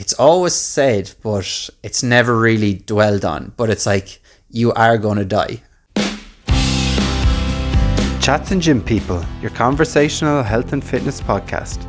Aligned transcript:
it's 0.00 0.14
always 0.14 0.54
said, 0.54 1.12
but 1.22 1.68
it's 1.82 2.02
never 2.02 2.34
really 2.34 2.72
dwelled 2.72 3.22
on. 3.22 3.52
But 3.58 3.68
it's 3.68 3.84
like 3.84 4.22
you 4.48 4.72
are 4.72 4.96
going 4.96 5.18
to 5.18 5.26
die. 5.26 5.60
Chats 8.18 8.50
and 8.50 8.62
Gym 8.62 8.82
People, 8.82 9.22
your 9.42 9.50
conversational 9.50 10.42
health 10.42 10.72
and 10.72 10.82
fitness 10.82 11.20
podcast. 11.20 11.84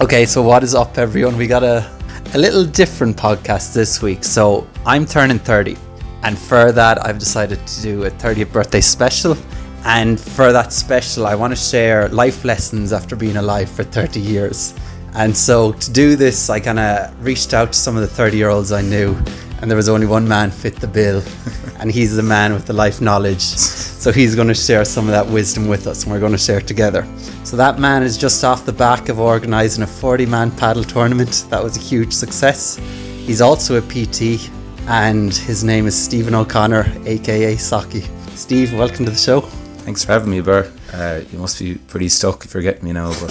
Okay, 0.00 0.24
so 0.24 0.40
what 0.40 0.62
is 0.62 0.72
up, 0.72 0.98
everyone? 0.98 1.36
We 1.36 1.48
got 1.48 1.64
a, 1.64 1.90
a 2.32 2.38
little 2.38 2.64
different 2.64 3.16
podcast 3.16 3.74
this 3.74 4.00
week. 4.00 4.22
So 4.22 4.68
I'm 4.86 5.06
turning 5.06 5.40
30, 5.40 5.76
and 6.22 6.38
for 6.38 6.70
that, 6.70 7.04
I've 7.04 7.18
decided 7.18 7.66
to 7.66 7.82
do 7.82 8.04
a 8.04 8.10
30th 8.10 8.52
birthday 8.52 8.80
special. 8.80 9.36
And 9.84 10.20
for 10.20 10.52
that 10.52 10.72
special, 10.72 11.26
I 11.26 11.34
want 11.34 11.52
to 11.52 11.56
share 11.56 12.08
life 12.10 12.44
lessons 12.44 12.92
after 12.92 13.16
being 13.16 13.36
alive 13.38 13.68
for 13.68 13.82
30 13.82 14.20
years. 14.20 14.74
And 15.14 15.36
so 15.36 15.72
to 15.72 15.90
do 15.90 16.16
this, 16.16 16.48
I 16.50 16.60
kind 16.60 16.78
of 16.78 17.24
reached 17.24 17.52
out 17.52 17.72
to 17.72 17.78
some 17.78 17.96
of 17.96 18.02
the 18.02 18.08
30 18.08 18.36
year 18.36 18.48
olds 18.48 18.72
I 18.72 18.80
knew, 18.80 19.16
and 19.60 19.70
there 19.70 19.76
was 19.76 19.88
only 19.88 20.06
one 20.06 20.26
man 20.26 20.50
fit 20.50 20.76
the 20.76 20.86
bill, 20.86 21.22
and 21.80 21.90
he's 21.90 22.14
the 22.14 22.22
man 22.22 22.52
with 22.52 22.66
the 22.66 22.72
life 22.72 23.00
knowledge. 23.00 23.42
So 23.42 24.12
he's 24.12 24.34
going 24.34 24.48
to 24.48 24.54
share 24.54 24.84
some 24.84 25.06
of 25.06 25.10
that 25.10 25.26
wisdom 25.26 25.68
with 25.68 25.86
us, 25.86 26.04
and 26.04 26.12
we're 26.12 26.20
going 26.20 26.32
to 26.32 26.38
share 26.38 26.58
it 26.58 26.66
together. 26.66 27.06
So 27.44 27.56
that 27.56 27.78
man 27.78 28.02
is 28.02 28.16
just 28.16 28.44
off 28.44 28.64
the 28.64 28.72
back 28.72 29.08
of 29.08 29.18
organising 29.18 29.82
a 29.82 29.86
40 29.86 30.26
man 30.26 30.50
padel 30.52 30.86
tournament. 30.86 31.46
That 31.50 31.62
was 31.62 31.76
a 31.76 31.80
huge 31.80 32.12
success. 32.12 32.76
He's 32.76 33.40
also 33.40 33.76
a 33.76 33.82
PT, 33.82 34.48
and 34.86 35.34
his 35.34 35.64
name 35.64 35.86
is 35.86 36.00
Steven 36.00 36.34
O'Connor, 36.34 36.86
aka 37.04 37.56
Socky. 37.56 38.08
Steve, 38.36 38.72
welcome 38.72 39.04
to 39.04 39.10
the 39.10 39.18
show. 39.18 39.42
Thanks 39.84 40.04
for 40.04 40.12
having 40.12 40.30
me, 40.30 40.40
Burr. 40.40 40.70
Uh, 40.92 41.20
you 41.30 41.38
must 41.38 41.58
be 41.58 41.74
pretty 41.74 42.08
stuck 42.08 42.44
if 42.44 42.54
you're 42.54 42.62
getting 42.62 42.84
me 42.84 42.92
now, 42.92 43.12
but 43.20 43.30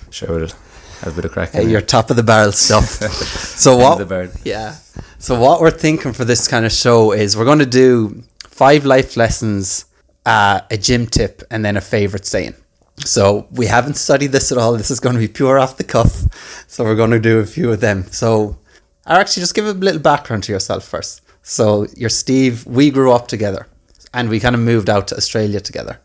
sure 0.10 0.40
have 0.40 0.61
a 1.02 1.10
bit 1.10 1.24
of 1.24 1.32
crack. 1.32 1.50
Hey, 1.52 1.68
you're 1.68 1.80
top 1.80 2.10
of 2.10 2.16
the 2.16 2.22
barrel 2.22 2.52
stuff. 2.52 2.84
so 2.86 3.76
what? 3.76 3.98
Yeah. 4.44 4.76
So 5.18 5.38
what 5.38 5.60
we're 5.60 5.70
thinking 5.70 6.12
for 6.12 6.24
this 6.24 6.48
kind 6.48 6.66
of 6.66 6.72
show 6.72 7.12
is 7.12 7.36
we're 7.36 7.44
going 7.44 7.60
to 7.60 7.66
do 7.66 8.22
five 8.48 8.84
life 8.84 9.16
lessons, 9.16 9.86
uh, 10.26 10.60
a 10.70 10.76
gym 10.76 11.06
tip, 11.06 11.42
and 11.50 11.64
then 11.64 11.76
a 11.76 11.80
favorite 11.80 12.26
saying. 12.26 12.54
So 12.98 13.48
we 13.50 13.66
haven't 13.66 13.94
studied 13.94 14.28
this 14.28 14.52
at 14.52 14.58
all. 14.58 14.76
This 14.76 14.90
is 14.90 15.00
going 15.00 15.14
to 15.14 15.20
be 15.20 15.28
pure 15.28 15.58
off 15.58 15.76
the 15.76 15.84
cuff. 15.84 16.24
So 16.68 16.84
we're 16.84 16.96
going 16.96 17.10
to 17.10 17.20
do 17.20 17.38
a 17.38 17.46
few 17.46 17.72
of 17.72 17.80
them. 17.80 18.04
So, 18.04 18.58
or 19.06 19.14
actually, 19.14 19.42
just 19.42 19.54
give 19.54 19.66
a 19.66 19.72
little 19.72 20.00
background 20.00 20.44
to 20.44 20.52
yourself 20.52 20.84
first. 20.84 21.22
So 21.42 21.86
you're 21.96 22.10
Steve. 22.10 22.66
We 22.66 22.90
grew 22.90 23.12
up 23.12 23.28
together, 23.28 23.66
and 24.14 24.28
we 24.28 24.38
kind 24.40 24.54
of 24.54 24.60
moved 24.60 24.88
out 24.88 25.08
to 25.08 25.16
Australia 25.16 25.60
together. 25.60 26.00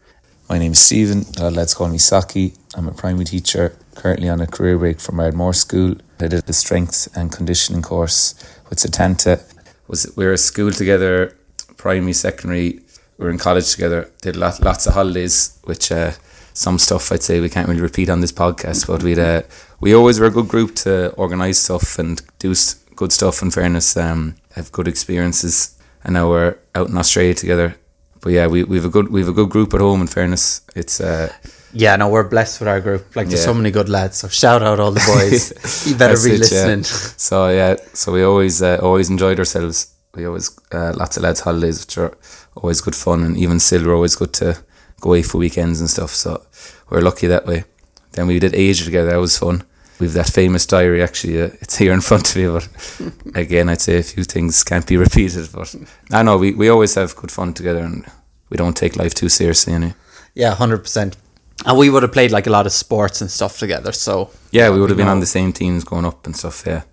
My 0.49 0.57
name 0.57 0.71
is 0.71 0.79
Steven. 0.79 1.25
Uh, 1.39 1.49
let's 1.51 1.73
call 1.73 1.89
me 1.89 1.97
Socky. 1.97 2.57
I'm 2.75 2.87
a 2.87 2.93
primary 2.93 3.25
teacher 3.25 3.75
currently 3.97 4.29
on 4.29 4.39
a 4.39 4.47
career 4.47 4.77
break 4.77 4.99
from 4.99 5.19
Ardmore 5.19 5.53
School. 5.53 5.95
I 6.19 6.27
did 6.27 6.45
the 6.45 6.53
strength 6.53 7.07
and 7.15 7.31
conditioning 7.31 7.81
course 7.81 8.35
with 8.69 8.79
Setanta. 8.79 9.41
Was 9.87 10.11
we 10.15 10.25
were 10.25 10.33
at 10.33 10.39
school 10.39 10.71
together, 10.71 11.35
primary, 11.77 12.13
secondary. 12.13 12.79
We 13.17 13.25
were 13.25 13.31
in 13.31 13.39
college 13.39 13.71
together. 13.71 14.09
Did 14.21 14.35
lot, 14.35 14.61
lots 14.61 14.85
of 14.87 14.93
holidays, 14.93 15.59
which 15.63 15.91
uh, 15.91 16.11
some 16.53 16.77
stuff 16.77 17.11
I'd 17.11 17.23
say 17.23 17.39
we 17.39 17.49
can't 17.49 17.67
really 17.67 17.81
repeat 17.81 18.09
on 18.09 18.21
this 18.21 18.31
podcast. 18.31 18.87
But 18.87 19.03
we 19.03 19.19
uh, 19.19 19.41
we 19.79 19.93
always 19.93 20.19
were 20.19 20.27
a 20.27 20.31
good 20.31 20.47
group 20.47 20.75
to 20.83 21.11
organise 21.13 21.59
stuff 21.59 21.97
and 21.99 22.21
do 22.39 22.53
good 22.95 23.11
stuff. 23.11 23.41
In 23.41 23.51
fairness, 23.51 23.97
um, 23.97 24.35
have 24.55 24.71
good 24.71 24.87
experiences, 24.87 25.77
and 26.03 26.13
now 26.13 26.29
we're 26.29 26.57
out 26.75 26.89
in 26.89 26.97
Australia 26.97 27.33
together. 27.33 27.75
But 28.21 28.33
yeah, 28.33 28.47
we 28.47 28.63
we've 28.63 28.85
a 28.85 28.89
good 28.89 29.09
we've 29.09 29.29
a 29.29 29.33
good 29.33 29.49
group 29.49 29.73
at 29.73 29.81
home. 29.81 30.01
In 30.01 30.07
fairness, 30.07 30.61
it's. 30.75 31.01
Uh, 31.01 31.33
yeah, 31.79 31.95
no, 31.95 32.09
we're 32.09 32.27
blessed 32.27 32.59
with 32.59 32.67
our 32.67 32.81
group. 32.81 33.15
Like, 33.15 33.27
there's 33.27 33.41
yeah. 33.41 33.45
so 33.45 33.53
many 33.53 33.71
good 33.71 33.87
lads. 33.87 34.17
So 34.17 34.27
shout 34.27 34.63
out 34.63 34.79
all 34.79 34.91
the 34.91 35.05
boys. 35.05 35.85
you 35.87 35.95
better 35.95 36.17
be 36.21 36.35
it, 36.35 36.39
listening. 36.39 36.79
Yeah. 36.79 36.83
So 36.83 37.49
yeah, 37.49 37.75
so 37.93 38.11
we 38.11 38.23
always 38.23 38.61
uh, 38.61 38.79
always 38.81 39.09
enjoyed 39.09 39.39
ourselves. 39.39 39.93
We 40.15 40.25
always 40.25 40.57
uh, 40.71 40.93
lots 40.95 41.17
of 41.17 41.23
lads 41.23 41.41
holidays, 41.41 41.79
which 41.85 41.97
are 41.97 42.17
always 42.55 42.81
good 42.81 42.95
fun, 42.95 43.23
and 43.23 43.37
even 43.37 43.59
still, 43.59 43.85
we're 43.85 43.95
always 43.95 44.15
good 44.15 44.33
to 44.33 44.57
go 45.01 45.09
away 45.09 45.21
for 45.21 45.37
weekends 45.37 45.79
and 45.79 45.89
stuff. 45.89 46.11
So 46.11 46.45
we're 46.89 47.01
lucky 47.01 47.27
that 47.27 47.45
way. 47.45 47.65
Then 48.13 48.27
we 48.27 48.39
did 48.39 48.55
Asia 48.55 48.83
together. 48.83 49.11
That 49.11 49.17
was 49.17 49.37
fun. 49.37 49.63
We've 49.99 50.13
that 50.13 50.29
famous 50.29 50.65
diary. 50.65 51.03
Actually, 51.03 51.41
uh, 51.41 51.49
it's 51.61 51.77
here 51.77 51.93
in 51.93 52.01
front 52.01 52.29
of 52.29 52.35
me. 52.35 52.47
But 52.47 53.35
again, 53.35 53.69
I'd 53.69 53.81
say 53.81 53.99
a 53.99 54.03
few 54.03 54.23
things 54.23 54.63
can't 54.63 54.87
be 54.87 54.97
repeated. 54.97 55.49
But 55.53 55.75
I 56.11 56.23
know 56.23 56.37
we, 56.37 56.53
we 56.53 56.69
always 56.69 56.95
have 56.95 57.15
good 57.15 57.31
fun 57.31 57.53
together, 57.53 57.79
and 57.79 58.05
we 58.49 58.57
don't 58.57 58.77
take 58.77 58.95
life 58.95 59.13
too 59.13 59.29
seriously. 59.29 59.73
Anyway. 59.73 59.93
Yeah, 60.33 60.55
hundred 60.55 60.79
percent. 60.79 61.17
And 61.65 61.77
we 61.77 61.89
would 61.89 62.03
have 62.03 62.11
played 62.11 62.31
like 62.31 62.47
a 62.47 62.51
lot 62.51 62.65
of 62.65 62.71
sports 62.71 63.21
and 63.21 63.31
stuff 63.31 63.57
together. 63.57 63.91
So 63.91 64.29
yeah, 64.51 64.69
we 64.69 64.79
would 64.79 64.89
have 64.89 64.97
been 64.97 65.07
on 65.07 65.19
the 65.19 65.25
same 65.25 65.51
teams 65.51 65.83
going 65.83 66.05
up 66.05 66.25
and 66.25 66.35
stuff. 66.35 66.63
Yeah, 66.65 66.83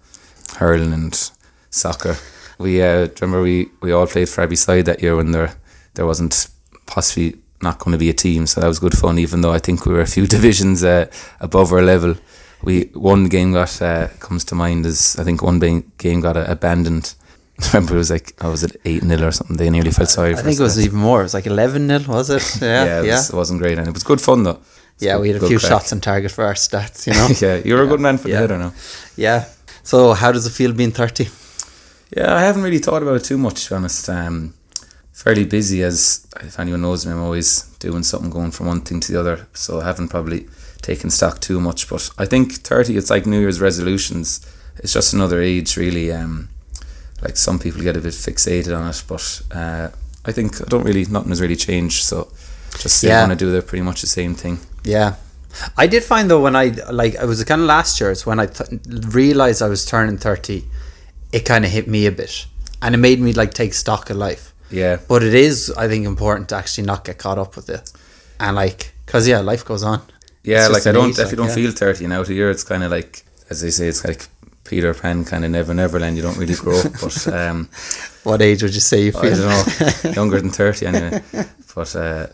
hurling 0.56 0.92
and 0.92 1.30
soccer. 1.70 2.16
We 2.58 2.82
uh, 2.82 3.08
remember 3.20 3.42
we, 3.42 3.68
we 3.80 3.92
all 3.92 4.06
played 4.06 4.28
for 4.28 4.40
every 4.40 4.56
Side 4.56 4.86
that 4.86 5.02
year 5.02 5.16
when 5.16 5.32
there 5.32 5.54
there 5.94 6.06
wasn't 6.06 6.48
possibly 6.86 7.36
not 7.62 7.78
going 7.78 7.92
to 7.92 7.98
be 7.98 8.10
a 8.10 8.14
team, 8.14 8.46
so 8.46 8.60
that 8.60 8.68
was 8.68 8.78
good 8.78 8.96
fun. 8.96 9.18
Even 9.18 9.40
though 9.40 9.52
I 9.52 9.58
think 9.58 9.84
we 9.84 9.92
were 9.92 10.00
a 10.00 10.06
few 10.06 10.26
divisions 10.36 10.82
uh, 10.82 11.06
above 11.40 11.72
our 11.72 11.82
level, 11.82 12.16
we 12.62 12.84
one 12.94 13.28
game 13.28 13.52
got 13.52 13.82
uh, 13.82 14.08
comes 14.18 14.44
to 14.46 14.54
mind 14.54 14.86
is 14.86 15.16
I 15.18 15.24
think 15.24 15.42
one 15.42 15.58
game 15.98 16.20
got 16.20 16.36
abandoned. 16.36 17.14
I 17.60 17.66
remember 17.72 17.94
it 17.94 17.98
was 17.98 18.10
like 18.10 18.34
I 18.42 18.48
was 18.48 18.64
at 18.64 18.76
eight 18.84 19.02
0 19.02 19.26
or 19.26 19.30
something. 19.30 19.56
They 19.56 19.70
nearly 19.70 19.90
felt 19.90 20.08
sorry. 20.08 20.32
For 20.32 20.36
me. 20.36 20.40
I 20.40 20.44
think 20.44 20.60
it 20.60 20.62
was 20.62 20.84
even 20.84 20.98
more. 20.98 21.20
It 21.20 21.24
was 21.24 21.34
like 21.34 21.46
eleven 21.46 21.86
0 21.86 22.04
was 22.08 22.30
it? 22.30 22.42
Yeah, 22.60 22.84
yeah, 22.84 23.00
it, 23.00 23.06
yeah. 23.06 23.16
Was, 23.16 23.32
wasn't 23.32 23.60
great, 23.60 23.78
and 23.78 23.86
it 23.86 23.94
was 23.94 24.02
good 24.02 24.20
fun 24.20 24.42
though. 24.42 24.60
Yeah, 24.98 25.18
we 25.18 25.28
had 25.28 25.42
a 25.42 25.46
few 25.46 25.58
crack. 25.58 25.70
shots 25.70 25.92
on 25.92 26.00
target 26.00 26.30
for 26.30 26.44
our 26.44 26.54
stats. 26.54 27.06
You 27.06 27.14
know. 27.14 27.28
yeah, 27.40 27.62
you're 27.64 27.78
yeah. 27.78 27.84
a 27.84 27.88
good 27.88 28.00
man 28.00 28.18
for 28.18 28.28
yeah. 28.28 28.34
the 28.34 28.40
header 28.40 28.58
know. 28.58 28.72
Yeah. 29.16 29.46
So, 29.82 30.14
how 30.14 30.32
does 30.32 30.46
it 30.46 30.50
feel 30.50 30.72
being 30.72 30.92
thirty? 30.92 31.28
Yeah, 32.16 32.34
I 32.34 32.40
haven't 32.42 32.62
really 32.62 32.78
thought 32.78 33.02
about 33.02 33.16
it 33.16 33.24
too 33.24 33.38
much. 33.38 33.64
To 33.64 33.70
be 33.70 33.76
honest, 33.76 34.08
um, 34.08 34.54
fairly 35.12 35.44
busy. 35.44 35.82
As 35.82 36.26
if 36.40 36.58
anyone 36.58 36.82
knows 36.82 37.06
me, 37.06 37.12
I'm 37.12 37.22
always 37.22 37.62
doing 37.78 38.02
something, 38.02 38.30
going 38.30 38.50
from 38.50 38.66
one 38.66 38.80
thing 38.80 39.00
to 39.00 39.12
the 39.12 39.20
other. 39.20 39.46
So 39.52 39.80
I 39.80 39.84
haven't 39.84 40.08
probably 40.08 40.46
taken 40.80 41.10
stock 41.10 41.40
too 41.40 41.60
much. 41.60 41.88
But 41.88 42.10
I 42.18 42.26
think 42.26 42.52
thirty, 42.52 42.96
it's 42.96 43.10
like 43.10 43.26
New 43.26 43.40
Year's 43.40 43.60
resolutions. 43.60 44.46
It's 44.78 44.92
just 44.92 45.12
another 45.12 45.40
age, 45.40 45.76
really. 45.76 46.12
Um, 46.12 46.48
like 47.24 47.36
some 47.36 47.58
people 47.58 47.82
get 47.82 47.96
a 47.96 48.00
bit 48.00 48.12
fixated 48.12 48.78
on 48.78 48.88
it, 48.88 49.02
but 49.08 49.42
uh, 49.50 49.88
I 50.24 50.32
think 50.32 50.60
I 50.60 50.64
don't 50.66 50.84
really 50.84 51.04
nothing 51.06 51.30
has 51.30 51.40
really 51.40 51.56
changed. 51.56 52.04
So 52.04 52.28
just 52.78 52.98
still 52.98 53.10
yeah. 53.10 53.26
want 53.26 53.38
to 53.38 53.44
do 53.44 53.50
the 53.50 53.62
pretty 53.62 53.82
much 53.82 54.00
the 54.00 54.06
same 54.06 54.34
thing. 54.34 54.58
Yeah. 54.84 55.16
I 55.76 55.86
did 55.86 56.02
find 56.02 56.30
though 56.30 56.42
when 56.42 56.56
I 56.56 56.66
like 56.90 57.14
it 57.14 57.26
was 57.26 57.42
kind 57.44 57.60
of 57.60 57.66
last 57.66 58.00
year 58.00 58.10
it's 58.10 58.26
when 58.26 58.40
I 58.40 58.46
th- 58.46 58.80
realized 58.88 59.62
I 59.62 59.68
was 59.68 59.84
turning 59.84 60.18
30 60.18 60.64
it 61.32 61.40
kind 61.40 61.64
of 61.64 61.70
hit 61.70 61.86
me 61.86 62.06
a 62.06 62.12
bit 62.12 62.46
and 62.82 62.94
it 62.94 62.98
made 62.98 63.20
me 63.20 63.32
like 63.32 63.54
take 63.54 63.72
stock 63.72 64.10
of 64.10 64.16
life 64.16 64.52
yeah 64.70 64.98
but 65.06 65.22
it 65.22 65.34
is 65.34 65.72
I 65.76 65.86
think 65.86 66.06
important 66.06 66.48
to 66.48 66.56
actually 66.56 66.86
not 66.86 67.04
get 67.04 67.18
caught 67.18 67.38
up 67.38 67.54
with 67.54 67.70
it 67.70 67.92
and 68.40 68.56
like 68.56 68.94
because 69.06 69.28
yeah 69.28 69.38
life 69.40 69.64
goes 69.64 69.84
on 69.84 70.02
yeah 70.42 70.66
like 70.66 70.88
I 70.88 70.92
don't 70.92 71.10
age, 71.10 71.18
if 71.20 71.30
you 71.30 71.36
don't 71.36 71.48
yeah. 71.48 71.54
feel 71.54 71.70
30 71.70 72.08
now 72.08 72.24
to 72.24 72.34
year 72.34 72.50
it's 72.50 72.64
kind 72.64 72.82
of 72.82 72.90
like 72.90 73.24
as 73.48 73.60
they 73.60 73.70
say 73.70 73.86
it's 73.86 74.04
like 74.04 74.26
Peter 74.64 74.94
Pan 74.94 75.24
kind 75.24 75.44
of 75.44 75.50
never 75.50 75.74
never 75.74 76.00
land 76.00 76.16
you 76.16 76.22
don't 76.22 76.38
really 76.38 76.54
grow 76.54 76.80
up 76.80 76.92
but 77.00 77.26
um 77.32 77.68
what 78.22 78.42
age 78.42 78.62
would 78.62 78.74
you 78.74 78.80
say 78.80 79.04
you 79.04 79.12
feel 79.12 79.24
I 79.24 79.36
don't 79.36 80.04
know 80.04 80.10
younger 80.12 80.40
than 80.40 80.50
30 80.50 80.86
anyway 80.86 81.22
but 81.74 81.96
uh 81.96 82.26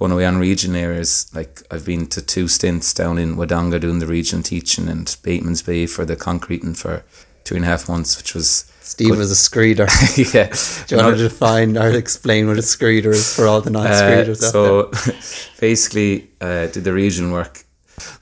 going 0.00 0.12
away 0.12 0.24
on 0.24 0.38
region 0.38 0.74
areas. 0.74 1.30
Like 1.34 1.62
I've 1.70 1.84
been 1.84 2.06
to 2.08 2.22
two 2.22 2.48
stints 2.48 2.92
down 2.94 3.18
in 3.18 3.36
Wodonga 3.36 3.78
doing 3.78 3.98
the 3.98 4.06
region 4.06 4.42
teaching 4.42 4.88
and 4.88 5.14
Bateman's 5.22 5.62
Bay 5.62 5.86
for 5.86 6.06
the 6.06 6.16
concreting 6.16 6.74
for 6.74 7.04
two 7.44 7.54
and 7.54 7.64
a 7.64 7.68
half 7.68 7.86
months, 7.88 8.16
which 8.16 8.34
was 8.34 8.72
Steve 8.80 9.10
good. 9.10 9.18
was 9.18 9.30
a 9.30 9.34
screeder. 9.34 9.88
yeah. 10.34 10.48
Do 10.86 10.96
you 10.96 11.02
want 11.02 11.18
to 11.18 11.22
define 11.22 11.76
or 11.76 11.90
explain 11.90 12.48
what 12.48 12.56
a 12.56 12.62
screeder 12.62 13.12
is 13.12 13.36
for 13.36 13.46
all 13.46 13.60
the 13.60 13.70
non 13.70 13.86
screeders? 13.86 14.42
Uh, 14.42 14.50
so 14.50 15.50
basically, 15.60 16.30
uh, 16.40 16.66
did 16.68 16.84
the 16.84 16.94
region 16.94 17.30
work. 17.30 17.64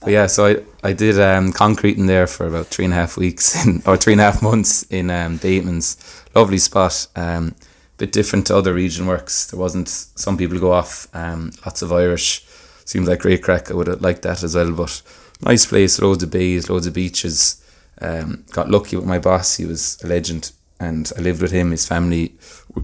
But 0.01 0.11
yeah, 0.11 0.27
so 0.27 0.47
I, 0.47 0.89
I 0.89 0.93
did 0.93 1.21
um, 1.21 1.53
concreting 1.53 2.07
there 2.07 2.27
for 2.27 2.47
about 2.47 2.67
three 2.67 2.85
and 2.85 2.95
a 2.95 2.97
half 2.97 3.17
weeks 3.17 3.67
in, 3.67 3.83
or 3.87 3.97
three 3.97 4.15
and 4.15 4.21
a 4.21 4.25
half 4.25 4.43
months 4.43 4.83
in 4.85 5.11
um, 5.11 5.39
Bateman's. 5.39 5.97
Lovely 6.35 6.59
spot. 6.59 7.07
Um, 7.17 7.55
bit 7.99 8.13
different 8.13 8.47
to 8.47 8.57
other 8.57 8.73
region 8.73 9.07
works. 9.07 9.47
There 9.47 9.59
wasn't 9.59 9.89
some 9.89 10.39
people 10.39 10.59
go 10.59 10.73
off. 10.73 11.09
Um, 11.15 11.53
lots 11.67 11.83
of 11.83 11.93
Irish. 11.93 12.47
Seems 12.85 13.09
like 13.09 13.21
great 13.21 13.43
crack. 13.43 13.71
I 13.71 13.75
would 13.75 13.89
have 13.89 14.01
liked 14.01 14.23
that 14.23 14.43
as 14.43 14.55
well. 14.55 14.73
But 14.73 15.03
nice 15.43 15.67
place, 15.67 16.01
loads 16.01 16.23
of 16.23 16.31
bays, 16.31 16.71
loads 16.71 16.87
of 16.87 16.95
beaches. 16.95 17.63
Um, 18.01 18.45
got 18.53 18.71
lucky 18.71 18.97
with 18.97 19.05
my 19.05 19.19
boss. 19.19 19.57
He 19.57 19.67
was 19.67 20.01
a 20.03 20.07
legend, 20.07 20.53
and 20.79 21.11
I 21.19 21.21
lived 21.21 21.43
with 21.43 21.51
him, 21.51 21.73
his 21.73 21.87
family, 21.87 22.35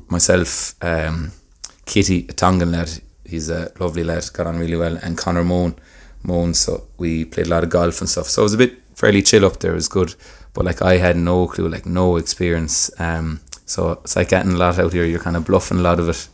myself, 0.09 0.75
um, 0.83 1.33
Kitty, 1.87 2.27
a 2.29 2.33
Tongan 2.33 2.73
lad. 2.73 2.91
He's 3.25 3.49
a 3.49 3.73
lovely 3.79 4.05
lad. 4.05 4.29
Got 4.33 4.49
on 4.49 4.59
really 4.59 4.77
well, 4.77 4.99
and 5.01 5.17
Connor 5.17 5.45
Moan, 5.45 5.77
Moan. 6.25 6.55
So 6.55 6.89
we 6.99 7.25
played 7.25 7.47
a 7.47 7.51
lot 7.51 7.63
of 7.63 7.71
golf 7.71 8.01
and 8.01 8.09
stuff. 8.09 8.27
So 8.27 8.43
it 8.43 8.45
was 8.45 8.55
a 8.55 8.59
bit 8.59 8.79
fairly 8.95 9.23
chill 9.23 9.45
up 9.45 9.61
there. 9.61 9.73
It 9.73 9.77
was 9.77 9.89
good, 9.89 10.15
but 10.53 10.65
like 10.65 10.83
I 10.83 10.97
had 10.97 11.17
no 11.17 11.47
clue, 11.47 11.69
like 11.69 11.87
no 11.87 12.17
experience. 12.17 12.91
Um, 13.01 13.41
so 13.67 13.93
it's 13.93 14.17
like 14.17 14.29
getting 14.29 14.53
a 14.53 14.57
lot 14.57 14.79
out 14.79 14.93
here. 14.93 15.05
You're 15.05 15.21
kind 15.21 15.37
of 15.37 15.45
bluffing 15.45 15.79
a 15.79 15.83
lot 15.83 16.01
of 16.01 16.09
it. 16.09 16.29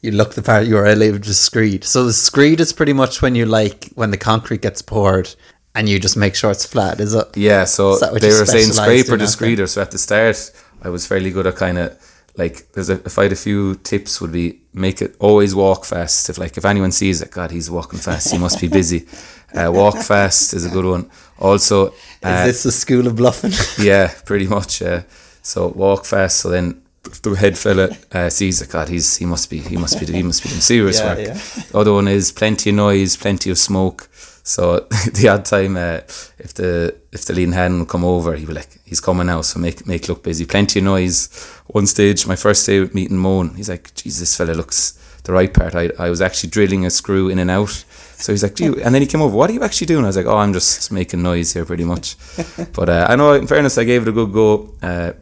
You 0.00 0.10
look 0.10 0.34
the 0.34 0.42
part. 0.42 0.66
You 0.66 0.78
are 0.78 0.86
able 0.86 1.20
to 1.20 1.34
screed. 1.34 1.84
So 1.84 2.04
the 2.04 2.12
screed 2.12 2.60
is 2.60 2.72
pretty 2.72 2.92
much 2.92 3.22
when 3.22 3.34
you 3.34 3.46
like 3.46 3.90
when 3.94 4.10
the 4.10 4.16
concrete 4.16 4.62
gets 4.62 4.82
poured 4.82 5.34
and 5.74 5.88
you 5.88 5.98
just 5.98 6.16
make 6.16 6.34
sure 6.34 6.50
it's 6.50 6.66
flat. 6.66 7.00
Is 7.00 7.14
it? 7.14 7.36
Yeah, 7.36 7.64
so 7.64 7.92
Is 7.92 8.00
that 8.00 8.12
what 8.12 8.20
they 8.20 8.28
were 8.28 8.46
saying 8.46 8.72
scraper 8.72 9.14
in 9.14 9.20
to 9.20 9.26
screeder. 9.26 9.68
So 9.68 9.80
at 9.80 9.90
the 9.90 9.98
start, 9.98 10.52
I 10.82 10.88
was 10.88 11.06
fairly 11.06 11.30
good 11.30 11.46
at 11.46 11.56
kind 11.56 11.78
of 11.78 11.98
like 12.36 12.72
there's 12.72 12.88
a 12.90 12.94
if 13.04 13.18
I 13.18 13.24
had 13.24 13.32
a 13.32 13.36
few 13.36 13.74
tips 13.76 14.20
would 14.20 14.32
be 14.32 14.60
make 14.72 15.02
it 15.02 15.16
always 15.18 15.54
walk 15.54 15.84
fast. 15.84 16.30
If 16.30 16.38
like 16.38 16.56
if 16.56 16.64
anyone 16.64 16.92
sees 16.92 17.20
it, 17.22 17.30
God, 17.30 17.50
he's 17.50 17.70
walking 17.70 17.98
fast, 17.98 18.32
he 18.32 18.38
must 18.38 18.60
be 18.60 18.68
busy. 18.68 19.06
Uh, 19.54 19.70
walk 19.70 19.98
fast 19.98 20.54
is 20.54 20.64
a 20.64 20.70
good 20.70 20.86
one. 20.86 21.10
Also, 21.38 21.88
Is 21.88 21.94
uh, 22.22 22.46
this 22.46 22.62
the 22.62 22.72
school 22.72 23.06
of 23.06 23.16
bluffing? 23.16 23.52
yeah, 23.84 24.10
pretty 24.24 24.46
much. 24.46 24.80
Yeah. 24.80 25.02
So 25.42 25.68
walk 25.68 26.06
fast. 26.06 26.38
So 26.38 26.48
then 26.48 26.80
the 27.22 27.30
head 27.34 27.58
fella 27.58 27.90
uh, 28.12 28.30
sees 28.30 28.62
it, 28.62 28.70
God, 28.70 28.88
he's 28.88 29.16
he 29.16 29.26
must 29.26 29.50
be 29.50 29.58
he 29.58 29.76
must 29.76 30.00
be 30.00 30.06
he 30.06 30.22
must 30.22 30.42
be 30.42 30.48
doing 30.48 30.60
serious 30.60 30.98
Yeah, 31.00 31.14
work. 31.14 31.18
yeah. 31.18 31.34
The 31.34 31.78
other 31.78 31.92
one 31.92 32.08
is 32.08 32.32
plenty 32.32 32.70
of 32.70 32.76
noise, 32.76 33.16
plenty 33.16 33.50
of 33.50 33.58
smoke. 33.58 34.08
So 34.44 34.80
the 35.14 35.28
odd 35.28 35.44
time, 35.44 35.76
uh, 35.76 35.98
if 36.38 36.54
the 36.54 36.94
if 37.12 37.24
the 37.26 37.32
leading 37.34 37.52
hand 37.52 37.78
will 37.78 37.86
come 37.86 38.04
over, 38.04 38.34
he'd 38.34 38.48
be 38.48 38.54
like, 38.54 38.80
"He's 38.84 39.00
coming 39.00 39.26
now, 39.26 39.42
so 39.42 39.60
make 39.60 39.86
make 39.86 40.08
look 40.08 40.22
busy." 40.24 40.46
Plenty 40.46 40.80
of 40.80 40.84
noise. 40.86 41.28
One 41.68 41.86
stage, 41.86 42.26
my 42.26 42.36
first 42.36 42.66
day 42.66 42.80
with 42.80 42.94
meeting 42.94 43.18
Moan, 43.18 43.54
he's 43.54 43.68
like, 43.68 43.94
"Jesus, 43.94 44.20
this 44.20 44.36
fella 44.36 44.54
looks 44.54 44.98
the 45.24 45.32
right 45.32 45.52
part." 45.54 45.74
I 45.76 45.90
I 45.98 46.10
was 46.10 46.20
actually 46.20 46.50
drilling 46.50 46.84
a 46.86 46.90
screw 46.90 47.28
in 47.28 47.38
and 47.38 47.50
out. 47.50 47.84
So 48.16 48.32
he's 48.32 48.42
like, 48.42 48.56
"Do 48.56 48.64
you?" 48.64 48.74
And 48.82 48.92
then 48.94 49.02
he 49.02 49.06
came 49.06 49.22
over. 49.22 49.36
What 49.36 49.48
are 49.50 49.52
you 49.52 49.62
actually 49.62 49.86
doing? 49.86 50.04
I 50.04 50.08
was 50.08 50.16
like, 50.16 50.26
"Oh, 50.26 50.38
I'm 50.38 50.52
just 50.52 50.90
making 50.90 51.22
noise 51.22 51.52
here, 51.52 51.64
pretty 51.64 51.84
much." 51.84 52.16
but 52.72 52.88
uh, 52.88 53.06
I 53.08 53.14
know, 53.14 53.34
in 53.34 53.46
fairness, 53.46 53.78
I 53.78 53.84
gave 53.84 54.02
it 54.02 54.08
a 54.08 54.12
good 54.12 54.32
go. 54.32 54.74
Uh, 54.82 55.12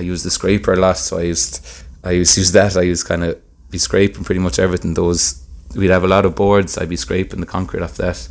I 0.00 0.02
used 0.12 0.24
the 0.24 0.30
scraper 0.30 0.72
a 0.72 0.80
lot, 0.86 0.96
so 0.98 1.18
I 1.18 1.22
used 1.30 1.54
I 2.02 2.12
used 2.20 2.34
to 2.34 2.40
use 2.40 2.52
that. 2.52 2.76
I 2.76 2.82
used 2.92 3.06
kind 3.06 3.22
of 3.24 3.32
be 3.70 3.78
scraping 3.78 4.24
pretty 4.24 4.40
much 4.40 4.58
everything. 4.58 4.94
Those 4.94 5.22
we'd 5.76 5.90
have 5.90 6.04
a 6.04 6.08
lot 6.08 6.24
of 6.24 6.34
boards. 6.34 6.78
I'd 6.78 6.88
be 6.88 6.96
scraping 6.96 7.40
the 7.40 7.46
concrete 7.46 7.82
off 7.82 7.96
that, 7.96 8.28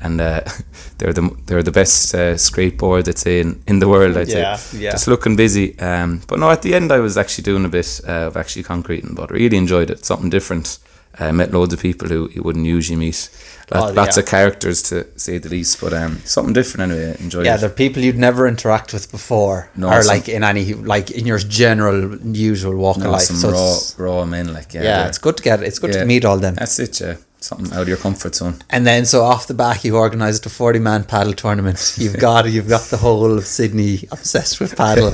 and 0.00 0.20
uh, 0.20 0.40
they're 0.98 1.12
the 1.12 1.30
they're 1.46 1.62
the 1.62 1.72
best 1.72 2.14
uh, 2.14 2.36
scrape 2.36 2.76
board 2.78 3.04
that's 3.04 3.26
in 3.26 3.62
in 3.66 3.78
the 3.78 3.88
world. 3.88 4.16
I'd 4.16 4.28
Yeah, 4.28 4.56
say. 4.56 4.78
yeah. 4.78 4.90
Just 4.92 5.06
looking 5.08 5.36
busy. 5.36 5.78
Um, 5.78 6.20
but 6.26 6.38
no, 6.38 6.50
at 6.50 6.62
the 6.62 6.74
end 6.74 6.90
I 6.92 6.98
was 7.00 7.16
actually 7.16 7.44
doing 7.44 7.64
a 7.64 7.68
bit 7.68 8.00
uh, 8.08 8.26
of 8.28 8.36
actually 8.36 8.64
concreting, 8.64 9.14
but 9.14 9.30
really 9.30 9.56
enjoyed 9.56 9.90
it. 9.90 10.04
Something 10.04 10.30
different. 10.30 10.78
Uh, 11.18 11.30
met 11.30 11.52
loads 11.52 11.74
of 11.74 11.80
people 11.80 12.08
who 12.08 12.30
you 12.32 12.42
wouldn't 12.42 12.64
usually 12.64 12.96
meet. 12.96 13.28
Lot, 13.70 13.90
Oh, 13.90 13.92
lots 13.92 14.16
yeah. 14.16 14.22
of 14.22 14.28
characters 14.28 14.82
to 14.84 15.06
say 15.18 15.36
the 15.38 15.50
least, 15.50 15.78
but 15.80 15.92
um, 15.92 16.20
something 16.24 16.54
different 16.54 16.90
anyway. 16.90 17.16
Enjoyed 17.20 17.44
Yeah, 17.44 17.56
it. 17.56 17.60
they're 17.60 17.68
people 17.70 18.02
you'd 18.02 18.16
never 18.18 18.46
interact 18.48 18.94
with 18.94 19.10
before, 19.10 19.68
No, 19.76 19.88
or 19.90 20.02
some- 20.02 20.16
like 20.16 20.28
in 20.30 20.42
any 20.42 20.72
like 20.72 21.10
in 21.10 21.26
your 21.26 21.38
general 21.38 22.16
usual 22.18 22.76
walk 22.76 22.96
of 22.96 23.04
life. 23.04 23.22
some 23.22 23.36
So 23.36 23.50
raw 23.50 23.78
raw 23.98 24.24
men 24.24 24.54
like 24.54 24.72
yeah. 24.72 24.82
yeah, 24.84 25.06
it's 25.08 25.18
good 25.18 25.36
to 25.36 25.42
get. 25.42 25.62
It's 25.62 25.78
good 25.78 25.92
yeah. 25.94 26.00
to 26.00 26.06
meet 26.06 26.24
all 26.24 26.38
them. 26.38 26.54
That's 26.54 26.78
it, 26.78 26.98
yeah. 27.00 27.16
Something 27.40 27.72
out 27.74 27.82
of 27.82 27.88
your 27.88 27.96
comfort 27.98 28.34
zone. 28.36 28.62
And 28.70 28.86
then 28.86 29.04
so 29.04 29.22
off 29.22 29.46
the 29.48 29.54
back, 29.54 29.84
you 29.84 29.96
organised 29.96 30.46
a 30.46 30.48
forty 30.50 30.78
man 30.78 31.04
padel 31.04 31.34
tournament. 31.36 31.94
You've 31.98 32.18
got 32.18 32.50
you've 32.50 32.68
got 32.68 32.82
the 32.90 32.96
whole 32.98 33.36
of 33.36 33.44
Sydney 33.46 34.08
obsessed 34.12 34.60
with 34.60 34.76
padel. 34.76 35.12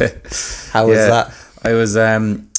How 0.73 0.87
was 0.87 0.99
that? 0.99 1.33
I 1.65 1.73
was 1.73 1.97
um, 1.97 2.51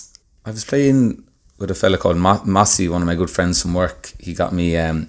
I 0.46 0.52
was 0.52 0.66
playing 0.66 1.24
with 1.60 1.70
a 1.70 1.76
fella 1.76 1.98
called 1.98 2.18
Ma- 2.18 2.42
one 2.44 3.02
of 3.02 3.06
my 3.06 3.16
good 3.16 3.30
friends 3.30 3.62
from 3.62 3.74
work. 3.74 4.14
He 4.20 4.34
got 4.34 4.54
me. 4.54 4.78
Um, 4.78 5.08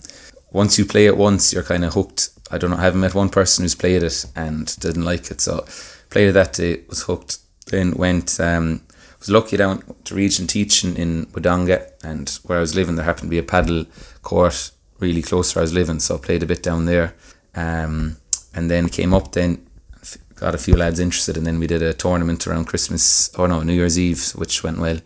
once 0.52 0.78
you 0.78 0.84
play 0.84 1.06
it 1.06 1.16
once, 1.16 1.52
you're 1.52 1.62
kind 1.62 1.84
of 1.84 1.94
hooked. 1.94 2.30
I 2.50 2.58
don't 2.58 2.70
know. 2.70 2.76
I 2.76 2.82
haven't 2.82 3.00
met 3.00 3.14
one 3.14 3.30
person 3.30 3.62
who's 3.62 3.76
played 3.76 4.02
it 4.02 4.26
and 4.34 4.76
didn't 4.80 5.04
like 5.04 5.30
it. 5.30 5.40
So 5.40 5.64
played 6.10 6.28
it 6.28 6.32
that 6.32 6.54
day, 6.54 6.82
was 6.88 7.02
hooked. 7.02 7.38
Then 7.66 7.92
went. 7.92 8.38
Um, 8.40 8.82
was 9.20 9.30
lucky 9.30 9.56
down 9.56 9.82
to 10.04 10.14
region 10.14 10.46
teaching 10.46 10.96
in 10.96 11.26
Wodonga, 11.26 11.90
and 12.02 12.28
where 12.44 12.58
I 12.58 12.60
was 12.60 12.74
living, 12.74 12.96
there 12.96 13.04
happened 13.04 13.26
to 13.26 13.30
be 13.30 13.38
a 13.38 13.42
padel 13.42 13.86
court 14.22 14.72
really 14.98 15.22
close 15.22 15.52
to 15.52 15.58
where 15.58 15.60
I 15.60 15.64
was 15.64 15.74
living. 15.74 16.00
So 16.00 16.16
I 16.16 16.18
played 16.18 16.42
a 16.42 16.46
bit 16.46 16.62
down 16.62 16.86
there, 16.86 17.14
um, 17.54 18.16
and 18.54 18.70
then 18.70 18.88
came 18.88 19.14
up 19.14 19.32
then 19.32 19.66
got 20.40 20.54
a 20.54 20.58
few 20.58 20.74
lads 20.74 20.98
interested 20.98 21.36
and 21.36 21.46
then 21.46 21.58
we 21.58 21.66
did 21.66 21.82
a 21.82 21.92
tournament 21.92 22.46
around 22.46 22.64
Christmas 22.64 23.32
or 23.34 23.46
no 23.46 23.62
New 23.62 23.74
Year's 23.74 23.98
Eve 23.98 24.30
which 24.30 24.64
went 24.64 24.78
well 24.78 24.98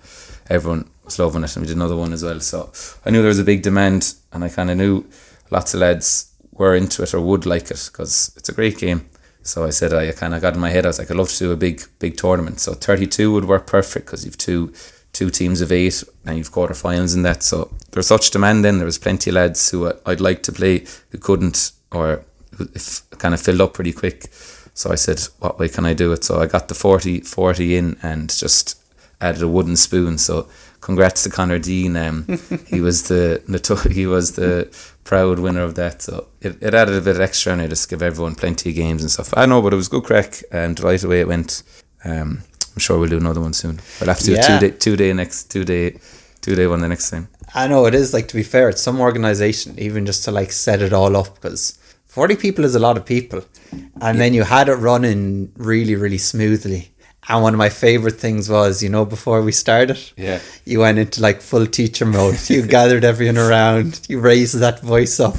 everyone 0.48 0.88
was 1.04 1.18
loving 1.18 1.44
it? 1.44 1.54
And 1.56 1.62
we 1.62 1.68
did 1.68 1.76
another 1.76 1.96
one 1.96 2.12
as 2.12 2.22
well. 2.22 2.40
So 2.40 2.72
I 3.04 3.10
knew 3.10 3.20
there 3.20 3.28
was 3.28 3.38
a 3.38 3.44
big 3.44 3.62
demand 3.62 4.14
and 4.32 4.44
I 4.44 4.48
kind 4.48 4.70
of 4.70 4.76
knew 4.76 5.04
lots 5.50 5.74
of 5.74 5.80
lads 5.80 6.32
were 6.52 6.74
into 6.74 7.02
it 7.02 7.14
or 7.14 7.20
would 7.20 7.46
like 7.46 7.70
it 7.70 7.88
because 7.92 8.32
it's 8.36 8.48
a 8.48 8.54
great 8.54 8.78
game. 8.78 9.08
So 9.42 9.64
I 9.64 9.70
said 9.70 9.92
I 9.92 10.10
kind 10.12 10.34
of 10.34 10.40
got 10.40 10.54
in 10.54 10.60
my 10.60 10.70
head 10.70 10.86
I 10.86 10.88
was 10.88 10.98
like 10.98 11.10
I'd 11.10 11.16
love 11.16 11.28
to 11.30 11.38
do 11.38 11.52
a 11.52 11.56
big 11.56 11.82
big 11.98 12.16
tournament. 12.16 12.60
So 12.60 12.72
32 12.72 13.32
would 13.32 13.44
work 13.44 13.66
perfect 13.66 14.06
because 14.06 14.24
you've 14.24 14.38
two 14.38 14.72
two 15.12 15.30
teams 15.30 15.60
of 15.60 15.70
eight 15.70 16.02
and 16.24 16.38
you've 16.38 16.50
quarterfinals 16.52 17.14
in 17.14 17.22
that. 17.22 17.42
So 17.42 17.70
there's 17.90 18.06
such 18.06 18.30
demand 18.30 18.64
then 18.64 18.78
there 18.78 18.86
was 18.86 18.98
plenty 18.98 19.30
of 19.30 19.34
lads 19.34 19.70
who 19.70 19.88
I- 19.88 19.94
I'd 20.06 20.20
like 20.20 20.42
to 20.44 20.52
play 20.52 20.84
who 21.10 21.18
couldn't 21.18 21.72
or 21.92 22.24
if 22.74 23.02
kind 23.18 23.34
of 23.34 23.40
filled 23.40 23.60
up 23.60 23.74
pretty 23.74 23.92
quick. 23.92 24.28
So 24.72 24.90
I 24.90 24.94
said 24.96 25.20
what 25.40 25.58
way 25.58 25.68
can 25.68 25.84
I 25.84 25.92
do 25.92 26.12
it? 26.12 26.24
So 26.24 26.40
I 26.40 26.46
got 26.46 26.68
the 26.68 26.74
40 26.74 27.20
40 27.20 27.76
in 27.76 27.96
and 28.02 28.30
just 28.30 28.76
added 29.20 29.42
a 29.42 29.48
wooden 29.48 29.76
spoon. 29.76 30.18
So 30.18 30.48
congrats 30.86 31.22
to 31.24 31.30
Connor 31.30 31.58
Dean 31.58 31.96
um, 31.96 32.16
he 32.74 32.80
was 32.88 32.96
the 33.10 33.42
noto- 33.48 33.88
he 33.98 34.06
was 34.06 34.26
the 34.40 34.52
proud 35.10 35.38
winner 35.44 35.62
of 35.68 35.74
that. 35.80 36.02
So 36.02 36.14
it, 36.46 36.52
it 36.66 36.72
added 36.80 36.94
a 36.94 37.00
bit 37.08 37.18
extra 37.28 37.52
and 37.52 37.62
I 37.62 37.66
just 37.68 37.88
gave 37.90 38.02
everyone 38.02 38.34
plenty 38.34 38.70
of 38.70 38.76
games 38.76 39.00
and 39.02 39.10
stuff. 39.10 39.30
I 39.42 39.46
know 39.46 39.60
but 39.62 39.72
it 39.72 39.76
was 39.82 39.88
good 39.88 40.04
crack 40.04 40.30
and 40.52 40.78
right 40.88 41.02
away 41.06 41.20
it 41.20 41.28
went 41.28 41.62
um, 42.04 42.30
I'm 42.72 42.80
sure 42.86 42.98
we'll 42.98 43.08
do 43.16 43.18
another 43.26 43.40
one 43.40 43.54
soon. 43.54 43.80
We'll 43.98 44.08
have 44.14 44.18
to 44.20 44.24
do 44.26 44.32
Yeah. 44.32 44.44
a 44.44 44.60
two 44.60 44.60
day 44.68 44.76
two 44.84 44.96
day 45.02 45.12
next 45.22 45.50
two 45.52 45.64
day 45.64 45.84
two 46.44 46.54
day 46.54 46.66
one 46.66 46.80
the 46.80 46.88
next 46.88 47.10
time. 47.10 47.28
I 47.54 47.68
know 47.68 47.86
it 47.86 47.94
is 47.94 48.12
like 48.16 48.28
to 48.28 48.36
be 48.36 48.42
fair, 48.42 48.68
it's 48.68 48.82
some 48.88 49.00
organization 49.00 49.78
even 49.78 50.04
just 50.06 50.24
to 50.24 50.30
like 50.40 50.52
set 50.52 50.82
it 50.82 50.92
all 50.92 51.16
up 51.16 51.28
because 51.36 51.78
forty 52.16 52.36
people 52.36 52.64
is 52.64 52.74
a 52.74 52.84
lot 52.86 52.96
of 52.98 53.04
people, 53.06 53.40
and 54.00 54.14
then 54.20 54.34
you 54.34 54.42
had 54.44 54.68
it 54.68 54.78
running 54.90 55.52
really 55.56 55.94
really 56.04 56.18
smoothly. 56.18 56.82
And 57.28 57.42
one 57.42 57.54
of 57.54 57.58
my 57.58 57.70
favorite 57.70 58.20
things 58.20 58.50
was, 58.50 58.82
you 58.82 58.88
know, 58.90 59.04
before 59.06 59.40
we 59.42 59.50
started, 59.52 59.98
Yeah. 60.16 60.40
you 60.66 60.80
went 60.80 60.98
into 60.98 61.22
like 61.22 61.40
full 61.40 61.66
teacher 61.66 62.04
mode. 62.04 62.38
You 62.50 62.62
gathered 62.78 63.04
everyone 63.04 63.38
around, 63.38 64.00
you 64.08 64.20
raised 64.20 64.58
that 64.58 64.80
voice 64.80 65.18
up, 65.20 65.36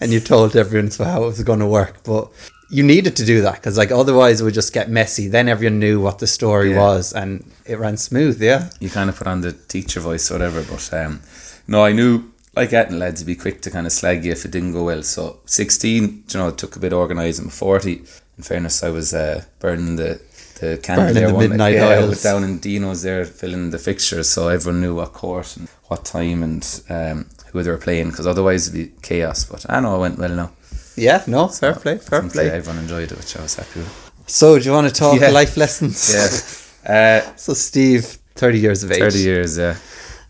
and 0.00 0.12
you 0.12 0.20
told 0.20 0.54
everyone 0.54 0.90
so 0.92 1.04
how 1.04 1.24
it 1.24 1.26
was 1.26 1.42
going 1.42 1.58
to 1.58 1.66
work. 1.66 2.04
But 2.04 2.28
you 2.70 2.82
needed 2.84 3.16
to 3.16 3.24
do 3.24 3.40
that 3.42 3.56
because, 3.56 3.76
like, 3.76 3.90
otherwise 3.90 4.40
it 4.40 4.44
would 4.44 4.54
just 4.54 4.72
get 4.72 4.88
messy. 4.88 5.26
Then 5.28 5.48
everyone 5.48 5.78
knew 5.80 6.00
what 6.00 6.18
the 6.20 6.26
story 6.26 6.70
Yeah. 6.72 6.78
was, 6.80 7.12
and 7.12 7.44
it 7.66 7.78
ran 7.78 7.96
smooth. 7.96 8.40
Yeah. 8.40 8.70
you 8.80 8.88
kind 8.90 9.10
of 9.10 9.16
put 9.16 9.26
on 9.26 9.40
the 9.40 9.52
teacher 9.52 10.00
voice 10.00 10.30
or 10.30 10.34
whatever. 10.34 10.62
But 10.62 10.88
um, 10.92 11.20
no, 11.66 11.84
I 11.84 11.92
knew 11.92 12.30
like 12.54 12.72
Eton 12.72 13.00
lads 13.00 13.20
would 13.22 13.26
be 13.26 13.34
quick 13.34 13.60
to 13.62 13.70
kind 13.72 13.86
of 13.86 13.92
slag 13.92 14.24
you 14.24 14.30
if 14.32 14.44
it 14.44 14.52
didn't 14.52 14.72
go 14.72 14.84
well. 14.84 15.02
So 15.02 15.40
sixteen, 15.46 16.22
you 16.30 16.38
know, 16.38 16.48
it 16.48 16.58
took 16.58 16.76
a 16.76 16.78
bit 16.78 16.92
of 16.92 17.00
organising. 17.00 17.48
Forty, 17.48 18.02
in 18.38 18.44
fairness, 18.44 18.84
I 18.84 18.90
was 18.90 19.12
uh, 19.12 19.42
burning 19.58 19.96
the 19.96 20.20
the 20.64 20.94
Burning 20.96 21.14
the 21.26 21.34
one 21.34 21.72
yeah, 21.72 21.88
I 21.88 22.04
was 22.06 22.22
down 22.22 22.44
in 22.44 22.58
Dino's 22.58 23.02
there 23.02 23.24
filling 23.24 23.70
the 23.70 23.78
fixtures, 23.78 24.28
so 24.28 24.48
everyone 24.48 24.80
knew 24.80 24.94
what 24.96 25.12
court 25.12 25.56
and 25.56 25.68
what 25.88 26.04
time 26.04 26.42
and 26.42 26.62
um, 26.88 27.26
who 27.52 27.62
they 27.62 27.70
were 27.70 27.78
playing. 27.78 28.08
Because 28.10 28.26
otherwise 28.26 28.68
it'd 28.68 28.78
be 28.80 28.92
chaos. 29.02 29.44
But 29.44 29.66
I 29.68 29.80
know 29.80 29.96
it 29.96 30.00
went 30.00 30.18
well 30.18 30.34
now. 30.34 30.50
Yeah. 30.96 31.22
No. 31.26 31.48
Fair 31.48 31.74
play. 31.74 31.98
Fair 31.98 32.22
play. 32.22 32.50
everyone 32.50 32.82
enjoyed 32.82 33.10
it, 33.12 33.18
which 33.18 33.36
I 33.36 33.42
was 33.42 33.54
happy 33.56 33.80
with. 33.80 33.92
So, 34.26 34.58
do 34.58 34.64
you 34.64 34.72
want 34.72 34.88
to 34.88 34.94
talk 34.94 35.20
Yeah. 35.20 35.30
life 35.30 35.56
lessons? 35.56 35.96
Yeah, 36.14 37.20
uh, 37.26 37.36
So, 37.36 37.52
Steve, 37.54 38.04
30 38.36 38.58
years 38.58 38.82
of 38.84 38.90
age. 38.92 38.98
thirty 38.98 39.18
years. 39.20 39.58
Yeah. 39.58 39.76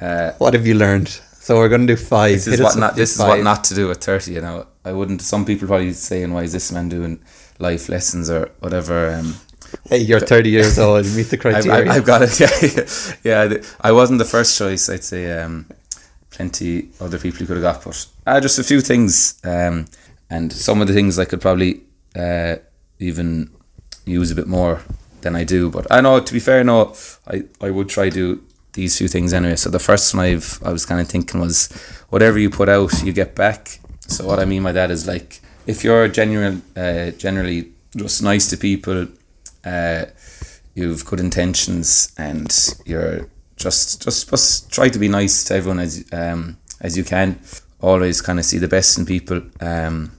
Uh, 0.01 0.33
What 0.39 0.55
have 0.55 0.67
you 0.67 0.75
learned? 0.75 1.09
So, 1.41 1.57
we're 1.57 1.69
going 1.69 1.87
to 1.87 1.95
do 1.97 2.01
five. 2.03 2.33
this 2.37 2.47
is 2.47 2.61
us 2.61 2.65
what 2.75 2.81
not 2.81 2.97
this 2.97 3.13
is 3.15 3.19
what 3.21 3.43
not 3.43 3.65
to 3.65 3.75
do 3.75 3.91
at 3.91 4.03
30 4.03 4.33
you 4.33 4.41
know 4.41 4.67
i 4.85 4.93
wouldn't 4.93 5.21
some 5.23 5.45
people 5.45 5.69
probably 5.69 5.93
saying 5.93 6.33
why 6.33 6.43
is 6.43 6.53
this 6.53 6.73
man 6.73 6.89
doing 6.89 7.19
life 7.59 7.91
lessons 7.91 8.31
or 8.31 8.51
whatever 8.61 9.11
um 9.15 9.35
Hey, 9.89 9.99
you're 9.99 10.21
30 10.21 10.51
years 10.51 10.79
old. 10.79 11.05
You 11.07 11.17
meet 11.17 11.29
the 11.31 11.37
criteria. 11.45 11.91
I've, 11.91 11.99
I've 11.99 12.05
got 12.05 12.23
it 12.23 12.41
yeah 13.25 13.45
yeah 13.49 13.59
i 13.81 13.93
wasn't 13.93 14.19
the 14.19 14.25
first 14.25 14.57
choice 14.59 14.89
i'd 14.89 15.05
say 15.05 15.41
um 15.41 15.67
plenty 16.31 16.89
other 17.01 17.19
people 17.19 17.41
you 17.41 17.47
could 17.47 17.57
have 17.57 17.63
got 17.63 17.85
but 17.85 18.07
uh, 18.27 18.41
just 18.41 18.59
a 18.59 18.65
few 18.65 18.81
things 18.81 19.41
um 19.45 19.87
and 20.31 20.53
some 20.53 20.81
of 20.81 20.89
the 20.89 20.95
things 20.95 21.19
i 21.19 21.25
could 21.25 21.41
probably 21.41 21.81
uh 22.17 22.57
even 22.99 23.51
use 24.05 24.31
a 24.31 24.35
bit 24.35 24.47
more 24.47 24.81
than 25.21 25.37
i 25.37 25.45
do 25.45 25.71
but 25.71 25.87
i 25.91 26.01
know 26.01 26.21
to 26.21 26.33
be 26.33 26.41
fair 26.41 26.65
no 26.65 26.95
i 27.29 27.43
i 27.61 27.71
would 27.71 27.89
try 27.89 28.09
to 28.09 28.37
do 28.37 28.43
these 28.73 28.99
few 28.99 29.09
things 29.09 29.33
anyway 29.33 29.57
so 29.57 29.71
the 29.71 29.79
first 29.79 30.15
one 30.15 30.25
i've 30.25 30.59
i 30.65 30.73
was 30.73 30.85
kind 30.85 31.01
of 31.01 31.09
thinking 31.09 31.41
was 31.41 31.69
whatever 32.11 32.39
you 32.39 32.51
put 32.51 32.69
out 32.69 32.93
you 33.03 33.13
get 33.13 33.35
back 33.35 33.79
so 34.01 34.27
what 34.27 34.39
i 34.39 34.45
mean 34.45 34.63
by 34.63 34.73
that 34.73 34.91
is 34.91 35.07
like 35.07 35.41
if 35.67 35.85
you're 35.85 36.09
genuine 36.09 36.63
uh, 36.77 37.11
generally 37.13 37.73
just 37.97 38.23
nice 38.23 38.49
to 38.51 38.57
people 38.57 39.07
uh, 39.65 40.07
you've 40.75 41.05
good 41.05 41.21
intentions 41.21 42.13
and 42.19 42.53
you're 42.85 43.29
just 43.57 44.03
just 44.03 44.29
just 44.31 44.73
try 44.73 44.89
to 44.89 44.99
be 44.99 45.09
nice 45.09 45.45
to 45.45 45.55
everyone 45.55 45.79
as 45.79 46.05
um 46.13 46.59
as 46.81 46.97
you 46.97 47.05
can. 47.05 47.39
Always 47.81 48.21
kind 48.21 48.39
of 48.39 48.45
see 48.45 48.59
the 48.59 48.69
best 48.69 48.99
in 48.99 49.07
people. 49.07 49.43
Um 49.61 50.13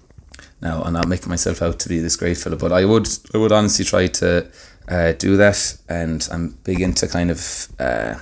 now 0.62 0.82
I'm 0.84 0.94
not 0.94 1.08
making 1.08 1.30
myself 1.30 1.62
out 1.62 1.80
to 1.80 1.90
be 1.90 2.00
this 2.00 2.16
great 2.16 2.38
fella 2.38 2.56
but 2.56 2.72
I 2.72 2.86
would 2.86 3.08
I 3.34 3.38
would 3.38 3.52
honestly 3.52 3.86
try 3.86 4.08
to 4.08 4.48
uh, 4.88 5.12
do 5.14 5.36
that. 5.38 5.78
And 5.90 6.28
I'm 6.32 6.58
big 6.64 6.82
into 6.82 7.08
kind 7.08 7.32
of 7.32 7.68
uh, 7.80 8.16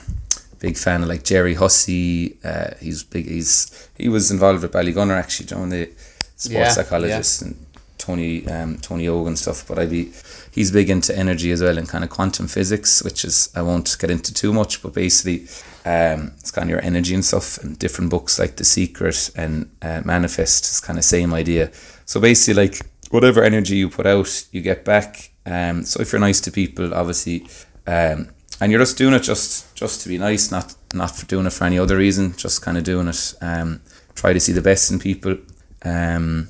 big 0.60 0.78
fan 0.78 1.04
of 1.04 1.10
like 1.10 1.24
Gerry 1.24 1.56
Hussey. 1.56 2.38
Uh, 2.44 2.72
he's 2.80 3.04
big 3.04 3.28
he's 3.28 3.90
he 3.98 4.10
was 4.10 4.32
involved 4.32 4.62
with 4.64 4.72
Ballygunner 4.72 5.18
actually 5.18 5.48
John 5.48 5.70
the 5.70 5.90
sports 6.36 6.52
Yeah, 6.52 6.70
psychologist 6.70 7.42
and 7.42 7.63
Tony 8.04 8.46
um, 8.48 8.78
Tony 8.78 9.08
Ogan 9.08 9.36
stuff, 9.38 9.66
but 9.68 9.80
I'd 9.80 9.90
be 9.90 10.12
he's 10.52 10.72
big 10.72 10.90
into 10.90 11.18
energy 11.18 11.52
as 11.52 11.62
well 11.62 11.78
and 11.78 11.88
kind 11.88 12.04
of 12.04 12.10
quantum 12.10 12.48
physics, 12.48 13.02
which 13.04 13.24
is 13.24 13.50
I 13.56 13.62
won't 13.62 13.98
get 14.00 14.12
into 14.12 14.34
too 14.34 14.52
much, 14.52 14.82
but 14.84 14.94
basically 14.94 15.48
um, 15.86 16.34
it's 16.40 16.52
kind 16.52 16.66
of 16.66 16.70
your 16.70 16.82
energy 16.82 17.14
and 17.14 17.24
stuff, 17.24 17.58
and 17.60 17.80
different 17.80 18.10
books 18.10 18.40
like 18.40 18.58
The 18.58 18.66
Secret 18.66 19.32
and 19.36 19.70
uh, 19.82 20.02
Manifest 20.04 20.66
is 20.66 20.80
kind 20.82 21.00
of 21.00 21.06
same 21.06 21.34
idea. 21.34 21.72
So 22.06 22.20
basically, 22.20 22.66
like 22.66 22.82
whatever 23.10 23.44
energy 23.44 23.78
you 23.78 23.90
put 23.90 24.06
out, 24.06 24.48
you 24.52 24.62
get 24.62 24.84
back. 24.84 25.32
Um, 25.46 25.84
so 25.84 26.02
if 26.02 26.12
you're 26.12 26.20
nice 26.20 26.42
to 26.42 26.52
people, 26.52 26.94
obviously, 26.94 27.48
um, 27.88 28.30
and 28.60 28.72
you're 28.72 28.82
just 28.82 28.98
doing 28.98 29.14
it 29.14 29.24
just 29.24 29.76
just 29.76 30.02
to 30.02 30.10
be 30.10 30.18
nice, 30.18 30.52
not 30.52 30.76
not 30.94 31.16
for 31.16 31.26
doing 31.26 31.46
it 31.46 31.54
for 31.54 31.66
any 31.66 31.80
other 31.80 31.98
reason, 31.98 32.36
just 32.36 32.62
kind 32.62 32.78
of 32.78 32.84
doing 32.84 33.08
it. 33.08 33.34
Um, 33.42 33.82
try 34.16 34.34
to 34.34 34.40
see 34.40 34.54
the 34.54 34.62
best 34.62 34.92
in 34.92 35.00
people. 35.00 35.38
Um, 35.84 36.50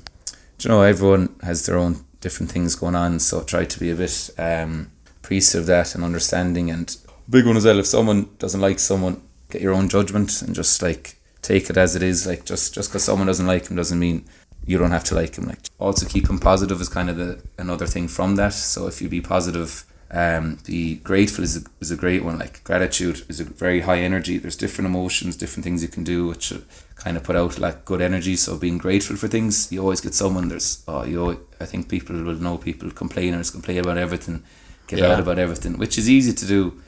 you 0.64 0.70
know, 0.70 0.82
everyone 0.82 1.34
has 1.42 1.66
their 1.66 1.76
own 1.76 2.04
different 2.20 2.50
things 2.50 2.74
going 2.74 2.94
on, 2.94 3.18
so 3.20 3.42
try 3.42 3.64
to 3.64 3.80
be 3.80 3.90
a 3.90 3.94
bit 3.94 4.30
um, 4.38 4.90
appreciative 5.22 5.62
of 5.62 5.66
that 5.66 5.94
and 5.94 6.02
understanding. 6.02 6.70
And 6.70 6.96
big 7.28 7.46
one 7.46 7.56
as 7.56 7.64
well, 7.64 7.78
if 7.78 7.86
someone 7.86 8.30
doesn't 8.38 8.60
like 8.60 8.78
someone, 8.78 9.22
get 9.50 9.62
your 9.62 9.74
own 9.74 9.88
judgment 9.88 10.42
and 10.42 10.54
just 10.54 10.82
like 10.82 11.16
take 11.42 11.68
it 11.68 11.76
as 11.76 11.94
it 11.94 12.02
is. 12.02 12.26
Like 12.26 12.44
just 12.44 12.74
just 12.74 12.90
because 12.90 13.04
someone 13.04 13.26
doesn't 13.26 13.46
like 13.46 13.68
him 13.68 13.76
doesn't 13.76 13.98
mean 13.98 14.24
you 14.64 14.78
don't 14.78 14.90
have 14.90 15.04
to 15.04 15.14
like 15.14 15.36
him. 15.36 15.46
Like 15.46 15.58
also 15.78 16.06
keep 16.06 16.28
him 16.28 16.38
positive 16.38 16.80
is 16.80 16.88
kind 16.88 17.10
of 17.10 17.16
the 17.16 17.42
another 17.58 17.86
thing 17.86 18.08
from 18.08 18.36
that. 18.36 18.54
So 18.54 18.86
if 18.86 19.02
you 19.02 19.08
be 19.08 19.20
positive 19.20 19.84
um, 20.10 20.58
be 20.66 20.96
grateful 20.96 21.42
is 21.44 21.56
a, 21.56 21.62
is 21.80 21.90
a 21.90 21.96
great 21.96 22.24
one. 22.24 22.38
Like 22.38 22.62
gratitude 22.64 23.24
is 23.28 23.40
a 23.40 23.44
very 23.44 23.80
high 23.80 23.98
energy. 23.98 24.38
There's 24.38 24.56
different 24.56 24.86
emotions, 24.86 25.36
different 25.36 25.64
things 25.64 25.82
you 25.82 25.88
can 25.88 26.04
do, 26.04 26.28
which 26.28 26.52
kind 26.96 27.16
of 27.16 27.24
put 27.24 27.36
out 27.36 27.58
like 27.58 27.84
good 27.84 28.00
energy. 28.00 28.36
So 28.36 28.56
being 28.56 28.78
grateful 28.78 29.16
for 29.16 29.28
things, 29.28 29.70
you 29.72 29.80
always 29.80 30.00
get 30.00 30.14
someone. 30.14 30.48
There's 30.48 30.82
oh, 30.86 31.04
you. 31.04 31.20
Always, 31.20 31.38
I 31.60 31.66
think 31.66 31.88
people 31.88 32.16
will 32.22 32.34
know 32.34 32.58
people 32.58 32.90
complainers 32.90 33.50
complain 33.50 33.78
about 33.78 33.98
everything, 33.98 34.42
get 34.86 34.98
Yeah. 34.98 35.12
out 35.12 35.20
about 35.20 35.38
everything, 35.38 35.78
which 35.78 35.98
is 35.98 36.08
easy 36.08 36.32
to 36.32 36.46
do. 36.46 36.80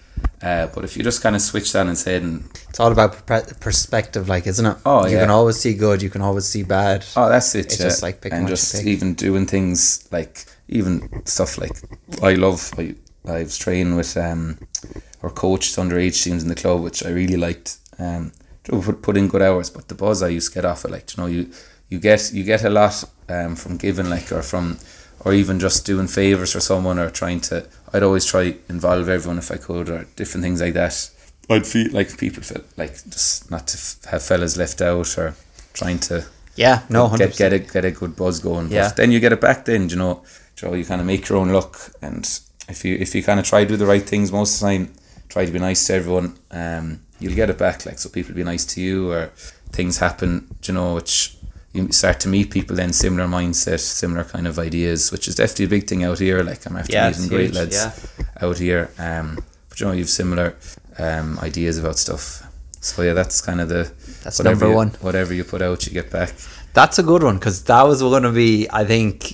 Uh, 0.43 0.67
but 0.69 0.85
if 0.85 0.97
you 0.97 1.03
just 1.03 1.23
kind 1.23 1.37
of 1.37 1.43
switch 1.43 1.73
that 1.73 1.87
instead 1.87 2.23
and 2.23 2.45
It's 2.71 2.81
all 2.81 2.93
about 2.93 3.27
per- 3.27 3.45
perspective, 3.61 4.29
like, 4.29 4.47
isn't 4.47 4.65
it? 4.65 4.77
Oh, 4.87 5.07
you 5.07 5.15
yeah. 5.15 5.21
can 5.23 5.31
always 5.31 5.57
see 5.57 5.75
good, 5.75 6.01
you 6.01 6.09
can 6.11 6.23
always 6.23 6.47
see 6.47 6.63
bad. 6.63 7.05
Oh, 7.17 7.29
that's 7.29 7.55
it. 7.55 7.67
It's 7.67 7.79
yeah. 7.79 7.87
just 7.87 8.03
like 8.03 8.21
picking 8.21 8.39
and 8.39 8.49
just 8.49 8.83
even 8.85 9.15
doing 9.15 9.47
things 9.47 10.09
like 10.11 10.47
even 10.69 11.23
stuff 11.27 11.59
like 11.59 11.77
I 12.23 12.35
love. 12.35 12.73
I 12.79 12.95
I 13.27 13.43
was 13.43 13.57
training 13.59 13.97
with 13.97 14.17
um 14.17 14.59
or 15.23 15.31
coached 15.31 15.77
underage 15.77 16.23
teams 16.23 16.43
in 16.43 16.49
the 16.49 16.55
club, 16.55 16.83
which 16.83 17.05
I 17.05 17.11
really 17.11 17.37
liked. 17.37 17.79
Um, 17.99 18.33
put 18.65 19.03
put 19.03 19.17
in 19.17 19.29
good 19.29 19.43
hours, 19.43 19.71
but 19.71 19.89
the 19.89 19.95
buzz 19.95 20.23
I 20.23 20.29
used 20.29 20.53
to 20.53 20.55
get 20.55 20.65
off 20.65 20.85
it, 20.85 20.91
like 20.91 21.17
you 21.17 21.23
know, 21.23 21.29
you 21.29 21.51
you 21.89 21.99
get 21.99 22.33
you 22.33 22.45
get 22.45 22.65
a 22.65 22.71
lot 22.71 23.05
um 23.29 23.57
from 23.57 23.77
giving, 23.77 24.09
like 24.11 24.31
or 24.33 24.43
from 24.43 24.79
or 25.25 25.33
even 25.33 25.59
just 25.59 25.87
doing 25.87 26.07
favors 26.07 26.53
for 26.53 26.61
someone 26.61 26.99
or 26.99 27.11
trying 27.11 27.41
to. 27.41 27.67
I'd 27.93 28.03
always 28.03 28.27
try 28.27 28.57
involve 28.69 29.09
everyone 29.09 29.39
if 29.39 29.51
I 29.51 29.57
could 29.57 29.89
or 29.89 30.05
different 30.17 30.45
things 30.45 30.61
like 30.61 30.75
that. 30.75 31.11
I'd 31.49 31.67
feel 31.67 31.91
like 31.93 32.19
people 32.19 32.43
feel 32.43 32.63
like 32.77 32.93
just 33.09 33.51
not 33.51 33.69
to 33.69 33.79
f- 33.79 34.05
have 34.11 34.23
fellas 34.23 34.57
left 34.57 34.81
out 34.83 35.17
or 35.17 35.35
trying 35.75 36.01
to 36.01 36.27
Yeah, 36.57 36.83
no, 36.91 37.09
100%. 37.09 37.19
get 37.19 37.37
get 37.37 37.53
a 37.53 37.59
get 37.61 37.85
a 37.85 37.91
good 37.93 38.15
buzz 38.17 38.41
going. 38.41 38.71
Yeah. 38.71 38.89
But 38.89 38.97
then 38.97 39.11
you 39.13 39.21
get 39.21 39.33
it 39.33 39.41
back. 39.41 39.65
Then 39.65 39.89
you 39.89 39.97
know, 39.97 40.23
Joe, 40.57 40.75
you 40.75 40.85
kind 40.85 41.01
of 41.01 41.07
make 41.07 41.29
your 41.29 41.39
own 41.39 41.51
luck, 41.51 41.79
and 42.03 42.27
if 42.69 42.85
you 42.85 42.97
if 42.97 43.15
you 43.15 43.23
kind 43.23 43.39
of 43.41 43.47
try 43.47 43.65
to 43.65 43.69
do 43.69 43.77
the 43.77 43.87
right 43.87 44.03
things 44.03 44.33
most 44.33 44.55
of 44.55 44.61
the 44.61 44.67
time, 44.77 44.95
try 45.29 45.45
to 45.47 45.53
be 45.53 45.59
nice 45.59 45.87
to 45.87 45.95
everyone, 45.95 46.37
um, 46.51 47.01
you'll 47.21 47.35
get 47.35 47.51
it 47.51 47.59
back. 47.59 47.87
Like 47.87 47.99
so, 47.99 48.09
people 48.09 48.35
be 48.35 48.45
nice 48.45 48.65
to 48.75 48.81
you, 48.81 49.13
or 49.13 49.31
things 49.73 49.99
happen. 49.99 50.49
You 50.65 50.75
know, 50.75 50.95
which 50.95 51.37
you 51.73 51.93
start 51.93 52.21
to 52.21 52.29
meet 52.29 52.51
people 52.51 52.75
then 52.77 52.93
similar 52.93 53.27
mindset, 53.29 53.81
similar 53.81 54.25
kind 54.25 54.47
of 54.47 54.59
ideas, 54.59 55.13
which 55.13 55.29
is 55.29 55.35
definitely 55.35 55.67
a 55.67 55.69
big 55.69 55.87
thing 55.87 56.05
out 56.05 56.19
here. 56.19 56.43
Like 56.43 56.65
I'm 56.67 56.77
after 56.77 56.93
Yeah, 56.93 57.11
meeting 57.11 57.29
great 57.29 57.53
lads 57.55 57.77
yeah. 57.77 57.93
out 58.41 58.59
here. 58.59 58.91
Um, 58.99 59.39
but 59.69 59.81
you 59.81 59.87
know, 59.87 59.93
you've 59.93 60.09
similar 60.11 60.57
um 60.99 61.39
ideas 61.41 61.79
about 61.79 61.99
stuff. 61.99 62.43
So 62.81 63.03
yeah, 63.03 63.15
that's 63.15 63.41
kind 63.41 63.61
of 63.61 63.69
the 63.69 63.91
That's 64.25 64.41
number 64.41 64.69
you- 64.69 64.75
one. 64.75 64.91
Whatever 65.01 65.35
you 65.35 65.45
put 65.45 65.61
out, 65.63 65.87
you 65.87 65.93
get 65.93 66.11
back. 66.11 66.33
That's 66.73 66.99
a 66.99 67.03
good 67.03 67.23
one 67.23 67.37
because 67.39 67.65
that 67.65 67.83
was 67.83 68.03
going 68.03 68.23
to 68.25 68.33
be, 68.33 68.69
I 68.71 68.85
think, 68.85 69.26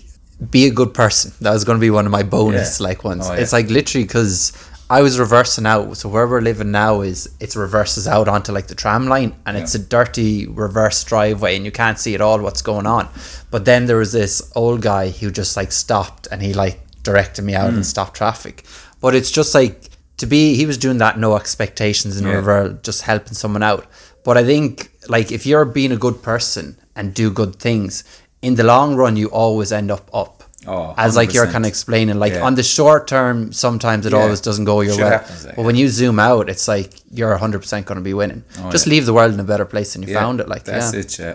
be 0.51 0.67
a 0.67 0.71
good 0.71 0.93
person. 0.95 1.33
That 1.41 1.53
was 1.53 1.65
going 1.65 1.79
to 1.79 1.81
be 1.81 1.91
one 1.91 2.07
of 2.07 2.13
my 2.13 2.23
bonus 2.23 2.81
Yeah. 2.81 2.89
like 2.89 3.05
ones. 3.05 3.29
Oh, 3.29 3.35
yeah. 3.35 3.41
It's 3.41 3.53
like 3.53 3.69
literally 3.71 4.05
because 4.05 4.53
I 4.91 5.01
was 5.03 5.19
reversing 5.19 5.65
out. 5.67 5.97
So 5.97 6.09
where 6.09 6.27
we're 6.27 6.41
living 6.41 6.71
now 6.71 7.01
is 7.01 7.31
it's 7.41 7.57
reverses 7.57 8.07
out 8.09 8.29
onto 8.29 8.53
like 8.53 8.67
the 8.67 8.75
tram 8.75 9.07
line, 9.09 9.35
and 9.47 9.57
it's 9.57 9.75
a 9.75 9.79
dirty 9.79 10.47
reverse 10.47 11.03
driveway, 11.05 11.57
and 11.57 11.65
you 11.65 11.71
can't 11.73 11.99
see 11.99 12.15
at 12.15 12.21
all 12.21 12.41
what's 12.41 12.63
going 12.63 12.87
on. 12.87 13.09
But 13.51 13.65
then 13.65 13.87
there 13.87 13.97
was 13.97 14.13
this 14.13 14.53
old 14.55 14.83
guy 14.83 15.11
who 15.11 15.31
just 15.31 15.57
like 15.57 15.73
stopped 15.73 16.29
and 16.31 16.43
he 16.43 16.53
like 16.55 16.81
directed 17.03 17.43
me 17.43 17.55
out 17.55 17.71
Hmm. 17.71 17.77
and 17.77 17.87
stopped 17.87 18.17
traffic. 18.17 18.65
But 19.01 19.15
it's 19.15 19.31
just 19.31 19.55
like 19.55 19.89
to 20.19 20.27
be 20.27 20.55
he 20.57 20.67
was 20.67 20.77
doing 20.79 20.99
that 20.99 21.19
no 21.19 21.37
expectations 21.37 22.19
in 22.21 22.27
Yeah. 22.27 22.35
reverse 22.35 22.77
just 22.83 23.03
helping 23.03 23.35
someone 23.35 23.63
out. 23.63 23.87
But 24.25 24.37
I 24.39 24.45
think 24.45 24.91
like 25.09 25.33
if 25.33 25.47
you're 25.47 25.65
being 25.65 25.91
a 25.93 25.97
good 25.97 26.23
person 26.23 26.77
and 26.95 27.13
do 27.15 27.31
good 27.31 27.57
things, 27.57 28.05
in 28.43 28.55
the 28.57 28.65
long 28.65 28.95
run 28.97 29.17
you 29.17 29.29
always 29.29 29.73
end 29.73 29.91
up 29.91 30.11
up. 30.15 30.43
Oh, 30.65 30.95
As 30.97 31.17
like 31.17 31.35
you're 31.35 31.47
kind 31.47 31.65
of 31.65 31.69
explaining, 31.69 32.19
like 32.21 32.35
Yeah. 32.35 32.45
on 32.47 32.55
the 32.55 32.63
short 32.63 33.09
term, 33.09 33.53
sometimes 33.53 34.07
it 34.07 34.13
Yeah. 34.13 34.21
always 34.21 34.41
doesn't 34.41 34.65
go 34.65 34.81
your 34.81 34.95
Shit 34.95 35.05
way. 35.05 35.11
happens, 35.11 35.45
like, 35.47 35.57
but 35.57 35.65
when 35.65 35.75
you 35.75 35.89
zoom 35.89 36.21
out, 36.21 36.49
it's 36.49 36.69
like 36.69 36.91
you're 37.11 37.35
100% 37.37 37.85
going 37.87 37.97
to 37.97 38.03
be 38.03 38.15
winning. 38.15 38.45
Just 38.71 38.87
leave 38.87 39.05
the 39.07 39.13
world 39.13 39.33
in 39.35 39.41
a 39.41 39.45
better 39.53 39.65
place 39.65 39.93
than 39.95 40.03
you 40.05 40.15
found 40.15 40.41
it. 40.41 40.49
Like, 40.49 40.63
Oh, 40.69 40.73
that's 40.73 40.93
yeah. 40.95 41.01
it, 41.01 41.19
yeah. 41.19 41.35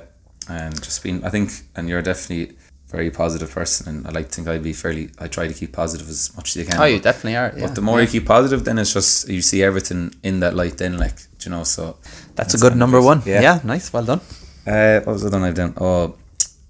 And 0.50 0.82
just 0.82 1.04
being, 1.04 1.26
I 1.26 1.30
think, 1.30 1.52
and 1.76 1.90
you're 1.90 2.02
definitely 2.02 2.56
a 2.88 2.92
very 2.96 3.10
positive 3.12 3.52
person, 3.52 3.84
and 3.90 4.08
I 4.08 4.12
like 4.12 4.30
to 4.30 4.36
think 4.36 4.48
I'd 4.48 4.64
be 4.64 4.72
fairly. 4.72 5.10
I 5.20 5.28
try 5.28 5.46
to 5.52 5.54
keep 5.54 5.74
positive 5.74 6.08
as 6.10 6.32
much 6.38 6.48
as 6.52 6.56
you 6.56 6.66
can. 6.66 6.80
Oh, 6.82 6.86
you 6.86 7.00
definitely 7.02 7.36
are. 7.36 7.52
Yeah. 7.54 7.66
But 7.66 7.76
the 7.76 7.82
more 7.82 8.00
you 8.00 8.08
keep 8.08 8.26
positive, 8.26 8.64
then 8.64 8.78
it's 8.80 8.94
just 8.94 9.28
you 9.28 9.42
see 9.42 9.62
everything 9.62 10.14
in 10.24 10.40
that 10.40 10.54
light. 10.56 10.78
Then, 10.78 10.98
like 10.98 11.18
you 11.44 11.52
know, 11.52 11.64
so 11.66 11.98
That's 12.38 12.54
a 12.54 12.58
good 12.58 12.76
number 12.78 13.02
one. 13.02 13.24
Yeah. 13.26 13.42
Yeah. 13.42 13.60
nice. 13.66 13.92
Well 13.92 14.06
done. 14.06 14.22
Uh, 14.66 15.02
what 15.02 15.14
was 15.14 15.22
the 15.24 15.28
other 15.28 15.40
one 15.40 15.48
I've 15.50 15.56
done? 15.64 15.74
Oh, 15.82 16.16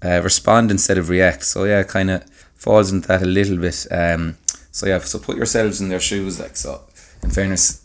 uh, 0.04 0.20
respond 0.22 0.70
instead 0.70 0.98
of 0.98 1.08
react. 1.08 1.44
So 1.44 1.64
yeah, 1.64 1.82
kind 1.82 2.10
of 2.10 2.24
falls 2.54 2.92
into 2.92 3.08
that 3.08 3.22
a 3.22 3.26
little 3.26 3.56
bit. 3.56 3.86
Um, 3.90 4.36
so 4.70 4.86
yeah, 4.86 4.98
so 5.00 5.18
put 5.18 5.36
yourselves 5.36 5.80
in 5.80 5.88
their 5.88 6.00
shoes. 6.00 6.38
Like 6.38 6.56
so, 6.56 6.82
in 7.22 7.30
fairness, 7.30 7.84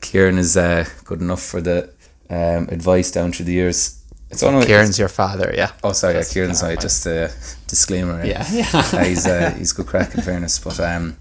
Kieran 0.00 0.38
is 0.38 0.56
uh, 0.56 0.86
good 1.04 1.20
enough 1.20 1.42
for 1.42 1.60
the 1.60 1.90
um, 2.30 2.68
advice 2.70 3.10
down 3.10 3.32
through 3.32 3.46
the 3.46 3.52
years. 3.52 4.02
It's 4.30 4.42
only 4.42 4.66
Kieran's 4.66 4.98
your 4.98 5.08
father. 5.08 5.52
Yeah. 5.56 5.72
Oh, 5.82 5.92
sorry, 5.92 6.16
yeah, 6.16 6.24
Kieran's 6.24 6.60
clarify. 6.60 6.82
Just 6.82 7.06
a 7.06 7.32
disclaimer. 7.66 8.24
Yeah. 8.24 8.46
Uh, 8.72 9.04
he's 9.04 9.26
uh, 9.26 9.54
he's 9.56 9.72
good 9.72 9.86
crack 9.86 10.14
in 10.14 10.22
fairness, 10.22 10.58
but 10.58 10.78
um, 10.80 11.16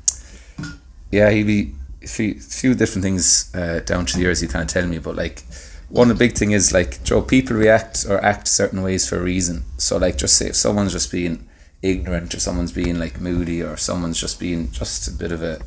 yeah, 1.12 1.30
he'd 1.30 1.48
be 1.48 1.74
a 2.04 2.08
few, 2.08 2.40
few 2.40 2.76
different 2.76 3.04
things 3.04 3.54
uh, 3.56 3.80
down 3.86 4.06
through 4.06 4.20
the 4.20 4.26
years. 4.26 4.42
He 4.42 4.48
kind 4.48 4.64
of 4.64 4.70
tell 4.70 4.86
me, 4.86 5.00
but 5.00 5.16
like 5.16 5.44
one 5.90 6.12
of 6.12 6.18
the 6.18 6.26
big 6.26 6.38
thing 6.38 6.52
is 6.52 6.74
like 6.74 7.04
Joe, 7.04 7.22
people 7.22 7.56
react 7.56 8.06
or 8.10 8.24
act 8.24 8.48
certain 8.48 8.82
ways 8.82 9.08
for 9.08 9.18
a 9.18 9.24
reason. 9.24 9.64
So 9.78 9.98
like, 9.98 10.18
just 10.18 10.38
say 10.38 10.48
if 10.48 10.56
someone's 10.56 10.92
just 10.92 11.12
being 11.12 11.48
ignorant 11.82 12.34
or 12.34 12.40
someone's 12.40 12.72
being 12.72 13.00
like 13.00 13.22
moody 13.22 13.62
or 13.62 13.78
someone's 13.78 14.20
just 14.20 14.40
being 14.40 14.72
just 14.72 15.08
a 15.08 15.12
bit 15.12 15.32
of 15.32 15.42
a 15.42 15.60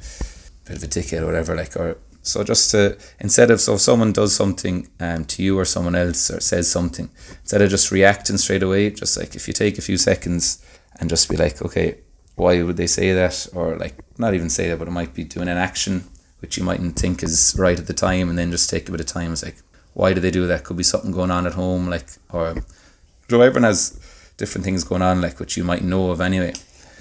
bit 0.66 0.76
of 0.76 0.82
a 0.82 0.86
dickhead 0.86 1.22
or 1.22 1.26
whatever, 1.26 1.54
like 1.54 1.76
or 1.76 1.96
so 2.22 2.44
just 2.44 2.70
to 2.70 2.98
instead 3.18 3.50
of 3.50 3.60
so 3.60 3.74
if 3.74 3.80
someone 3.80 4.12
does 4.12 4.34
something 4.34 4.86
um 5.00 5.24
to 5.24 5.42
you 5.42 5.58
or 5.58 5.64
someone 5.64 5.94
else 5.94 6.30
or 6.30 6.40
says 6.40 6.70
something, 6.70 7.08
instead 7.40 7.62
of 7.62 7.70
just 7.70 7.90
reacting 7.90 8.36
straight 8.36 8.62
away, 8.62 8.90
just 8.90 9.16
like 9.16 9.34
if 9.34 9.46
you 9.48 9.54
take 9.54 9.78
a 9.78 9.82
few 9.82 9.96
seconds 9.96 10.64
and 10.98 11.08
just 11.08 11.30
be 11.30 11.36
like, 11.36 11.62
okay, 11.62 11.98
why 12.36 12.62
would 12.62 12.76
they 12.76 12.86
say 12.86 13.12
that? 13.12 13.46
Or 13.54 13.76
like 13.76 13.94
not 14.18 14.34
even 14.34 14.50
say 14.50 14.68
that, 14.68 14.78
but 14.78 14.88
it 14.88 14.92
might 14.92 15.14
be 15.14 15.24
doing 15.24 15.48
an 15.48 15.56
action 15.56 16.04
which 16.40 16.56
you 16.56 16.64
mightn't 16.64 16.98
think 16.98 17.22
is 17.22 17.54
right 17.58 17.78
at 17.78 17.86
the 17.86 17.94
time 17.94 18.28
and 18.28 18.38
then 18.38 18.50
just 18.50 18.70
take 18.70 18.88
a 18.88 18.92
bit 18.92 19.00
of 19.00 19.06
time. 19.06 19.32
It's 19.32 19.44
like, 19.44 19.56
why 19.94 20.12
do 20.12 20.20
they 20.20 20.30
do 20.30 20.46
that? 20.46 20.64
Could 20.64 20.76
be 20.76 20.82
something 20.82 21.10
going 21.12 21.30
on 21.30 21.46
at 21.46 21.54
home, 21.54 21.88
like 21.90 22.06
or 22.30 22.54
so 23.28 23.40
everyone 23.40 23.64
has 23.64 23.98
different 24.36 24.64
things 24.64 24.84
going 24.84 25.02
on, 25.02 25.20
like 25.20 25.38
which 25.38 25.56
you 25.56 25.64
might 25.64 25.82
know 25.84 26.10
of 26.10 26.20
anyway. 26.20 26.52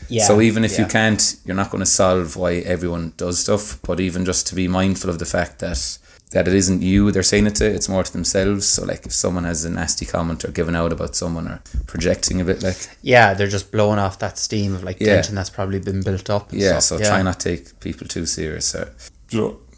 Yeah, 0.08 0.26
So 0.26 0.42
even 0.42 0.64
if 0.66 0.80
you 0.80 0.86
can't, 0.86 1.36
you're 1.46 1.56
not 1.56 1.70
going 1.70 1.82
to 1.84 1.86
solve 1.86 2.36
why 2.36 2.56
everyone 2.56 3.14
does 3.18 3.40
stuff. 3.40 3.80
But 3.84 4.00
even 4.00 4.26
just 4.26 4.48
to 4.48 4.56
be 4.56 4.68
mindful 4.68 5.10
of 5.10 5.20
the 5.20 5.26
fact 5.26 5.60
that 5.60 5.98
that 6.32 6.48
it 6.48 6.54
isn't 6.54 6.84
you 6.84 7.12
they're 7.12 7.24
saying 7.24 7.48
it 7.48 7.56
to, 7.56 7.66
it's 7.66 7.90
more 7.90 8.04
to 8.04 8.12
themselves. 8.12 8.68
So 8.68 8.86
like 8.86 9.06
if 9.06 9.12
someone 9.14 9.44
has 9.46 9.66
a 9.66 9.70
nasty 9.70 10.06
comment 10.06 10.46
or 10.46 10.52
giving 10.52 10.76
out 10.76 10.92
about 10.94 11.16
someone 11.16 11.48
or 11.48 11.62
projecting 11.88 12.40
a 12.42 12.46
bit, 12.46 12.64
like 12.64 12.78
Yeah, 13.02 13.34
they're 13.34 13.48
just 13.48 13.72
blowing 13.72 14.00
off 14.00 14.20
that 14.20 14.38
steam 14.38 14.74
of 14.76 14.84
like 14.84 15.00
Yeah. 15.00 15.16
tension 15.16 15.36
that's 15.36 15.50
probably 15.50 15.80
been 15.80 16.02
built 16.02 16.30
up. 16.30 16.52
and 16.52 16.62
yeah. 16.62 16.80
stuff. 16.80 17.00
So 17.00 17.06
try 17.06 17.22
not 17.24 17.40
to 17.42 17.50
take 17.50 17.80
people 17.80 18.08
too 18.08 18.26
serious. 18.26 18.74
Or, 18.76 18.92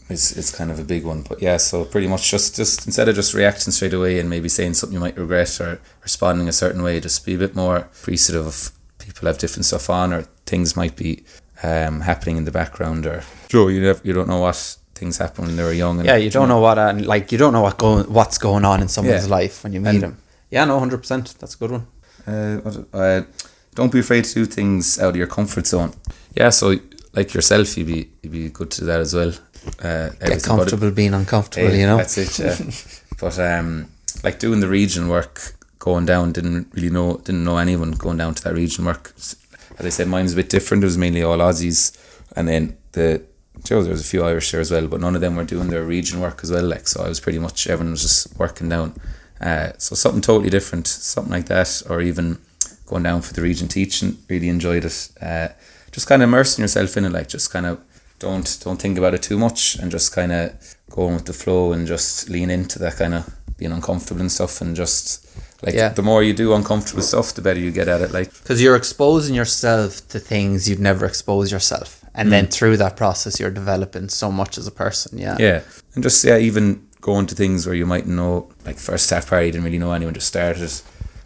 it's 0.10 0.32
it's 0.38 0.52
kind 0.56 0.72
of 0.72 0.80
a 0.80 0.84
big 0.84 1.04
one. 1.06 1.24
But 1.28 1.42
yeah, 1.42 1.58
so 1.58 1.86
pretty 1.86 2.08
much 2.08 2.30
just 2.32 2.56
just 2.56 2.86
instead 2.86 3.08
of 3.10 3.16
just 3.16 3.34
reacting 3.34 3.72
straight 3.72 3.94
away 3.94 4.20
and 4.20 4.30
maybe 4.30 4.50
saying 4.50 4.74
something 4.76 4.94
you 4.94 5.00
might 5.00 5.18
regret 5.18 5.60
or 5.62 5.80
responding 6.04 6.48
a 6.48 6.52
certain 6.54 6.84
way, 6.84 7.00
just 7.00 7.26
be 7.26 7.36
a 7.36 7.38
bit 7.38 7.56
more 7.56 7.78
appreciative 7.78 8.46
of 8.48 8.72
people 9.00 9.28
have 9.28 9.38
different 9.38 9.66
stuff 9.66 9.90
on 9.90 10.14
or 10.14 10.24
things 10.46 10.76
might 10.76 10.96
be 10.96 11.24
um, 11.64 12.02
happening 12.02 12.38
in 12.38 12.46
the 12.46 12.52
background 12.52 13.06
or 13.06 13.24
Joe, 13.50 13.68
you 13.68 13.82
never, 13.82 14.00
you 14.04 14.14
don't 14.14 14.28
know 14.28 14.40
what 14.40 14.78
things 14.96 15.18
happen 15.18 15.46
when 15.46 15.56
they 15.56 15.64
were 15.64 15.74
young. 15.74 15.98
And, 16.00 16.06
Yeah, 16.08 16.16
you 16.18 16.30
don't 16.30 16.48
know 16.48 16.60
what 16.60 16.78
uh, 16.78 16.94
like 16.98 17.32
you 17.32 17.38
don't 17.38 17.54
know 17.54 17.62
what 17.62 17.78
going 17.78 18.06
what's 18.14 18.38
going 18.38 18.66
on 18.66 18.82
in 18.82 18.88
someone's 18.88 19.28
Yeah. 19.28 19.36
life 19.36 19.64
when 19.64 19.74
you 19.74 19.82
meet 19.82 19.90
And- 19.96 20.02
them. 20.04 20.18
Yeah, 20.50 20.66
no, 20.66 20.78
hundred 20.80 20.98
percent. 20.98 21.36
That's 21.40 21.56
a 21.56 21.58
good 21.58 21.72
one. 21.72 21.88
Uh, 22.28 22.60
uh, 22.94 23.22
don't 23.74 23.92
be 23.92 24.00
afraid 24.00 24.26
to 24.26 24.34
do 24.34 24.46
things 24.46 25.00
out 25.00 25.10
of 25.12 25.16
your 25.16 25.28
comfort 25.28 25.66
zone. 25.66 25.94
Yeah, 26.36 26.50
so 26.50 26.76
like 27.14 27.34
yourself, 27.34 27.78
you'd 27.78 27.88
be 27.88 28.10
you'd 28.22 28.32
be 28.32 28.50
good 28.50 28.72
to 28.72 28.86
that 28.86 29.00
as 29.00 29.14
well. 29.14 29.34
Uh, 29.82 30.10
Get 30.26 30.44
comfortable 30.44 30.92
being 30.92 31.14
uncomfortable, 31.14 31.70
Hey, 31.70 31.82
you 31.82 31.86
know. 31.86 31.98
That's 31.98 32.18
it, 32.18 32.40
yeah. 32.40 32.58
but 33.20 33.38
um, 33.40 33.92
like 34.24 34.40
doing 34.40 34.60
the 34.60 34.68
region 34.68 35.08
work, 35.08 35.54
going 35.78 36.06
down, 36.06 36.32
didn't 36.32 36.68
really 36.74 36.90
know, 36.90 37.18
didn't 37.18 37.44
know 37.44 37.58
anyone 37.58 37.92
going 37.92 38.18
down 38.18 38.34
to 38.36 38.44
that 38.44 38.54
region 38.54 38.86
work. 38.86 39.14
As 39.16 39.36
I 39.80 39.90
said, 39.90 40.08
mine 40.08 40.24
was 40.24 40.34
a 40.34 40.38
bit 40.38 40.50
different. 40.50 40.84
It 40.84 40.88
was 40.88 40.98
mainly 40.98 41.24
all 41.24 41.38
Aussies, 41.38 41.96
and 42.36 42.48
then 42.48 42.78
the 42.94 43.24
Joe, 43.64 43.84
there 43.84 43.92
was 43.92 44.02
a 44.02 44.10
few 44.10 44.24
Irish 44.24 44.52
there 44.52 44.62
as 44.62 44.72
well, 44.72 44.88
but 44.88 45.02
none 45.02 45.14
of 45.16 45.22
them 45.22 45.36
were 45.36 45.44
doing 45.44 45.70
their 45.70 45.84
region 45.84 46.20
work 46.20 46.40
as 46.44 46.52
well. 46.52 46.64
Like, 46.64 46.88
so 46.88 47.04
I 47.04 47.10
was 47.10 47.20
pretty 47.20 47.40
much 47.40 47.68
everyone 47.68 47.92
was 47.92 48.02
just 48.02 48.38
working 48.40 48.70
down. 48.70 48.96
Uh, 49.40 49.72
so 49.78 49.96
something 49.96 50.22
totally 50.22 50.50
different, 50.50 50.88
something 50.88 51.32
like 51.32 51.48
that, 51.48 51.84
or 51.90 52.02
even 52.02 52.40
going 52.86 53.04
down 53.04 53.22
for 53.22 53.34
the 53.34 53.42
region 53.42 53.68
teaching. 53.68 54.18
Really 54.30 54.50
enjoyed 54.50 54.86
it. 54.86 55.10
Uh, 55.22 55.50
just 55.92 56.08
kind 56.08 56.22
of 56.22 56.30
immersing 56.30 56.62
yourself 56.64 56.96
in 56.98 57.06
it, 57.06 57.12
like 57.12 57.28
just 57.28 57.52
kind 57.52 57.66
of 57.66 57.80
don't 58.20 58.58
don't 58.64 58.82
think 58.82 58.98
about 58.98 59.14
it 59.14 59.22
too 59.24 59.38
much, 59.38 59.76
and 59.76 59.92
just 59.92 60.14
kind 60.14 60.32
of 60.32 60.54
going 60.90 61.16
with 61.16 61.26
the 61.26 61.34
flow 61.34 61.74
and 61.74 61.88
just 61.88 62.30
lean 62.30 62.50
into 62.50 62.78
that 62.80 62.98
kind 62.98 63.14
of 63.14 63.30
being 63.58 63.72
uncomfortable 63.72 64.22
and 64.22 64.32
stuff, 64.32 64.62
and 64.62 64.76
just 64.76 65.26
like 65.64 65.76
Yeah. 65.76 65.90
the 65.90 66.02
more 66.02 66.24
you 66.24 66.34
do 66.34 66.54
uncomfortable 66.54 67.04
stuff, 67.04 67.34
the 67.34 67.42
better 67.42 67.60
you 67.60 67.72
get 67.72 67.88
at 67.88 68.02
it. 68.02 68.12
Like 68.12 68.32
Because 68.42 68.62
you're 68.62 68.76
exposing 68.76 69.36
yourself 69.36 70.08
to 70.10 70.20
things 70.20 70.68
you'd 70.68 70.80
never 70.80 71.06
expose 71.06 71.52
yourself. 71.52 72.00
And 72.14 72.30
then 72.32 72.48
through 72.48 72.76
that 72.78 72.98
process, 72.98 73.40
you're 73.40 73.52
developing 73.52 74.10
so 74.10 74.32
much 74.32 74.58
as 74.58 74.68
a 74.68 74.72
person. 74.72 75.18
Yeah. 75.18 75.38
Yeah, 75.40 75.62
and 75.96 76.04
just 76.04 76.24
yeah, 76.26 76.38
even 76.38 76.88
going 77.00 77.26
to 77.28 77.36
things 77.36 77.66
where 77.66 77.76
you 77.76 77.86
might 77.86 78.06
know, 78.06 78.50
like 78.66 78.78
first 78.78 79.06
staff 79.06 79.30
party, 79.30 79.50
didn't 79.52 79.64
really 79.64 79.80
know 79.80 79.94
anyone, 79.94 80.14
just 80.14 80.28
started. 80.28 80.72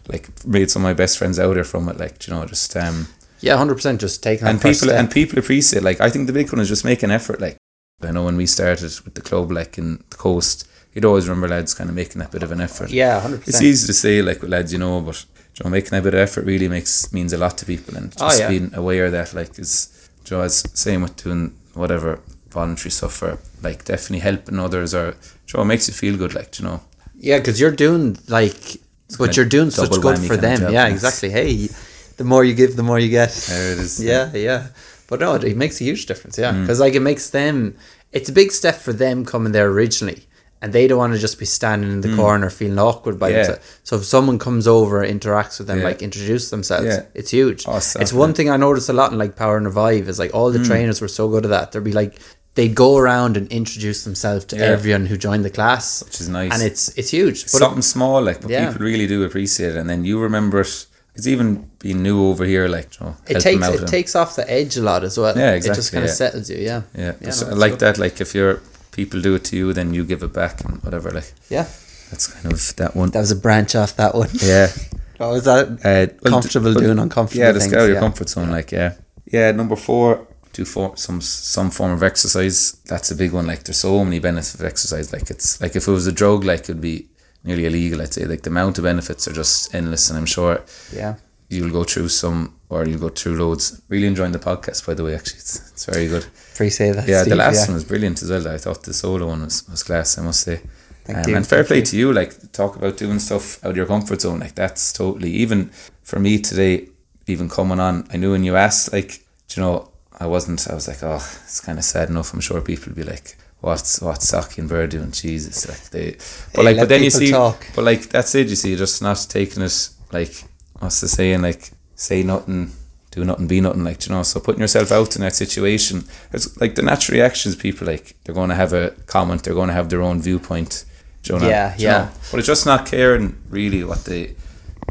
Like 0.08 0.28
made 0.46 0.70
some 0.70 0.82
of 0.82 0.84
my 0.84 0.94
best 0.94 1.18
friends 1.18 1.38
out 1.40 1.54
there 1.54 1.64
from 1.64 1.88
it. 1.88 1.98
Like 1.98 2.26
you 2.28 2.32
know, 2.34 2.44
just 2.46 2.76
um, 2.76 3.08
Yeah, 3.46 3.56
100% 3.56 3.98
just 3.98 4.22
taking 4.22 4.44
that 4.44 4.50
and 4.50 4.60
people 4.62 4.90
and 4.90 5.10
people 5.10 5.38
appreciate. 5.38 5.82
Like 5.82 6.00
I 6.00 6.10
think 6.10 6.26
the 6.26 6.32
big 6.32 6.52
one 6.52 6.60
is 6.60 6.68
just 6.68 6.84
make 6.84 7.02
an 7.02 7.10
effort. 7.10 7.40
Like 7.40 7.56
I 8.02 8.10
know 8.10 8.24
when 8.24 8.36
we 8.36 8.46
started 8.46 8.92
with 9.04 9.14
the 9.14 9.20
club, 9.22 9.50
like 9.50 9.78
in 9.78 9.88
the 10.10 10.16
coast, 10.16 10.68
you'd 10.92 11.04
always 11.04 11.28
remember 11.28 11.48
lads 11.48 11.74
kind 11.74 11.88
of 11.90 11.96
making 11.96 12.18
that 12.20 12.30
bit 12.30 12.42
of 12.42 12.50
an 12.52 12.60
effort. 12.60 12.90
yeah, 12.90 13.20
100%. 13.20 13.48
It's 13.48 13.62
easy 13.62 13.86
to 13.86 13.92
say 13.94 14.22
like 14.22 14.40
with 14.42 14.50
lads, 14.50 14.72
you 14.72 14.78
know, 14.78 15.00
but 15.00 15.24
you 15.54 15.64
know, 15.64 15.70
making 15.70 15.94
a 15.98 16.02
bit 16.02 16.14
of 16.14 16.20
effort 16.20 16.44
really 16.44 16.68
makes 16.68 17.12
means 17.12 17.32
a 17.32 17.38
lot 17.38 17.56
to 17.58 17.64
people, 17.66 17.96
and 17.96 18.12
Oh, 18.20 18.28
just 18.28 18.40
yeah. 18.40 18.48
being 18.48 18.70
aware 18.74 19.06
of 19.06 19.12
that 19.12 19.32
like 19.34 19.58
is, 19.58 19.88
you 20.28 20.36
know, 20.36 20.42
as 20.42 20.54
same 20.74 21.02
with 21.02 21.16
doing 21.22 21.54
whatever 21.74 22.20
voluntary 22.50 22.90
stuff 22.90 23.22
or 23.22 23.38
like 23.62 23.84
definitely 23.84 24.20
helping 24.20 24.58
others 24.58 24.94
or 24.94 25.06
you 25.48 25.52
know, 25.54 25.62
it 25.62 25.66
makes 25.66 25.88
you 25.88 25.94
feel 25.94 26.16
good, 26.16 26.34
like 26.34 26.58
you 26.58 26.64
know. 26.66 26.80
Yeah, 27.18 27.38
because 27.38 27.58
you're 27.60 27.70
doing 27.70 28.18
like, 28.28 28.78
but 29.18 29.36
you're 29.36 29.46
doing 29.56 29.70
such 29.70 29.90
good 30.02 30.18
for 30.18 30.36
them. 30.36 30.72
yeah, 30.72 30.86
exactly. 30.88 31.30
Hey, 31.30 31.68
the 32.16 32.24
more 32.24 32.44
you 32.44 32.54
give, 32.54 32.76
the 32.76 32.82
more 32.82 32.98
you 32.98 33.08
get. 33.10 33.30
There 33.48 33.72
it 33.72 33.78
is. 33.78 34.02
Yeah, 34.02 34.32
yeah. 34.34 34.68
But 35.08 35.20
no, 35.20 35.34
it, 35.34 35.44
it 35.44 35.56
makes 35.56 35.80
a 35.80 35.84
huge 35.84 36.06
difference. 36.06 36.38
Yeah, 36.38 36.52
Mm. 36.52 36.62
because 36.62 36.80
like 36.80 36.94
it 36.94 37.00
makes 37.00 37.30
them. 37.30 37.76
It's 38.12 38.28
a 38.28 38.32
big 38.32 38.50
step 38.52 38.76
for 38.76 38.92
them 38.92 39.24
coming 39.24 39.52
there 39.52 39.68
originally, 39.68 40.26
and 40.62 40.72
they 40.72 40.86
don't 40.88 40.98
want 40.98 41.12
to 41.12 41.18
just 41.18 41.38
be 41.38 41.44
standing 41.44 41.90
in 41.90 42.00
the 42.00 42.14
corner 42.16 42.48
feeling 42.50 42.78
awkward 42.78 43.18
by 43.18 43.30
Mm. 43.30 43.32
Yeah. 43.34 43.42
themselves. 43.42 43.66
So 43.84 43.96
if 43.96 44.04
someone 44.04 44.38
comes 44.38 44.66
over, 44.66 45.06
interacts 45.06 45.58
with 45.58 45.66
them, 45.68 45.78
Yeah. 45.80 45.84
like 45.90 46.02
introduce 46.02 46.50
themselves, 46.50 46.86
Yeah. 46.86 47.02
it's 47.14 47.30
huge. 47.30 47.64
Oh, 47.68 47.78
so 47.80 48.00
it's 48.00 48.12
one 48.12 48.32
thing 48.34 48.48
I 48.50 48.56
noticed 48.56 48.88
a 48.88 48.92
lot 48.94 49.12
in 49.12 49.18
like 49.18 49.36
Power 49.36 49.56
and 49.58 49.66
Revive 49.66 50.08
is 50.08 50.18
like 50.18 50.32
all 50.34 50.50
Mm. 50.50 50.58
the 50.58 50.64
trainers 50.64 51.00
were 51.00 51.08
so 51.08 51.28
good 51.28 51.44
at 51.44 51.50
that. 51.50 51.72
They'd 51.72 51.84
be 51.84 51.92
like. 51.92 52.14
They'd 52.56 52.74
go 52.74 52.96
around 52.96 53.36
and 53.36 53.46
introduce 53.52 54.04
themselves 54.04 54.46
to 54.46 54.56
Yeah. 54.56 54.62
everyone 54.76 55.04
who 55.04 55.18
joined 55.18 55.44
the 55.44 55.50
class, 55.50 56.02
Which 56.02 56.22
is 56.22 56.28
nice. 56.30 56.50
and 56.54 56.62
it's 56.62 56.88
it's 56.96 57.10
huge. 57.10 57.42
But 57.42 57.50
Something 57.50 57.82
small, 57.82 58.22
like, 58.22 58.40
but 58.40 58.50
Yeah. 58.50 58.68
people 58.72 58.86
really 58.86 59.06
do 59.06 59.24
appreciate 59.24 59.72
it, 59.74 59.76
and 59.76 59.90
then 59.90 60.06
you 60.06 60.18
remember 60.18 60.62
it. 60.62 60.86
It's 61.16 61.26
even 61.26 61.68
being 61.78 62.02
new 62.02 62.22
over 62.28 62.44
here, 62.44 62.68
like 62.68 63.00
you 63.00 63.06
know, 63.06 63.16
it 63.26 63.40
takes 63.40 63.66
it 63.68 63.80
and- 63.80 63.88
takes 63.88 64.14
off 64.14 64.36
the 64.36 64.48
edge 64.50 64.76
a 64.76 64.82
lot 64.82 65.02
as 65.04 65.18
well. 65.18 65.36
Yeah, 65.36 65.52
exactly. 65.54 65.72
It 65.72 65.74
just 65.80 65.92
kind 65.92 66.04
of 66.04 66.10
yeah. 66.10 66.14
settles 66.14 66.50
you. 66.50 66.58
Yeah. 66.58 66.82
Yeah, 66.94 67.12
Yeah, 67.20 67.32
no, 67.48 67.54
like 67.54 67.72
good. 67.72 67.80
that. 67.80 67.98
Like 67.98 68.20
if 68.20 68.34
your 68.34 68.60
people 68.92 69.20
do 69.22 69.34
it 69.34 69.44
to 69.44 69.56
you, 69.56 69.72
then 69.72 69.94
you 69.94 70.04
give 70.04 70.22
it 70.22 70.32
back 70.32 70.64
and 70.64 70.82
whatever. 70.84 71.10
Like 71.10 71.32
Yeah. 71.48 71.66
that's 72.10 72.26
kind 72.28 72.52
of 72.52 72.76
that 72.76 72.94
one. 72.94 73.10
That 73.10 73.20
was 73.20 73.30
a 73.30 73.36
branch 73.36 73.74
off 73.74 73.96
that 73.96 74.14
one. 74.14 74.28
Yeah. 74.42 74.68
Oh, 75.18 75.30
was 75.32 75.44
that 75.44 75.66
Uh, 75.82 76.12
well, 76.22 76.32
comfortable 76.34 76.74
doing 76.74 76.98
uncomfortable 76.98 77.42
Yeah, 77.46 77.52
just 77.52 77.62
things? 77.62 77.72
get 77.72 77.78
out 77.80 77.84
of 77.84 77.88
your 77.88 77.96
yeah. 77.96 78.00
comfort 78.06 78.28
zone. 78.28 78.50
Like 78.50 78.70
yeah, 78.70 78.92
yeah. 79.24 79.50
Number 79.52 79.74
four, 79.74 80.26
do 80.52 80.66
for 80.66 80.94
some 80.98 81.22
some 81.22 81.70
form 81.70 81.92
of 81.92 82.02
exercise. 82.02 82.72
That's 82.84 83.10
a 83.10 83.14
big 83.14 83.32
one. 83.32 83.46
Like 83.46 83.62
there's 83.64 83.78
so 83.78 84.04
many 84.04 84.18
benefits 84.18 84.54
of 84.54 84.62
exercise. 84.66 85.14
Like 85.14 85.30
it's 85.30 85.58
like 85.62 85.74
if 85.74 85.88
it 85.88 85.90
was 85.90 86.06
a 86.06 86.12
drug, 86.12 86.44
like 86.44 86.64
it'd 86.68 86.82
be 86.82 87.06
nearly 87.46 87.66
illegal. 87.66 88.02
I'd 88.02 88.12
say 88.12 88.24
like 88.24 88.42
the 88.42 88.50
amount 88.50 88.78
of 88.78 88.84
benefits 88.84 89.26
are 89.28 89.32
just 89.32 89.74
endless, 89.74 90.10
and 90.10 90.18
I'm 90.18 90.26
sure 90.26 90.62
Yeah. 90.92 91.14
you'll 91.48 91.70
go 91.72 91.84
through 91.84 92.08
some 92.08 92.54
or 92.68 92.84
you'll 92.86 93.00
go 93.00 93.08
through 93.08 93.36
loads. 93.38 93.80
Really 93.88 94.06
enjoying 94.08 94.32
the 94.32 94.38
podcast, 94.38 94.86
by 94.86 94.94
the 94.94 95.04
way. 95.04 95.14
Actually, 95.14 95.38
it's, 95.38 95.70
it's 95.70 95.84
very 95.86 96.08
good. 96.08 96.26
Appreciate 96.54 96.92
that. 96.96 97.06
Yeah, 97.08 97.22
Steve, 97.22 97.30
the 97.30 97.36
last 97.36 97.60
yeah. 97.60 97.66
one 97.66 97.74
was 97.74 97.84
brilliant 97.84 98.22
as 98.22 98.30
well. 98.30 98.48
I 98.48 98.58
thought 98.58 98.82
the 98.82 98.92
solo 98.94 99.26
one 99.28 99.42
was, 99.44 99.68
was 99.68 99.82
class, 99.82 100.18
I 100.18 100.22
must 100.22 100.40
say. 100.40 100.60
Thank 101.04 101.18
Um, 101.18 101.30
you, 101.30 101.36
and 101.36 101.46
fair 101.46 101.58
thank 101.60 101.68
play 101.68 101.76
you. 101.78 101.84
to 101.84 101.96
you. 101.96 102.12
Like 102.12 102.52
talk 102.52 102.74
about 102.76 102.96
doing 102.96 103.20
stuff 103.20 103.64
out 103.64 103.70
of 103.70 103.76
your 103.76 103.86
comfort 103.86 104.20
zone. 104.22 104.40
Like 104.40 104.54
that's 104.56 104.92
totally 104.92 105.30
even 105.30 105.70
for 106.02 106.18
me 106.18 106.38
today. 106.40 106.88
Even 107.28 107.48
coming 107.48 107.80
on, 107.80 108.06
I 108.12 108.16
knew 108.18 108.30
when 108.32 108.44
you 108.44 108.54
asked, 108.54 108.92
like, 108.92 109.24
do 109.48 109.60
you 109.60 109.66
know, 109.66 109.90
I 110.20 110.26
wasn't. 110.26 110.68
I 110.70 110.74
was 110.74 110.86
like, 110.86 111.02
oh, 111.02 111.16
it's 111.44 111.60
kind 111.60 111.76
of 111.78 111.84
sad 111.84 112.08
enough. 112.08 112.32
I'm 112.32 112.40
sure 112.40 112.60
people 112.60 112.90
will 112.90 112.96
be 112.96 113.02
like, 113.10 113.36
what's 113.60 114.00
what's 114.00 114.30
Socky 114.30 114.58
and 114.58 114.68
Bird 114.68 114.90
doing? 114.90 115.10
Jesus, 115.12 115.68
like 115.68 115.90
they. 115.90 116.12
But 116.54 116.62
Hey, 116.62 116.64
like, 116.64 116.76
but 116.78 116.88
then 116.88 117.02
you 117.02 117.10
see, 117.10 117.30
talk. 117.30 117.66
but 117.74 117.84
like 117.84 118.08
that's 118.08 118.34
it. 118.34 118.48
You 118.48 118.56
see, 118.56 118.70
you're 118.70 118.78
just 118.78 119.02
not 119.02 119.26
taking 119.28 119.62
it 119.62 119.88
like 120.12 120.44
what's 120.78 121.00
the 121.00 121.08
saying? 121.08 121.42
Like 121.42 121.70
say 121.94 122.22
nothing, 122.22 122.72
do 123.10 123.24
nothing, 123.24 123.46
be 123.46 123.60
nothing. 123.60 123.84
Like 123.84 124.06
you 124.06 124.12
know, 124.14 124.22
so 124.22 124.40
putting 124.40 124.60
yourself 124.60 124.92
out 124.92 125.16
in 125.16 125.22
that 125.22 125.34
situation, 125.34 126.04
it's 126.32 126.58
like 126.60 126.74
the 126.74 126.82
natural 126.82 127.16
reactions. 127.16 127.56
People 127.56 127.86
like 127.86 128.16
they're 128.24 128.34
going 128.34 128.50
to 128.50 128.54
have 128.56 128.72
a 128.72 128.90
comment. 129.06 129.42
They're 129.44 129.54
going 129.54 129.68
to 129.68 129.74
have 129.74 129.88
their 129.90 130.02
own 130.02 130.20
viewpoint. 130.20 130.84
Do 131.22 131.34
you 131.34 131.40
know, 131.40 131.48
Yeah, 131.48 131.74
yeah. 131.76 131.90
know? 131.98 132.10
But 132.30 132.38
it's 132.38 132.46
just 132.46 132.66
not 132.66 132.86
caring 132.86 133.36
really 133.50 133.82
what 133.84 134.04
they. 134.04 134.36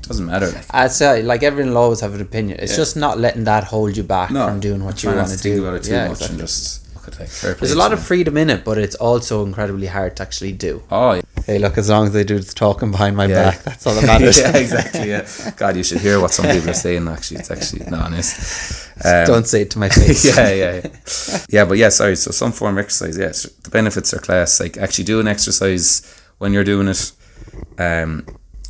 Doesn't 0.02 0.26
matter. 0.26 0.48
Like 0.52 0.66
I'd 0.72 0.92
say 0.92 1.24
like 1.24 1.42
everyone 1.42 1.72
will 1.74 1.82
always 1.82 2.02
have 2.02 2.14
an 2.14 2.22
opinion. 2.22 2.60
It's 2.60 2.74
Yeah. 2.74 2.78
just 2.78 2.98
not 2.98 3.18
letting 3.18 3.46
that 3.46 3.64
hold 3.64 3.96
you 3.96 4.04
back 4.04 4.30
from 4.30 4.60
doing 4.60 4.84
what 4.84 5.02
you 5.02 5.10
want 5.10 5.30
to 5.30 5.38
think 5.38 5.42
do. 5.56 5.64
about 5.66 5.76
it 5.78 5.84
too 5.84 5.92
yeah, 5.94 6.08
much 6.10 6.18
exactly. 6.18 6.34
and 6.34 6.40
just 6.42 6.85
look 7.06 7.14
at 7.16 7.20
like 7.20 7.30
fair. 7.30 7.54
There's 7.54 7.72
a 7.72 7.78
lot 7.78 7.94
of 7.94 8.04
freedom 8.04 8.38
in 8.38 8.50
it, 8.50 8.64
but 8.66 8.78
it's 8.78 8.96
also 8.96 9.46
incredibly 9.46 9.88
hard 9.88 10.16
to 10.18 10.24
actually 10.24 10.52
do. 10.54 10.84
Oh 10.92 11.14
yeah. 11.14 11.22
Hey, 11.46 11.60
look, 11.60 11.78
as 11.78 11.90
long 11.90 12.08
as 12.08 12.14
they 12.14 12.24
do 12.24 12.40
the 12.40 12.54
talking 12.54 12.92
behind 12.92 13.16
my 13.16 13.26
Yeah. 13.28 13.52
back, 13.52 13.64
that's 13.64 13.86
all 13.86 13.94
that 13.96 14.06
matters. 14.06 14.40
yeah, 14.40 14.56
exactly. 14.58 15.10
Yeah. 15.10 15.28
God, 15.58 15.76
you 15.76 15.84
should 15.84 16.00
hear 16.02 16.20
what 16.20 16.32
some 16.32 16.46
people 16.46 16.70
are 16.70 16.74
saying. 16.74 17.08
Actually, 17.08 17.40
it's 17.42 17.52
actually 17.52 17.86
not 17.86 18.06
honest. 18.06 18.90
Um, 19.04 19.26
Don't 19.26 19.48
say 19.48 19.62
it 19.62 19.72
to 19.72 19.80
my 19.80 19.90
face. 19.90 20.26
yeah, 20.38 20.50
yeah, 20.52 20.82
yeah. 20.84 21.40
Yeah, 21.50 21.66
but 21.66 21.78
yeah, 21.78 21.90
sorry. 21.90 22.16
So 22.16 22.32
some 22.32 22.52
form 22.52 22.78
of 22.78 22.84
exercise. 22.86 23.18
Yes, 23.18 23.44
the 23.44 23.70
benefits 23.70 24.14
are 24.14 24.20
class. 24.20 24.60
Like 24.60 24.78
actually 24.78 25.06
doing 25.06 25.28
exercise 25.28 26.02
when 26.40 26.54
you're 26.54 26.64
doing 26.64 26.88
it, 26.88 27.12
um, 27.78 28.26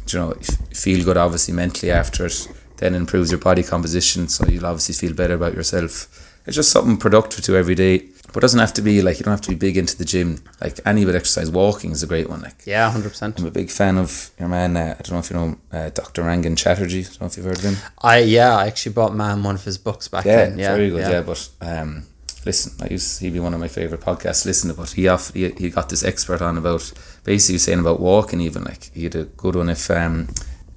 you 0.08 0.19
know, 0.19 0.34
feel 0.74 1.04
good 1.06 1.17
obviously 1.17 1.54
mentally 1.54 1.91
after 1.91 2.26
it. 2.26 2.48
Then 2.78 2.93
improves 2.93 3.32
your 3.32 3.39
body 3.39 3.63
composition, 3.63 4.28
so 4.28 4.45
you'll 4.48 4.65
obviously 4.65 4.95
feel 4.95 5.15
better 5.15 5.36
about 5.36 5.54
yourself. 5.54 6.39
It's 6.45 6.58
just 6.58 6.71
something 6.71 6.98
productive 6.98 7.43
to 7.45 7.56
every 7.56 7.74
day, 7.74 8.10
but 8.36 8.43
it 8.43 8.48
doesn't 8.48 8.60
have 8.60 8.74
to 8.74 8.82
be 8.82 9.02
like 9.02 9.17
you 9.17 9.24
don't 9.24 9.32
have 9.32 9.39
to 9.39 9.50
be 9.50 9.56
big 9.56 9.78
into 9.78 9.98
the 9.98 10.04
gym. 10.04 10.43
Like 10.60 10.82
any 10.86 11.06
bit 11.06 11.15
of 11.15 11.21
exercise, 11.21 11.50
walking 11.50 11.91
is 11.91 12.04
a 12.04 12.08
great 12.08 12.30
one. 12.30 12.41
Like 12.41 12.65
Yeah, 12.65 12.91
hundred 12.91 13.10
percent. 13.10 13.39
I'm 13.39 13.45
a 13.45 13.50
big 13.52 13.69
fan 13.71 13.98
of 13.98 14.32
your 14.38 14.50
man. 14.50 14.76
Uh, 14.76 14.93
I 15.00 15.02
don't 15.02 15.12
know 15.13 15.19
if 15.19 15.30
you 15.30 15.38
know 15.38 15.58
uh, 15.71 15.89
Dr. 15.91 16.24
Rangan 16.24 16.58
Chatterjee. 16.58 17.00
I 17.00 17.04
don't 17.04 17.21
know 17.21 17.28
if 17.28 17.38
you've 17.38 17.45
heard 17.45 17.60
of 17.60 17.63
him. 17.63 17.78
I 18.02 18.17
yeah, 18.19 18.58
I 18.58 18.67
actually 18.67 18.91
bought 18.91 19.15
man 19.15 19.41
one 19.41 19.56
of 19.56 19.63
his 19.63 19.78
books 19.78 20.10
back 20.10 20.26
Yeah, 20.26 20.48
then. 20.48 20.60
Yeah, 20.60 20.76
very 20.76 20.89
good. 20.89 21.00
Yeah, 21.00 21.21
but 21.21 21.48
um, 21.62 22.08
listen, 22.45 22.74
I 22.86 22.91
used 22.91 23.21
he'd 23.21 23.32
be 23.32 23.39
one 23.39 23.54
of 23.54 23.62
my 23.62 23.69
favorite 23.69 24.02
podcasts. 24.02 24.41
to 24.41 24.50
Listen 24.50 24.69
to, 24.69 24.76
but 24.76 24.91
he 24.91 25.08
off 25.08 25.34
he, 25.34 25.52
he 25.52 25.69
got 25.69 25.88
this 25.88 26.04
expert 26.04 26.41
on 26.41 26.58
about 26.58 26.91
basically 27.24 27.60
saying 27.60 27.80
about 27.80 28.02
walking. 28.02 28.41
Even 28.41 28.65
like 28.65 28.91
he 28.93 29.06
had 29.06 29.15
a 29.15 29.24
good 29.24 29.56
one 29.56 29.69
if 29.69 29.89
um 29.89 30.28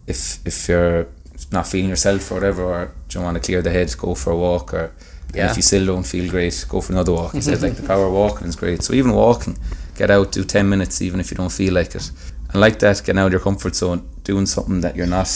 if 0.06 0.38
if 0.46 0.68
you're 0.68 1.08
not 1.50 1.66
feeling 1.66 1.88
yourself 1.88 2.30
or 2.30 2.34
whatever, 2.34 2.62
or 2.62 2.94
do 3.08 3.18
you 3.18 3.24
want 3.24 3.36
to 3.36 3.42
clear 3.42 3.62
the 3.62 3.70
head, 3.70 3.92
go 3.98 4.14
for 4.14 4.30
a 4.32 4.36
walk, 4.36 4.74
or 4.74 4.92
and 5.34 5.50
if 5.50 5.56
you 5.56 5.62
still 5.62 5.86
don't 5.86 6.06
feel 6.06 6.30
great, 6.30 6.64
go 6.68 6.80
for 6.80 6.92
another 6.92 7.12
walk. 7.12 7.32
He 7.34 7.40
said 7.40 7.62
like 7.62 7.74
the 7.76 7.86
power 7.86 8.06
of 8.06 8.12
walking 8.12 8.46
is 8.48 8.56
great. 8.56 8.82
So 8.82 8.94
even 8.94 9.12
walking, 9.12 9.56
get 9.96 10.10
out, 10.10 10.32
do 10.32 10.44
ten 10.44 10.68
minutes, 10.68 11.02
even 11.02 11.20
if 11.20 11.30
you 11.30 11.36
don't 11.36 11.52
feel 11.52 11.74
like 11.74 11.94
it, 11.94 12.10
and 12.50 12.60
like 12.60 12.78
that, 12.80 13.02
getting 13.04 13.18
out 13.18 13.26
of 13.26 13.32
your 13.32 13.40
comfort 13.40 13.74
zone, 13.74 14.08
doing 14.24 14.46
something 14.46 14.80
that 14.80 14.96
you're 14.96 15.06
not 15.06 15.30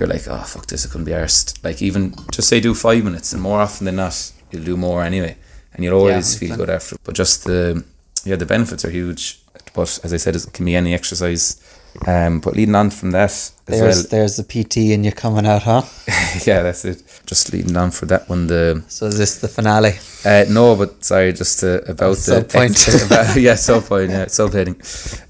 you're 0.00 0.08
like, 0.08 0.26
oh 0.28 0.42
fuck 0.42 0.66
this, 0.66 0.84
I 0.84 0.88
couldn't 0.90 1.04
be 1.04 1.12
arsed. 1.12 1.62
Like 1.64 1.80
even 1.80 2.14
just 2.32 2.48
say 2.48 2.60
do 2.60 2.74
five 2.74 3.04
minutes, 3.04 3.32
and 3.32 3.40
more 3.42 3.60
often 3.60 3.84
than 3.86 3.96
not, 3.96 4.32
you'll 4.50 4.64
do 4.64 4.76
more 4.76 5.02
anyway, 5.02 5.36
and 5.72 5.84
you'll 5.84 5.98
always 5.98 6.34
Yeah, 6.34 6.38
feel 6.40 6.46
exactly. 6.48 6.66
good 6.66 6.74
after. 6.74 6.96
But 7.04 7.14
just 7.14 7.44
the 7.44 7.84
yeah, 8.24 8.36
the 8.36 8.46
benefits 8.46 8.84
are 8.84 8.90
huge. 8.90 9.40
But 9.74 10.00
as 10.02 10.12
I 10.12 10.16
said, 10.16 10.34
it 10.36 10.46
can 10.52 10.64
be 10.64 10.74
any 10.74 10.92
exercise. 10.94 11.62
Um, 12.06 12.40
but 12.40 12.54
leading 12.54 12.74
on 12.74 12.90
from 12.90 13.10
that 13.12 13.30
as 13.30 13.52
There's 13.66 13.80
well, 13.80 14.06
there's 14.10 14.36
the 14.36 14.44
PT 14.44 14.92
and 14.94 15.04
you're 15.04 15.12
coming 15.12 15.46
out, 15.46 15.62
huh? 15.62 15.82
yeah, 16.46 16.62
that's 16.62 16.84
it. 16.84 17.02
Just 17.26 17.52
leading 17.52 17.76
on 17.76 17.90
for 17.90 18.06
that 18.06 18.28
one. 18.28 18.46
The 18.46 18.84
So 18.88 19.06
is 19.06 19.18
this 19.18 19.38
the 19.38 19.48
finale? 19.48 19.94
uh, 20.24 20.44
no, 20.50 20.76
but 20.76 21.04
sorry, 21.04 21.32
just 21.32 21.62
uh, 21.64 21.80
about 21.88 22.16
the 22.16 22.46
Sub-point. 22.46 22.88
about, 23.06 23.36
yeah, 23.36 23.54
sub 23.54 23.84
point, 23.84 24.10
yeah, 24.10 24.26
subheading. 24.26 24.76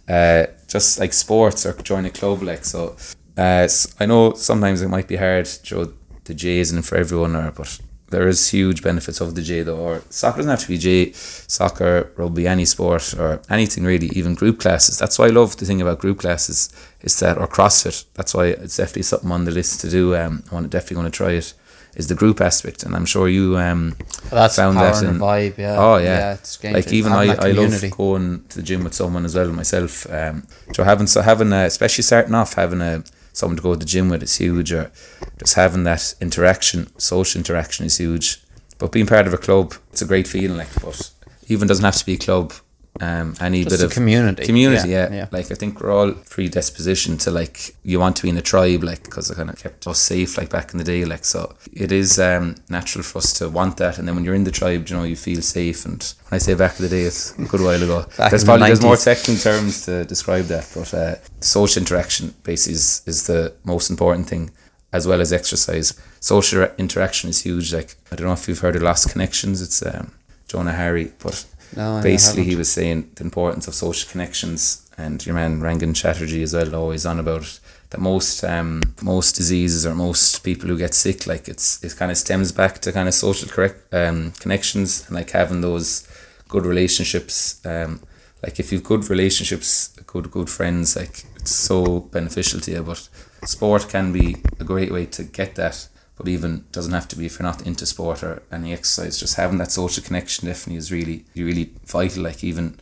Uh, 0.08 0.46
just 0.66 0.98
like 0.98 1.12
sports 1.12 1.64
or 1.66 1.72
join 1.82 2.04
a 2.04 2.10
club, 2.10 2.42
like 2.42 2.64
so. 2.64 2.96
Uh, 3.36 3.68
I 4.00 4.06
know 4.06 4.34
sometimes 4.34 4.82
it 4.82 4.88
might 4.88 5.08
be 5.08 5.16
hard, 5.16 5.48
Joe. 5.62 5.92
the 6.24 6.34
J 6.34 6.58
isn't 6.58 6.82
for 6.82 6.96
everyone, 6.96 7.36
or 7.36 7.52
but 7.52 7.78
there 8.08 8.28
is 8.28 8.50
huge 8.50 8.82
benefits 8.82 9.20
of 9.20 9.34
the 9.34 9.42
J 9.42 9.62
though. 9.62 9.78
Or 9.78 10.02
soccer 10.10 10.38
doesn't 10.38 10.50
have 10.50 10.60
to 10.60 10.68
be 10.68 10.78
J, 10.78 11.12
soccer, 11.12 12.12
rugby, 12.16 12.46
any 12.46 12.64
sport 12.64 13.14
or 13.18 13.40
anything 13.50 13.84
really, 13.84 14.08
even 14.08 14.34
group 14.34 14.60
classes. 14.60 14.98
That's 14.98 15.18
why 15.18 15.26
I 15.26 15.30
love 15.30 15.56
the 15.56 15.66
thing 15.66 15.80
about 15.82 15.98
group 15.98 16.20
classes 16.20 16.72
is 17.00 17.18
that 17.20 17.38
or 17.38 17.48
CrossFit. 17.48 18.04
That's 18.14 18.34
why 18.34 18.46
it's 18.46 18.76
definitely 18.76 19.02
something 19.02 19.32
on 19.32 19.44
the 19.44 19.50
list 19.50 19.80
to 19.80 19.90
do. 19.90 20.14
Um, 20.16 20.42
I 20.50 20.54
want 20.54 20.70
definitely 20.70 20.96
going 20.96 21.10
to 21.10 21.16
try 21.16 21.32
it. 21.32 21.54
Is 21.96 22.08
the 22.08 22.14
group 22.14 22.42
aspect, 22.42 22.82
and 22.82 22.94
I'm 22.94 23.06
sure 23.06 23.26
you 23.26 23.56
um 23.56 23.96
That's 24.28 24.56
found 24.56 24.76
that 24.76 25.02
in 25.02 25.14
vibe, 25.14 25.56
yeah. 25.56 25.76
Oh 25.78 25.96
yeah, 25.96 26.18
Yeah, 26.18 26.32
it's 26.34 26.58
game 26.58 26.74
like 26.74 26.92
even 26.92 27.12
I, 27.12 27.34
I 27.36 27.52
love 27.52 27.90
going 27.90 28.44
to 28.50 28.56
the 28.58 28.62
gym 28.62 28.84
with 28.84 28.92
someone 28.92 29.24
as 29.24 29.34
well 29.34 29.50
myself. 29.50 30.06
Um, 30.12 30.46
so 30.74 30.84
having 30.84 31.06
so 31.06 31.22
having 31.22 31.54
a, 31.54 31.64
especially 31.64 32.02
starting 32.02 32.34
off 32.34 32.52
having 32.52 32.82
a 32.82 33.02
someone 33.36 33.56
to 33.56 33.62
go 33.62 33.74
to 33.74 33.78
the 33.78 33.84
gym 33.84 34.08
with 34.08 34.22
is 34.22 34.36
huge, 34.36 34.72
or 34.72 34.90
just 35.38 35.54
having 35.54 35.84
that 35.84 36.14
interaction, 36.22 36.88
social 36.98 37.38
interaction 37.38 37.84
is 37.84 37.98
huge. 37.98 38.42
But 38.78 38.92
being 38.92 39.06
part 39.06 39.26
of 39.26 39.34
a 39.34 39.38
club, 39.38 39.74
it's 39.92 40.00
a 40.00 40.06
great 40.06 40.26
feeling. 40.26 40.56
Like, 40.56 40.74
but 40.80 41.10
even 41.46 41.68
doesn't 41.68 41.84
have 41.84 41.96
to 41.96 42.06
be 42.06 42.14
a 42.14 42.18
club. 42.18 42.54
Um, 43.00 43.34
any 43.40 43.64
Just 43.64 43.76
bit 43.76 43.84
of 43.84 43.92
community. 43.92 44.44
community, 44.44 44.90
Yeah, 44.90 45.08
yeah, 45.08 45.14
yeah. 45.14 45.28
Like 45.30 45.50
I 45.50 45.54
think 45.54 45.80
we're 45.80 45.92
all 45.92 46.12
predispositioned 46.12 47.20
to 47.24 47.30
like 47.30 47.74
you 47.82 48.00
want 48.00 48.16
to 48.16 48.22
be 48.22 48.28
in 48.30 48.36
a 48.36 48.42
tribe, 48.42 48.82
like 48.82 49.04
because 49.04 49.30
it 49.30 49.36
kind 49.36 49.50
of 49.50 49.58
kept 49.58 49.86
us 49.86 49.98
safe, 49.98 50.38
like 50.38 50.50
back 50.50 50.72
in 50.72 50.78
the 50.78 50.84
day. 50.84 51.04
Like 51.04 51.24
so, 51.24 51.54
it 51.72 51.92
is 51.92 52.18
um, 52.18 52.56
natural 52.68 53.02
for 53.02 53.18
us 53.18 53.32
to 53.34 53.48
want 53.48 53.76
that. 53.78 53.98
And 53.98 54.06
then 54.06 54.14
when 54.14 54.24
you're 54.24 54.34
in 54.34 54.44
the 54.44 54.50
tribe, 54.50 54.88
you 54.88 54.96
know, 54.96 55.04
you 55.04 55.16
feel 55.16 55.42
safe. 55.42 55.84
And 55.84 56.02
when 56.28 56.36
I 56.36 56.38
say 56.38 56.54
back 56.54 56.78
in 56.78 56.84
the 56.84 56.88
day, 56.88 57.02
it's 57.02 57.36
a 57.38 57.44
good 57.44 57.60
while 57.60 57.82
ago. 57.82 58.06
There's 58.16 58.32
in 58.32 58.38
the 58.40 58.44
probably 58.46 58.66
there's 58.68 58.82
more 58.82 58.96
technical 58.96 59.36
terms 59.36 59.84
to 59.86 60.04
describe 60.04 60.46
that, 60.46 60.70
but 60.74 60.92
uh, 60.94 61.16
social 61.40 61.80
interaction 61.80 62.34
basically 62.42 62.74
is, 62.74 63.02
is 63.06 63.26
the 63.26 63.54
most 63.64 63.90
important 63.90 64.28
thing, 64.28 64.50
as 64.92 65.06
well 65.06 65.20
as 65.20 65.32
exercise. 65.32 65.98
Social 66.20 66.64
interaction 66.78 67.30
is 67.30 67.42
huge. 67.42 67.72
Like 67.72 67.96
I 68.10 68.16
don't 68.16 68.26
know 68.26 68.32
if 68.32 68.48
you've 68.48 68.60
heard 68.60 68.76
of 68.76 68.82
Lost 68.82 69.10
Connections. 69.10 69.60
It's 69.60 69.84
um, 69.84 70.12
Johann 70.52 70.74
Hari, 70.74 71.12
but 71.22 71.44
No, 71.76 72.00
basically 72.02 72.44
he 72.44 72.56
was 72.56 72.72
saying 72.72 73.10
the 73.16 73.24
importance 73.24 73.68
of 73.68 73.74
social 73.74 74.10
connections 74.10 74.90
and 74.96 75.24
your 75.26 75.34
man 75.34 75.60
Rangan 75.60 75.94
Chatterjee 75.94 76.42
as 76.42 76.54
well 76.54 76.74
always 76.74 77.04
on 77.04 77.18
about 77.18 77.60
that 77.90 78.00
most 78.00 78.42
um 78.44 78.82
most 79.02 79.36
diseases 79.36 79.86
or 79.86 79.94
most 79.94 80.42
people 80.42 80.68
who 80.68 80.78
get 80.78 80.94
sick 80.94 81.26
like 81.26 81.48
it's 81.48 81.82
it 81.84 81.94
kind 81.96 82.10
of 82.10 82.16
stems 82.16 82.50
back 82.52 82.78
to 82.80 82.92
kind 82.92 83.08
of 83.08 83.14
social 83.14 83.48
correct 83.48 83.92
um 83.94 84.32
connections 84.40 85.06
and 85.06 85.16
like 85.16 85.30
having 85.30 85.60
those 85.60 86.08
good 86.48 86.64
relationships 86.64 87.64
um 87.66 88.00
like 88.42 88.58
if 88.58 88.72
you've 88.72 88.82
good 88.84 89.08
relationships 89.08 89.88
good 90.06 90.30
good 90.30 90.48
friends 90.48 90.96
like 90.96 91.24
it's 91.36 91.54
so 91.54 92.00
beneficial 92.00 92.60
to 92.60 92.70
you 92.70 92.82
but 92.82 93.08
sport 93.44 93.88
can 93.88 94.12
be 94.12 94.36
a 94.58 94.64
great 94.64 94.92
way 94.92 95.06
to 95.06 95.22
get 95.22 95.54
that 95.54 95.88
but 96.16 96.28
even 96.28 96.64
doesn't 96.72 96.92
have 96.92 97.08
to 97.08 97.16
be 97.16 97.26
if 97.26 97.38
you're 97.38 97.46
not 97.46 97.66
into 97.66 97.86
sport 97.86 98.22
or 98.22 98.42
any 98.50 98.72
exercise 98.72 99.18
just 99.18 99.36
having 99.36 99.58
that 99.58 99.70
social 99.70 100.02
connection 100.02 100.46
definitely 100.46 100.76
is 100.76 100.90
really 100.92 101.24
really 101.36 101.70
vital. 101.84 102.22
Like 102.22 102.42
even 102.42 102.78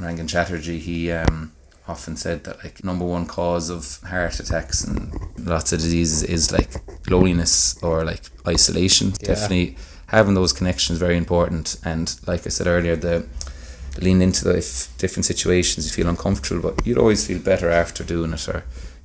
Rangan 0.00 0.28
Chatterjee 0.28 0.78
he 0.78 1.10
um 1.10 1.52
often 1.88 2.16
said 2.16 2.44
that 2.44 2.62
like 2.64 2.82
number 2.82 3.04
one 3.04 3.26
cause 3.26 3.70
of 3.70 4.00
heart 4.08 4.40
attacks 4.40 4.82
and 4.84 5.12
lots 5.38 5.72
of 5.72 5.78
diseases 5.78 6.22
is 6.22 6.50
like 6.52 6.70
loneliness 7.08 7.80
or 7.82 8.04
like 8.04 8.22
isolation. 8.46 9.12
Yeah. 9.20 9.28
definitely 9.28 9.76
having 10.08 10.34
those 10.34 10.52
connections 10.52 10.98
very 10.98 11.16
important. 11.16 11.76
And 11.84 12.14
like 12.26 12.46
I 12.46 12.50
said 12.50 12.66
earlier 12.66 12.96
the 12.96 13.26
lean 14.00 14.20
into 14.20 14.44
the 14.44 14.58
if 14.58 14.96
different 14.98 15.24
situations 15.24 15.86
you 15.86 15.92
feel 15.92 16.08
uncomfortable 16.08 16.70
but 16.70 16.86
you'd 16.86 16.98
always 16.98 17.26
feel 17.26 17.38
better 17.38 17.70
after 17.70 18.04
doing 18.04 18.32
it 18.32 18.48
or 18.48 18.62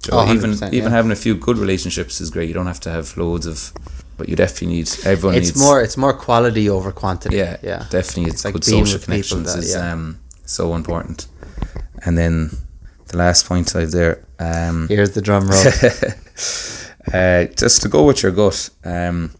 know, 0.10 0.20
Oh, 0.20 0.34
even 0.34 0.52
100%, 0.52 0.74
even 0.74 0.90
yeah. 0.92 0.98
having 0.98 1.12
a 1.12 1.16
few 1.16 1.36
good 1.36 1.58
relationships 1.58 2.22
is 2.22 2.30
great 2.30 2.48
you 2.48 2.54
don't 2.54 2.68
have 2.68 2.80
to 2.82 2.90
have 2.90 3.16
loads 3.18 3.46
of 3.46 3.72
but 4.18 4.28
you 4.30 4.36
definitely 4.36 4.68
need 4.78 4.90
everyone 5.06 5.36
It's 5.38 5.50
needs 5.50 5.60
more 5.64 5.82
it's 5.82 5.98
more 5.98 6.14
quality 6.14 6.70
over 6.70 6.92
quantity. 6.92 7.38
yeah 7.38 7.58
yeah. 7.64 7.86
definitely 7.90 8.32
it's 8.32 8.44
like 8.46 8.54
good 8.54 8.64
social 8.64 9.00
connections 9.00 9.54
that- 9.54 9.64
is 9.64 9.74
yeah. 9.76 9.94
um 9.94 10.20
so 10.46 10.76
important 10.76 11.28
and 12.06 12.18
then 12.18 12.50
the 13.08 13.18
last 13.18 13.46
point 13.48 13.76
I've 13.76 13.92
there 13.92 14.26
um 14.40 14.88
Here's 14.88 15.12
the 15.12 15.22
drum 15.22 15.48
roll. 15.50 15.64
uh, 17.14 17.46
just 17.56 17.82
to 17.82 17.90
go 17.90 18.04
with 18.06 18.24
your 18.24 18.32
gut. 18.32 18.70
Um, 18.84 19.32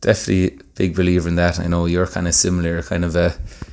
definitely 0.00 0.58
big 0.74 0.94
believer 0.94 1.28
in 1.28 1.36
that. 1.36 1.58
I 1.60 1.66
know 1.66 1.86
you're 1.86 2.06
kind 2.06 2.26
of 2.28 2.34
similar, 2.34 2.82
kind 2.82 3.04
of 3.04 3.16
a 3.16 3.30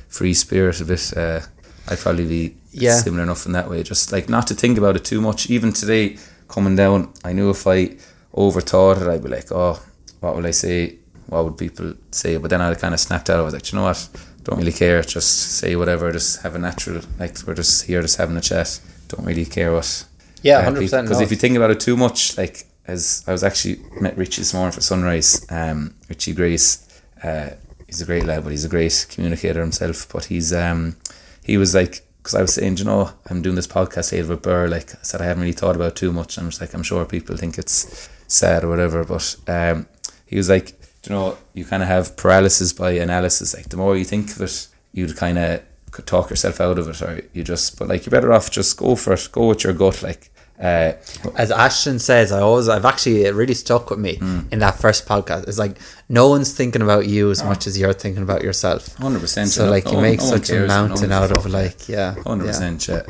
free 0.08 0.34
spirit 0.34 0.80
a 0.80 0.84
bit. 0.84 1.12
Uh, 1.16 1.40
I'd 1.88 1.98
probably 1.98 2.26
be 2.26 2.56
Yeah. 2.72 2.96
similar 3.00 3.22
enough 3.22 3.46
in 3.46 3.52
that 3.52 3.68
way. 3.70 3.82
Just 3.82 4.12
like 4.12 4.28
not 4.28 4.46
to 4.48 4.54
think 4.54 4.78
about 4.78 4.96
it 4.96 5.04
too 5.04 5.20
much. 5.20 5.50
Even 5.50 5.72
today, 5.72 6.16
coming 6.48 6.76
down, 6.76 7.12
I 7.24 7.32
knew 7.32 7.50
if 7.50 7.66
I 7.66 7.96
overthought 8.34 9.02
it, 9.02 9.08
I'd 9.08 9.22
be 9.22 9.28
like, 9.28 9.50
oh, 9.52 9.80
what 10.20 10.36
will 10.36 10.46
I 10.46 10.50
say? 10.52 10.96
What 11.26 11.44
would 11.44 11.58
people 11.58 11.94
say? 12.10 12.36
But 12.36 12.50
then 12.50 12.60
I 12.60 12.74
kind 12.74 12.94
of 12.94 13.00
snapped 13.00 13.30
out. 13.30 13.38
I 13.38 13.42
was 13.42 13.54
like, 13.54 13.70
you 13.72 13.78
know 13.78 13.84
what? 13.84 14.08
Don't 14.44 14.58
really 14.58 14.72
care. 14.72 15.02
Just 15.02 15.58
say 15.58 15.74
whatever. 15.76 16.10
Just 16.12 16.42
have 16.42 16.54
a 16.54 16.58
natural. 16.58 17.00
Like 17.18 17.36
we're 17.46 17.54
just 17.54 17.84
here, 17.84 18.02
just 18.02 18.16
having 18.18 18.36
a 18.36 18.40
chat. 18.40 18.80
Don't 19.08 19.24
really 19.26 19.46
care 19.46 19.72
what 19.72 20.04
Yeah, 20.42 20.62
100%, 20.64 21.02
Because 21.04 21.20
if 21.20 21.30
you 21.30 21.36
think 21.38 21.56
about 21.56 21.70
it 21.70 21.80
too 21.80 21.96
much, 21.96 22.36
like 22.36 22.66
as 22.86 23.24
I 23.26 23.32
was 23.32 23.42
actually 23.42 23.80
met 24.00 24.16
Richie 24.18 24.42
this 24.42 24.52
morning 24.52 24.72
for 24.72 24.82
Sunrise, 24.82 25.46
um, 25.48 25.94
Richie 26.10 26.34
Grace, 26.34 26.86
uh, 27.22 27.50
he's 27.86 28.02
a 28.02 28.04
great 28.04 28.24
lad, 28.24 28.42
but 28.44 28.50
he's 28.50 28.64
a 28.66 28.68
great 28.68 29.06
communicator 29.10 29.60
himself. 29.62 30.06
But 30.12 30.24
he's 30.26 30.52
um, 30.52 30.96
he 31.44 31.58
was 31.58 31.74
like, 31.74 32.02
because 32.18 32.34
I 32.34 32.40
was 32.40 32.54
saying, 32.54 32.78
you 32.78 32.84
know, 32.84 33.10
I'm 33.28 33.42
doing 33.42 33.54
this 33.54 33.66
podcast 33.66 34.10
with 34.28 34.42
Burr. 34.42 34.66
Like 34.66 34.94
I 34.94 34.98
said, 35.02 35.20
I 35.20 35.26
haven't 35.26 35.42
really 35.42 35.52
thought 35.52 35.76
about 35.76 35.94
too 35.94 36.10
much. 36.10 36.38
I'm 36.38 36.48
just 36.48 36.60
like, 36.60 36.72
I'm 36.72 36.82
sure 36.82 37.04
people 37.04 37.36
think 37.36 37.58
it's 37.58 38.08
sad 38.26 38.64
or 38.64 38.70
whatever, 38.70 39.04
but 39.04 39.36
um, 39.46 39.86
he 40.24 40.36
was 40.36 40.48
like, 40.48 40.70
you 41.04 41.10
know, 41.14 41.36
you 41.52 41.66
kind 41.66 41.82
of 41.82 41.88
have 41.88 42.16
paralysis 42.16 42.72
by 42.72 42.92
analysis. 42.92 43.54
Like 43.54 43.68
the 43.68 43.76
more 43.76 43.94
you 43.94 44.04
think 44.04 44.30
of 44.30 44.40
it, 44.40 44.68
you'd 44.94 45.16
kind 45.16 45.36
of 45.36 45.62
talk 46.06 46.30
yourself 46.30 46.62
out 46.62 46.78
of 46.78 46.88
it, 46.88 47.02
or 47.02 47.20
you 47.34 47.44
just, 47.44 47.78
but 47.78 47.88
like 47.88 48.06
you're 48.06 48.10
better 48.10 48.32
off 48.32 48.50
just 48.50 48.78
go 48.78 48.96
for 48.96 49.12
it, 49.12 49.28
go 49.30 49.48
with 49.48 49.64
your 49.64 49.74
gut, 49.74 50.02
like." 50.02 50.30
Uh, 50.60 50.92
As 51.36 51.50
Ashton 51.50 51.98
says, 51.98 52.30
I 52.30 52.40
always 52.40 52.68
I've 52.68 52.84
actually 52.84 53.24
it 53.24 53.34
really 53.34 53.54
stuck 53.54 53.90
with 53.90 53.98
me 53.98 54.16
Hmm. 54.16 54.40
in 54.52 54.60
that 54.60 54.78
first 54.78 55.04
podcast. 55.06 55.48
It's 55.48 55.58
like 55.58 55.78
no 56.08 56.28
one's 56.28 56.52
thinking 56.52 56.80
about 56.82 57.06
you 57.06 57.30
as 57.30 57.42
much 57.42 57.66
as 57.66 57.76
you're 57.78 57.92
thinking 57.92 58.22
about 58.22 58.42
yourself. 58.42 58.94
Hundred 58.96 59.20
percent. 59.20 59.48
So 59.50 59.68
like 59.68 59.90
you 59.90 60.00
make 60.00 60.20
such 60.20 60.50
a 60.50 60.66
mountain 60.66 61.10
out 61.12 61.32
of 61.32 61.46
like 61.46 61.88
yeah, 61.88 62.14
Hundred 62.22 62.46
percent. 62.46 62.86
Yeah. 62.88 63.02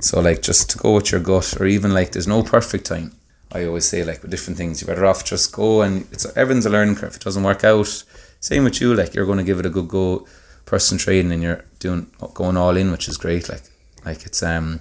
So 0.00 0.20
like 0.20 0.42
just 0.42 0.70
to 0.70 0.78
go 0.78 0.94
with 0.94 1.10
your 1.10 1.20
gut, 1.20 1.58
or 1.60 1.66
even 1.66 1.92
like 1.94 2.12
there's 2.12 2.28
no 2.28 2.42
perfect 2.42 2.86
time. 2.86 3.12
I 3.52 3.64
always 3.64 3.86
say 3.86 4.04
like 4.04 4.20
with 4.22 4.30
different 4.30 4.58
things, 4.58 4.80
you're 4.80 4.86
better 4.94 5.06
off 5.06 5.24
just 5.24 5.52
go 5.52 5.82
and 5.82 6.06
it's 6.12 6.24
everyone's 6.36 6.66
a 6.66 6.70
learning 6.70 6.96
curve. 6.96 7.10
If 7.10 7.16
it 7.16 7.22
doesn't 7.24 7.42
work 7.42 7.64
out, 7.64 8.04
same 8.40 8.64
with 8.64 8.80
you. 8.80 8.94
Like 8.94 9.14
you're 9.14 9.26
going 9.26 9.38
to 9.38 9.44
give 9.44 9.58
it 9.58 9.66
a 9.66 9.70
good 9.70 9.88
go, 9.88 10.26
person 10.66 10.98
trading, 10.98 11.32
and 11.32 11.42
you're 11.42 11.64
doing 11.78 12.06
going 12.34 12.56
all 12.58 12.76
in, 12.76 12.92
which 12.92 13.08
is 13.08 13.16
great. 13.16 13.48
Like 13.48 13.62
like 14.04 14.24
it's 14.26 14.42
um, 14.42 14.80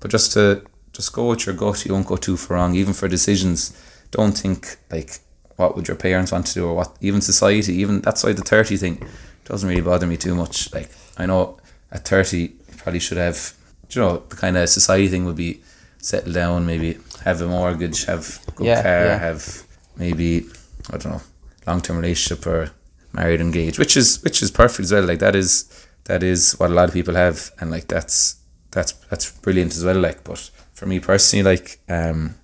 but 0.00 0.10
just 0.10 0.32
to 0.34 0.62
just 0.94 1.12
go 1.12 1.28
with 1.28 1.44
your 1.46 1.54
gut. 1.54 1.84
You 1.84 1.92
won't 1.94 2.06
go 2.06 2.16
too 2.16 2.36
far 2.36 2.56
wrong. 2.56 2.74
Even 2.74 2.94
for 2.94 3.08
decisions, 3.08 3.76
don't 4.10 4.36
think 4.36 4.76
like 4.90 5.18
what 5.56 5.76
would 5.76 5.86
your 5.88 5.96
parents 5.96 6.32
want 6.32 6.46
to 6.48 6.54
do 6.54 6.66
or 6.66 6.74
what 6.74 6.96
even 7.00 7.20
society. 7.20 7.74
Even 7.74 8.00
that's 8.00 8.24
why 8.24 8.32
the 8.32 8.42
thirty 8.42 8.76
thing 8.76 9.02
doesn't 9.44 9.68
really 9.68 9.82
bother 9.82 10.06
me 10.06 10.16
too 10.16 10.34
much. 10.34 10.72
Like 10.72 10.90
I 11.18 11.26
know 11.26 11.58
at 11.92 12.06
thirty, 12.08 12.38
you 12.68 12.74
probably 12.76 13.00
should 13.00 13.18
have. 13.18 13.54
You 13.90 14.00
know 14.00 14.22
the 14.28 14.36
kind 14.36 14.56
of 14.56 14.68
society 14.68 15.08
thing 15.08 15.24
would 15.26 15.36
be 15.36 15.60
settle 15.98 16.32
down, 16.32 16.66
maybe 16.66 16.98
have 17.24 17.40
a 17.40 17.46
mortgage, 17.46 18.04
have 18.06 18.40
a 18.48 18.50
good 18.52 18.66
Yeah, 18.66 18.82
car, 18.82 19.04
yeah. 19.04 19.18
have 19.18 19.62
maybe 19.96 20.46
I 20.92 20.96
don't 20.96 21.12
know 21.12 21.22
long 21.66 21.80
term 21.80 21.98
relationship 21.98 22.46
or 22.46 22.70
married 23.12 23.40
and 23.40 23.54
engaged, 23.54 23.78
which 23.78 23.96
is 23.96 24.22
which 24.24 24.42
is 24.42 24.50
perfect 24.50 24.80
as 24.86 24.92
well. 24.92 25.04
Like 25.04 25.20
that 25.20 25.36
is 25.36 25.86
that 26.04 26.22
is 26.22 26.52
what 26.58 26.70
a 26.70 26.74
lot 26.74 26.88
of 26.88 26.94
people 26.94 27.14
have, 27.14 27.52
and 27.60 27.70
like 27.70 27.86
that's 27.88 28.36
that's 28.72 28.92
that's 29.10 29.30
brilliant 29.30 29.72
as 29.76 29.84
well. 29.84 29.98
Like, 30.00 30.24
but 30.24 30.50
for 30.74 30.86
me 30.86 31.00
personally, 31.00 31.42
like 31.42 31.78
um, 31.88 32.34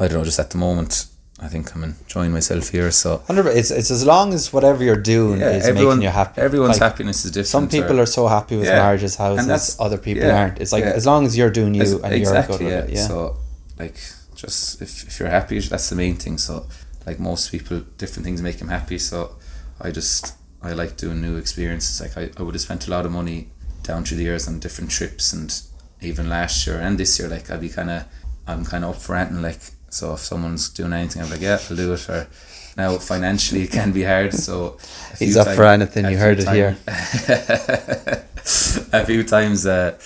I 0.00 0.08
don't 0.08 0.18
know, 0.18 0.24
just 0.24 0.38
at 0.38 0.50
the 0.50 0.58
moment, 0.58 1.06
I 1.40 1.48
think 1.48 1.74
I'm 1.74 1.84
enjoying 1.84 2.32
myself 2.32 2.70
here. 2.70 2.90
So 2.90 3.22
It's 3.28 3.70
it's 3.70 3.90
as 3.90 4.04
long 4.04 4.32
as 4.34 4.52
whatever 4.52 4.82
you're 4.84 4.96
doing 5.16 5.40
yeah, 5.40 5.50
is 5.58 5.66
everyone, 5.66 5.98
making 5.98 6.02
you 6.08 6.08
happy. 6.10 6.40
everyone's 6.40 6.80
Like, 6.80 6.90
happiness 6.92 7.24
is 7.24 7.30
different. 7.30 7.48
Some 7.48 7.68
people 7.68 7.98
or- 7.98 8.02
are 8.02 8.06
so 8.06 8.26
happy 8.26 8.56
with 8.56 8.66
Yeah. 8.66 8.78
marriages, 8.84 9.16
And 9.18 9.38
houses. 9.50 9.76
Other 9.78 9.98
people 9.98 10.24
yeah, 10.24 10.38
aren't. 10.40 10.58
It's 10.60 10.72
like 10.72 10.84
as 10.84 11.04
long 11.06 11.26
as 11.26 11.36
you're 11.36 11.50
doing 11.60 11.74
you 11.74 11.82
As- 11.82 11.92
and 11.92 12.12
exactly, 12.12 12.66
you're 12.66 12.80
good 12.80 12.84
with 12.84 12.90
it. 12.90 12.96
Yeah. 12.96 13.06
So 13.06 13.36
like 13.78 13.96
just 14.34 14.82
if, 14.82 14.90
if 15.08 15.20
you're 15.20 15.30
happy, 15.30 15.58
that's 15.60 15.88
the 15.90 15.96
main 15.96 16.16
thing. 16.16 16.38
So 16.38 16.66
like 17.06 17.18
most 17.20 17.50
people, 17.52 17.82
different 17.98 18.24
things 18.24 18.40
make 18.42 18.58
them 18.58 18.68
happy. 18.68 18.98
So 18.98 19.36
I 19.80 19.90
just 19.90 20.34
I 20.62 20.72
like 20.72 20.96
doing 20.96 21.20
new 21.20 21.36
experiences. 21.36 22.00
Like 22.00 22.16
I, 22.16 22.30
I 22.38 22.42
would 22.42 22.54
have 22.54 22.62
spent 22.62 22.86
a 22.88 22.90
lot 22.90 23.04
of 23.06 23.12
money 23.12 23.48
down 23.82 24.04
through 24.04 24.16
the 24.16 24.24
years 24.24 24.48
on 24.48 24.58
different 24.58 24.90
trips 24.90 25.32
and 25.32 25.48
even 26.00 26.28
last 26.28 26.66
year 26.66 26.78
and 26.80 26.98
this 26.98 27.18
year 27.18 27.28
like 27.28 27.50
I'd 27.50 27.60
be 27.60 27.68
kind 27.68 27.90
of 27.90 28.04
I'm 28.46 28.64
kind 28.64 28.84
of 28.84 28.90
up 28.90 29.02
for 29.02 29.16
anything 29.16 29.42
like 29.42 29.60
so 29.90 30.14
if 30.14 30.20
someone's 30.20 30.68
doing 30.70 30.92
anything 30.92 31.22
I'm 31.22 31.30
like 31.30 31.40
yeah 31.40 31.58
I'll 31.70 31.76
do 31.76 31.92
it 31.94 32.08
or 32.08 32.26
now 32.76 32.96
financially 32.98 33.62
it 33.62 33.70
can 33.72 33.92
be 33.92 34.02
hard 34.04 34.34
so 34.34 34.76
He's 35.18 35.36
up 35.36 35.46
time- 35.46 35.56
for 35.56 35.64
anything, 35.64 36.04
you 36.10 36.18
heard 36.18 36.38
it 36.40 36.48
here. 36.48 36.76
a 38.92 39.04
few 39.06 39.22
times 39.24 39.66
uh, 39.66 39.98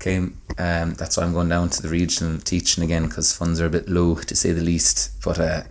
came 0.00 0.38
um, 0.58 0.94
that's 0.94 1.16
why 1.16 1.22
I'm 1.24 1.32
going 1.32 1.48
down 1.48 1.68
to 1.70 1.82
the 1.82 1.88
regional 1.88 2.38
teaching 2.38 2.82
again 2.82 3.06
because 3.06 3.32
funds 3.36 3.60
are 3.60 3.66
a 3.66 3.70
bit 3.70 3.88
low 3.88 4.14
to 4.16 4.34
say 4.36 4.52
the 4.52 4.62
least 4.62 5.12
but 5.22 5.38
uh, 5.38 5.62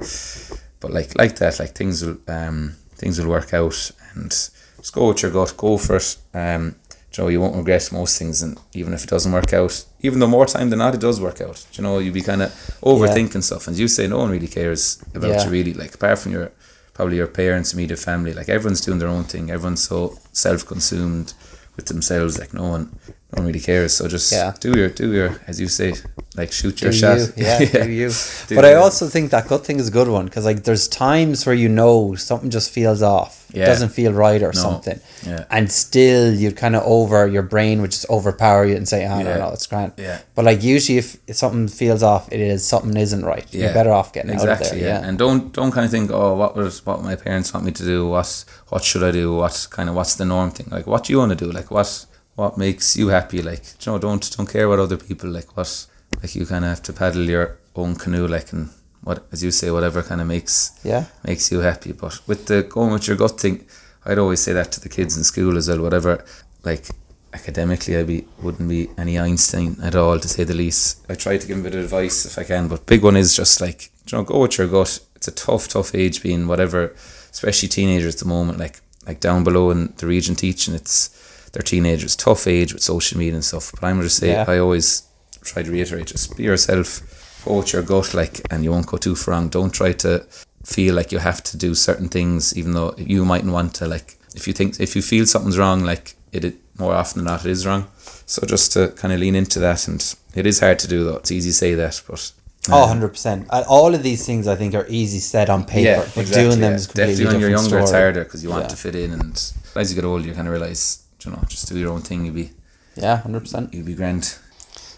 but 0.79 0.91
like 0.91 1.17
like 1.17 1.35
that, 1.38 1.59
like 1.59 1.71
things 1.73 2.03
will 2.05 2.17
um 2.27 2.75
things 2.95 3.19
will 3.19 3.29
work 3.29 3.53
out, 3.53 3.91
and 4.13 4.29
just 4.29 4.93
go 4.93 5.07
with 5.07 5.23
your 5.23 5.31
gut, 5.31 5.55
go 5.57 5.77
for 5.77 5.95
it. 5.95 6.17
Um, 6.33 6.75
you 7.17 7.23
know, 7.23 7.30
you 7.30 7.39
won't 7.41 7.56
regret 7.56 7.91
most 7.91 8.17
things, 8.19 8.41
and 8.41 8.58
even 8.73 8.93
if 8.93 9.04
it 9.04 9.10
doesn't 9.10 9.32
work 9.32 9.54
out, 9.54 9.86
even 10.01 10.19
though 10.19 10.28
more 10.28 10.45
time 10.45 10.69
than 10.69 10.80
not, 10.80 10.93
it 10.95 11.01
does 11.01 11.19
work 11.21 11.39
out. 11.41 11.65
You 11.73 11.84
know, 11.84 11.99
you 11.99 12.12
be 12.12 12.21
kind 12.21 12.41
of 12.41 12.51
overthinking 12.84 13.43
stuff, 13.43 13.67
and 13.67 13.78
you 13.78 13.88
say 13.88 14.08
no 14.08 14.17
one 14.19 14.32
really 14.32 14.47
cares 14.47 15.04
about 15.13 15.30
Yeah. 15.30 15.45
you, 15.45 15.49
really. 15.51 15.73
Like 15.73 15.95
apart 15.95 16.19
from 16.19 16.32
your 16.34 16.51
probably 16.93 17.17
your 17.17 17.28
parents, 17.28 17.73
immediate 17.73 17.99
family, 17.99 18.34
like 18.34 18.47
everyone's 18.49 18.82
doing 18.82 18.99
their 18.99 19.10
own 19.10 19.25
thing. 19.25 19.51
Everyone's 19.51 19.84
so 19.84 20.17
self-consumed 20.32 21.34
with 21.75 21.86
themselves, 21.88 22.39
like 22.39 22.54
no 22.54 22.63
one, 22.75 22.97
no 23.33 23.38
one 23.41 23.47
really 23.47 23.59
cares. 23.59 23.93
So 23.93 24.07
just 24.07 24.31
Yeah. 24.31 24.53
do 24.59 24.77
your, 24.77 24.89
do 24.89 25.11
your, 25.11 25.39
as 25.47 25.59
you 25.59 25.67
say, 25.67 25.93
like 26.38 26.51
shoot 26.51 26.81
your 26.81 26.91
Do 26.91 26.97
shot. 26.97 27.17
you, 27.19 27.27
yeah, 27.38 27.59
do 27.85 27.91
you. 27.91 28.09
Do 28.47 28.55
but 28.55 28.65
I 28.65 28.73
also 28.75 29.07
think 29.07 29.31
that 29.31 29.47
gut 29.47 29.65
thing 29.65 29.79
is 29.79 29.88
a 29.88 29.91
good 29.91 30.07
one 30.09 30.25
because 30.25 30.45
like 30.45 30.63
there's 30.63 30.88
times 30.88 31.45
where 31.45 31.55
you 31.55 31.67
know 31.69 32.15
something 32.15 32.49
just 32.49 32.69
feels 32.71 33.01
off, 33.01 33.45
Yeah. 33.53 33.65
doesn't 33.65 33.89
feel 33.89 34.13
right 34.13 34.41
or 34.43 34.51
No. 34.53 34.61
something, 34.61 34.99
Yeah. 35.25 35.45
and 35.49 35.71
still 35.71 36.33
you 36.33 36.51
kind 36.51 36.75
of 36.75 36.83
over 36.85 37.25
your 37.27 37.41
brain 37.43 37.81
would 37.81 37.91
just 37.91 38.05
overpower 38.09 38.65
you 38.65 38.75
and 38.75 38.88
say, 38.88 39.05
ah, 39.05 39.15
"I 39.15 39.17
Yeah. 39.19 39.23
don't 39.29 39.39
know, 39.39 39.51
it's 39.53 39.65
grand." 39.67 39.93
Yeah. 39.97 40.19
But 40.35 40.45
like 40.45 40.61
usually, 40.63 40.97
if 40.99 41.17
something 41.33 41.67
feels 41.67 42.03
off, 42.03 42.27
it 42.31 42.39
is 42.41 42.63
something 42.65 42.95
isn't 42.95 43.25
right. 43.25 43.45
Yeah. 43.51 43.63
You're 43.65 43.73
better 43.73 43.91
off 43.91 44.13
getting 44.13 44.31
out 44.35 44.47
of 44.47 44.59
there. 44.59 44.77
Yeah. 44.77 45.01
And 45.07 45.17
don't 45.17 45.51
don't 45.53 45.71
kind 45.71 45.85
of 45.85 45.91
think, 45.91 46.11
oh, 46.11 46.35
what 46.35 46.55
was 46.55 46.85
what 46.85 47.01
my 47.03 47.15
parents 47.15 47.53
want 47.53 47.65
me 47.65 47.71
to 47.71 47.83
do? 47.83 48.07
What 48.07 48.45
what 48.69 48.83
should 48.83 49.03
I 49.03 49.11
do? 49.11 49.33
What 49.35 49.67
kind 49.71 49.89
of 49.89 49.95
what's 49.95 50.15
the 50.15 50.25
norm 50.25 50.51
thing? 50.51 50.67
Like, 50.69 50.85
what 50.85 51.05
do 51.05 51.13
you 51.13 51.19
want 51.19 51.31
to 51.38 51.45
do? 51.45 51.51
Like, 51.51 51.71
what 51.71 52.05
what 52.35 52.57
makes 52.57 52.95
you 52.97 53.07
happy? 53.09 53.41
Like, 53.41 53.63
you 53.79 53.91
know, 53.91 53.97
don't 53.97 54.35
don't 54.35 54.49
care 54.49 54.67
what 54.69 54.79
other 54.79 54.97
people 54.97 55.29
like. 55.29 55.55
What 55.57 55.87
like 56.21 56.35
you 56.35 56.45
kind 56.45 56.65
of 56.65 56.69
have 56.69 56.83
to 56.83 56.93
paddle 56.93 57.23
your 57.23 57.57
own 57.75 57.95
canoe, 57.95 58.27
like, 58.27 58.51
and 58.53 58.69
what 59.03 59.25
as 59.31 59.43
you 59.43 59.51
say, 59.51 59.71
whatever 59.71 60.01
kind 60.03 60.21
of 60.21 60.27
makes 60.27 60.79
yeah. 60.83 61.05
makes 61.25 61.51
you 61.51 61.59
happy. 61.59 61.91
But 61.93 62.19
with 62.27 62.45
the 62.47 62.63
going 62.63 62.91
with 62.93 63.07
your 63.07 63.17
gut 63.17 63.39
thing, 63.39 63.65
I'd 64.05 64.19
always 64.19 64.41
say 64.41 64.53
that 64.53 64.71
to 64.73 64.81
the 64.81 64.89
kids 64.89 65.17
in 65.17 65.23
school 65.23 65.57
as 65.57 65.69
well. 65.69 65.81
Whatever, 65.81 66.23
like 66.63 66.85
academically, 67.33 67.97
I 67.97 68.03
be 68.03 68.25
wouldn't 68.41 68.69
be 68.69 68.89
any 68.97 69.17
Einstein 69.17 69.77
at 69.81 69.95
all, 69.95 70.19
to 70.19 70.27
say 70.27 70.43
the 70.43 70.53
least. 70.53 71.05
I 71.09 71.15
try 71.15 71.37
to 71.37 71.47
give 71.47 71.57
them 71.57 71.65
a 71.65 71.69
bit 71.69 71.77
of 71.77 71.85
advice 71.85 72.25
if 72.25 72.37
I 72.37 72.43
can, 72.43 72.67
but 72.67 72.85
big 72.85 73.03
one 73.03 73.15
is 73.15 73.35
just 73.35 73.61
like 73.61 73.91
you 74.07 74.17
know, 74.17 74.23
go 74.23 74.39
with 74.39 74.57
your 74.57 74.67
gut. 74.67 74.99
It's 75.15 75.27
a 75.27 75.31
tough, 75.31 75.67
tough 75.69 75.95
age 75.95 76.21
being 76.21 76.47
whatever, 76.47 76.93
especially 77.31 77.69
teenagers 77.69 78.15
at 78.15 78.19
the 78.19 78.27
moment. 78.27 78.59
Like 78.59 78.81
like 79.07 79.19
down 79.19 79.43
below 79.43 79.71
in 79.71 79.93
the 79.97 80.07
region 80.07 80.35
teaching, 80.35 80.73
it's 80.73 81.09
they're 81.55 81.63
teenagers, 81.63 82.15
tough 82.17 82.47
age 82.47 82.73
with 82.73 82.83
social 82.83 83.17
media 83.17 83.35
and 83.35 83.43
stuff. 83.45 83.71
But 83.71 83.85
I'm 83.87 83.95
gonna 83.95 84.09
say 84.09 84.31
Yeah. 84.33 84.45
I 84.47 84.57
always 84.59 85.03
try 85.41 85.63
to 85.63 85.71
reiterate, 85.71 86.07
just 86.07 86.35
be 86.35 86.43
yourself, 86.43 87.41
go 87.45 87.57
with 87.59 87.71
your 87.71 87.81
gut, 87.81 88.13
like, 88.13 88.41
and 88.51 88.63
you 88.63 88.71
won't 88.71 88.87
go 88.87 88.97
too 88.97 89.15
far 89.15 89.33
wrong. 89.35 89.47
Don't 89.47 89.73
try 89.73 89.93
to 89.93 90.25
feel 90.65 90.93
like 90.95 91.13
you 91.13 91.19
have 91.19 91.41
to 91.43 91.55
do 91.57 91.73
certain 91.73 92.09
things, 92.09 92.57
even 92.57 92.73
though 92.73 92.93
you 92.97 93.23
mightn't 93.23 93.53
want 93.53 93.73
to. 93.75 93.87
Like, 93.87 94.17
if 94.35 94.47
you 94.47 94.53
think, 94.53 94.79
if 94.81 94.95
you 94.97 95.01
feel 95.01 95.25
something's 95.25 95.57
wrong, 95.57 95.83
like 95.85 96.15
it, 96.33 96.43
it 96.43 96.55
more 96.77 96.93
often 96.93 97.19
than 97.23 97.31
not, 97.31 97.45
it 97.45 97.51
is 97.51 97.65
wrong. 97.65 97.87
So 98.25 98.45
just 98.45 98.73
to 98.73 98.89
kind 98.89 99.13
of 99.13 99.19
lean 99.21 99.35
into 99.35 99.59
that, 99.59 99.87
and 99.87 100.01
it 100.35 100.45
is 100.45 100.59
hard 100.59 100.79
to 100.79 100.87
do 100.89 101.05
though. 101.05 101.17
It's 101.17 101.31
easy 101.31 101.51
to 101.51 101.55
say 101.55 101.73
that, 101.75 102.01
but 102.09 102.31
Oh, 102.67 102.87
100%. 102.91 103.45
Uh, 103.51 103.63
All 103.69 103.93
of 103.93 104.01
these 104.01 104.25
things 104.25 104.47
I 104.47 104.55
think 104.55 104.73
are 104.73 104.87
easy 104.89 105.19
said 105.19 105.51
on 105.51 105.65
paper, 105.65 105.81
yeah, 105.87 105.97
but 106.15 106.23
exactly, 106.23 106.43
doing 106.43 106.59
them 106.61 106.71
yeah. 106.71 106.75
is 106.77 106.87
completely 106.87 107.13
definitely 107.13 107.33
when 107.33 107.41
you're 107.41 107.49
younger, 107.61 107.77
it's 107.79 107.91
harder 107.91 108.23
because 108.23 108.43
you 108.43 108.49
want 108.49 108.63
Yeah. 108.63 108.67
to 108.69 108.75
fit 108.75 108.95
in, 108.95 109.11
and 109.13 109.53
as 109.75 109.91
you 109.91 109.95
get 109.95 110.03
older, 110.03 110.25
you 110.27 110.33
kind 110.33 110.47
of 110.47 110.51
realize, 110.51 111.03
you 111.25 111.31
know, 111.31 111.43
just 111.47 111.67
do 111.69 111.77
your 111.77 111.91
own 111.91 112.01
thing. 112.01 112.25
You'll 112.25 112.35
be, 112.35 112.51
Yeah, 112.95 113.21
100%. 113.25 113.73
you'll 113.73 113.85
be 113.85 113.95
grand. 113.95 114.38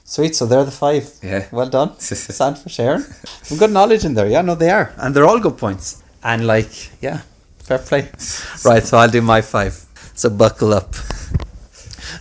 Sweet, 0.04 0.36
so 0.36 0.46
they're 0.46 0.64
the 0.64 0.72
five. 0.72 1.10
Yeah. 1.22 1.48
Well 1.52 1.70
done. 1.70 2.00
Stand 2.00 2.58
for 2.58 2.70
sharing. 2.70 3.02
Some 3.44 3.58
good 3.58 3.72
knowledge 3.72 4.06
in 4.06 4.14
there. 4.14 4.28
Yeah, 4.28 4.42
no, 4.42 4.56
they 4.56 4.70
are. 4.70 4.94
And 4.98 5.14
they're 5.16 5.26
all 5.26 5.40
good 5.40 5.58
points. 5.58 6.02
And 6.24 6.48
like, 6.48 7.02
yeah, 7.02 7.22
fair 7.60 7.80
play. 7.80 8.10
Right, 8.66 8.84
so 8.84 8.98
I'll 8.98 9.10
do 9.10 9.22
my 9.22 9.42
five. 9.42 9.84
So 10.16 10.30
buckle 10.30 10.74
up. 10.74 10.96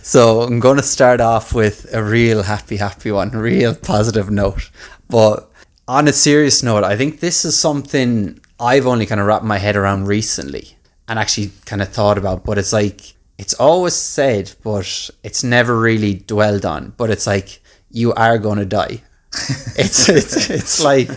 So 0.03 0.41
I'm 0.41 0.59
going 0.59 0.77
to 0.77 0.83
start 0.83 1.19
off 1.21 1.53
with 1.53 1.87
a 1.93 2.03
real 2.03 2.43
happy, 2.43 2.77
happy 2.77 3.11
one, 3.11 3.31
real 3.31 3.75
positive 3.75 4.29
note. 4.29 4.69
But 5.09 5.49
on 5.87 6.07
a 6.07 6.13
serious 6.13 6.63
note, 6.63 6.83
I 6.83 6.95
think 6.95 7.19
this 7.19 7.43
is 7.45 7.57
something 7.59 8.39
I've 8.59 8.85
only 8.87 9.05
kind 9.05 9.19
of 9.21 9.27
wrapped 9.27 9.43
my 9.45 9.57
head 9.57 9.75
around 9.75 10.07
recently 10.07 10.77
and 11.07 11.17
actually 11.19 11.51
kind 11.65 11.81
of 11.81 11.89
thought 11.89 12.17
about. 12.17 12.43
But 12.43 12.57
it's 12.57 12.73
like, 12.73 13.15
it's 13.37 13.53
always 13.55 13.95
said, 13.95 14.53
but 14.63 15.09
it's 15.23 15.43
never 15.43 15.79
really 15.79 16.15
dwelled 16.15 16.65
on. 16.65 16.93
But 16.97 17.09
it's 17.09 17.27
like, 17.27 17.59
you 17.91 18.13
are 18.13 18.37
going 18.37 18.57
to 18.57 18.65
die. 18.65 19.03
it's, 19.77 20.09
it's, 20.09 20.49
it's 20.49 20.83
like, 20.83 21.07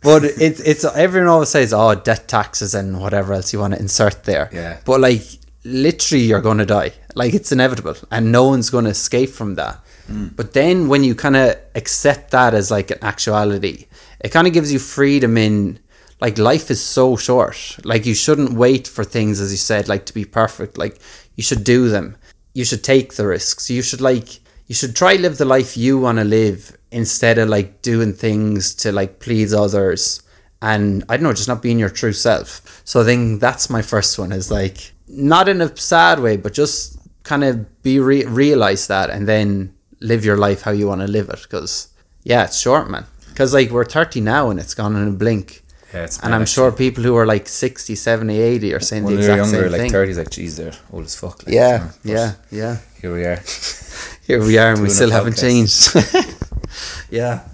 but 0.00 0.24
it's, 0.24 0.60
it's, 0.60 0.84
everyone 0.84 1.28
always 1.28 1.50
says, 1.50 1.72
oh, 1.72 1.94
death 1.94 2.26
taxes 2.26 2.74
and 2.74 3.00
whatever 3.00 3.34
else 3.34 3.52
you 3.52 3.58
want 3.58 3.74
to 3.74 3.80
insert 3.80 4.24
there. 4.24 4.48
Yeah. 4.52 4.80
But 4.84 5.00
like, 5.00 5.22
literally, 5.64 6.24
you're 6.24 6.40
going 6.40 6.58
to 6.58 6.66
die. 6.66 6.92
Like, 7.14 7.34
it's 7.34 7.52
inevitable. 7.52 7.96
And 8.10 8.32
no 8.32 8.48
one's 8.48 8.70
going 8.70 8.84
to 8.84 8.90
escape 8.90 9.30
from 9.30 9.56
that. 9.56 9.80
Hmm. 10.06 10.28
But 10.28 10.54
then 10.54 10.88
when 10.88 11.04
you 11.04 11.14
kind 11.14 11.36
of 11.36 11.56
accept 11.74 12.30
that 12.30 12.54
as 12.54 12.70
like 12.70 12.90
an 12.90 12.98
actuality, 13.02 13.86
it 14.20 14.30
kind 14.30 14.46
of 14.46 14.52
gives 14.52 14.72
you 14.72 14.78
freedom 14.78 15.36
in 15.36 15.78
like 16.20 16.38
life 16.38 16.70
is 16.70 16.82
so 16.82 17.16
short. 17.16 17.78
Like 17.84 18.06
you 18.06 18.14
shouldn't 18.14 18.52
wait 18.52 18.86
for 18.86 19.04
things 19.04 19.40
as 19.40 19.50
you 19.50 19.56
said 19.56 19.88
like 19.88 20.06
to 20.06 20.14
be 20.14 20.24
perfect. 20.24 20.76
Like 20.76 20.98
you 21.40 21.42
should 21.42 21.64
do 21.64 21.88
them. 21.88 22.18
You 22.52 22.66
should 22.66 22.84
take 22.84 23.14
the 23.14 23.26
risks. 23.26 23.70
You 23.70 23.80
should 23.80 24.02
like 24.02 24.40
you 24.66 24.74
should 24.74 24.94
try 24.94 25.14
live 25.14 25.38
the 25.38 25.46
life 25.46 25.74
you 25.74 25.98
want 25.98 26.18
to 26.18 26.24
live 26.24 26.76
instead 26.90 27.38
of 27.38 27.48
like 27.48 27.80
doing 27.80 28.12
things 28.12 28.74
to 28.82 28.92
like 28.92 29.20
please 29.20 29.54
others 29.54 30.22
and 30.60 31.02
I 31.08 31.16
don't 31.16 31.24
know, 31.24 31.32
just 31.32 31.48
not 31.48 31.62
being 31.62 31.78
your 31.78 31.88
true 31.88 32.12
self. 32.12 32.82
So 32.84 33.00
I 33.00 33.04
think 33.04 33.40
that's 33.40 33.70
my 33.70 33.80
first 33.80 34.18
one 34.18 34.32
is 34.32 34.50
like 34.50 34.92
not 35.08 35.48
in 35.48 35.62
a 35.62 35.74
sad 35.78 36.20
way, 36.20 36.36
but 36.36 36.52
just 36.52 36.98
kind 37.22 37.42
of 37.42 37.82
be 37.82 37.98
re- 38.00 38.26
realize 38.26 38.86
that 38.88 39.08
and 39.08 39.26
then 39.26 39.74
live 40.00 40.26
your 40.26 40.36
life 40.36 40.60
how 40.60 40.72
you 40.72 40.88
want 40.88 41.00
to 41.00 41.08
live 41.08 41.30
it. 41.30 41.40
Because 41.40 41.88
yeah, 42.22 42.44
it's 42.44 42.60
short, 42.60 42.90
man. 42.90 43.06
Because 43.30 43.54
like 43.54 43.70
we're 43.70 43.86
30 43.86 44.20
now 44.20 44.50
and 44.50 44.60
it's 44.60 44.74
gone 44.74 44.94
in 44.94 45.08
a 45.08 45.12
blink. 45.12 45.59
Yeah, 45.92 46.04
it's 46.04 46.18
and 46.20 46.34
I'm 46.34 46.46
sure 46.46 46.70
people 46.70 47.02
who 47.02 47.16
are 47.16 47.26
like 47.26 47.48
60, 47.48 47.94
70, 47.96 48.38
80 48.40 48.74
are 48.74 48.80
saying 48.80 49.04
When 49.04 49.14
the 49.14 49.20
exact 49.20 49.36
younger, 49.38 49.62
same 49.62 49.72
like 49.72 49.80
thing. 49.80 49.92
30s, 49.92 50.16
like, 50.18 50.30
geez, 50.30 50.56
they're 50.56 50.72
old 50.92 51.04
as 51.04 51.16
fuck. 51.16 51.44
Like, 51.44 51.54
Yeah, 51.54 51.90
you 52.04 52.14
know, 52.14 52.20
yeah, 52.20 52.32
yeah. 52.50 52.76
Here 53.00 53.12
we 53.12 53.24
are. 53.24 53.42
Here 54.26 54.40
we 54.44 54.58
are, 54.58 54.72
and 54.72 54.82
we 54.82 54.90
still 54.90 55.10
haven't 55.10 55.36
changed. 55.36 55.96
yeah. 57.10 57.48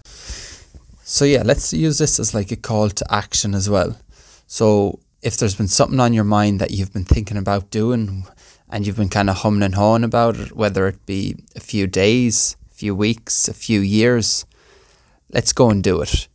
So 1.02 1.24
yeah, 1.24 1.42
let's 1.44 1.72
use 1.72 1.96
this 1.98 2.18
as 2.20 2.34
like 2.34 2.50
a 2.50 2.56
call 2.56 2.90
to 2.90 3.14
action 3.14 3.54
as 3.54 3.70
well. 3.70 3.96
So 4.46 4.98
if 5.22 5.38
there's 5.38 5.54
been 5.54 5.68
something 5.68 6.00
on 6.00 6.12
your 6.12 6.24
mind 6.24 6.60
that 6.60 6.72
you've 6.72 6.92
been 6.92 7.04
thinking 7.04 7.38
about 7.38 7.70
doing, 7.70 8.26
and 8.68 8.86
you've 8.86 8.96
been 8.96 9.08
kind 9.08 9.30
of 9.30 9.36
humming 9.36 9.62
and 9.62 9.76
hawing 9.76 10.04
about 10.04 10.36
it, 10.36 10.54
whether 10.54 10.86
it 10.88 11.06
be 11.06 11.36
a 11.54 11.60
few 11.60 11.86
days, 11.86 12.56
a 12.70 12.74
few 12.74 12.94
weeks, 12.94 13.48
a 13.48 13.54
few 13.54 13.80
years, 13.80 14.44
let's 15.32 15.52
go 15.52 15.70
and 15.70 15.82
do 15.82 16.02
it. 16.02 16.28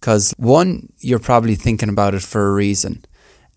Because 0.00 0.34
one, 0.36 0.92
you're 0.98 1.18
probably 1.18 1.54
thinking 1.54 1.88
about 1.88 2.14
it 2.14 2.22
for 2.22 2.46
a 2.46 2.52
reason, 2.52 3.04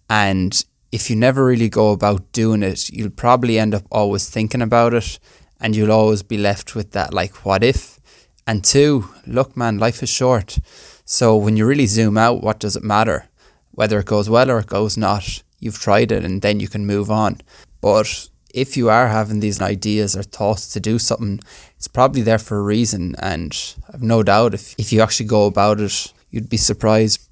and 0.09 0.63
if 0.91 1.09
you 1.09 1.15
never 1.15 1.45
really 1.45 1.69
go 1.69 1.91
about 1.91 2.31
doing 2.31 2.63
it, 2.63 2.89
you'll 2.89 3.09
probably 3.11 3.59
end 3.59 3.75
up 3.75 3.83
always 3.91 4.29
thinking 4.29 4.61
about 4.61 4.93
it 4.93 5.19
and 5.59 5.75
you'll 5.75 5.91
always 5.91 6.23
be 6.23 6.37
left 6.37 6.75
with 6.75 6.91
that 6.91 7.13
like 7.13 7.45
what 7.45 7.63
if. 7.63 7.99
And 8.47 8.63
two, 8.63 9.09
look 9.27 9.55
man, 9.55 9.77
life 9.77 10.01
is 10.01 10.09
short. 10.09 10.57
So 11.05 11.35
when 11.35 11.57
you 11.57 11.65
really 11.65 11.85
zoom 11.85 12.17
out, 12.17 12.41
what 12.41 12.59
does 12.59 12.75
it 12.75 12.83
matter? 12.83 13.29
Whether 13.71 13.99
it 13.99 14.05
goes 14.05 14.29
well 14.29 14.49
or 14.49 14.59
it 14.59 14.67
goes 14.67 14.97
not, 14.97 15.43
you've 15.59 15.79
tried 15.79 16.11
it 16.11 16.25
and 16.25 16.41
then 16.41 16.59
you 16.59 16.67
can 16.67 16.85
move 16.85 17.11
on. 17.11 17.41
But 17.81 18.29
if 18.53 18.75
you 18.75 18.89
are 18.89 19.07
having 19.07 19.39
these 19.39 19.61
ideas 19.61 20.15
or 20.15 20.23
thoughts 20.23 20.73
to 20.73 20.79
do 20.79 20.97
something, 20.97 21.39
it's 21.77 21.87
probably 21.87 22.23
there 22.23 22.39
for 22.39 22.57
a 22.57 22.63
reason. 22.63 23.15
And 23.19 23.55
I've 23.93 24.01
no 24.01 24.23
doubt 24.23 24.55
if, 24.55 24.73
if 24.79 24.91
you 24.91 25.01
actually 25.01 25.27
go 25.27 25.45
about 25.45 25.79
it, 25.79 26.13
you'd 26.29 26.49
be 26.49 26.57
surprised. 26.57 27.27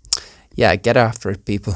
Yeah, 0.56 0.76
get 0.76 0.98
after 0.98 1.30
it, 1.30 1.46
people. 1.46 1.76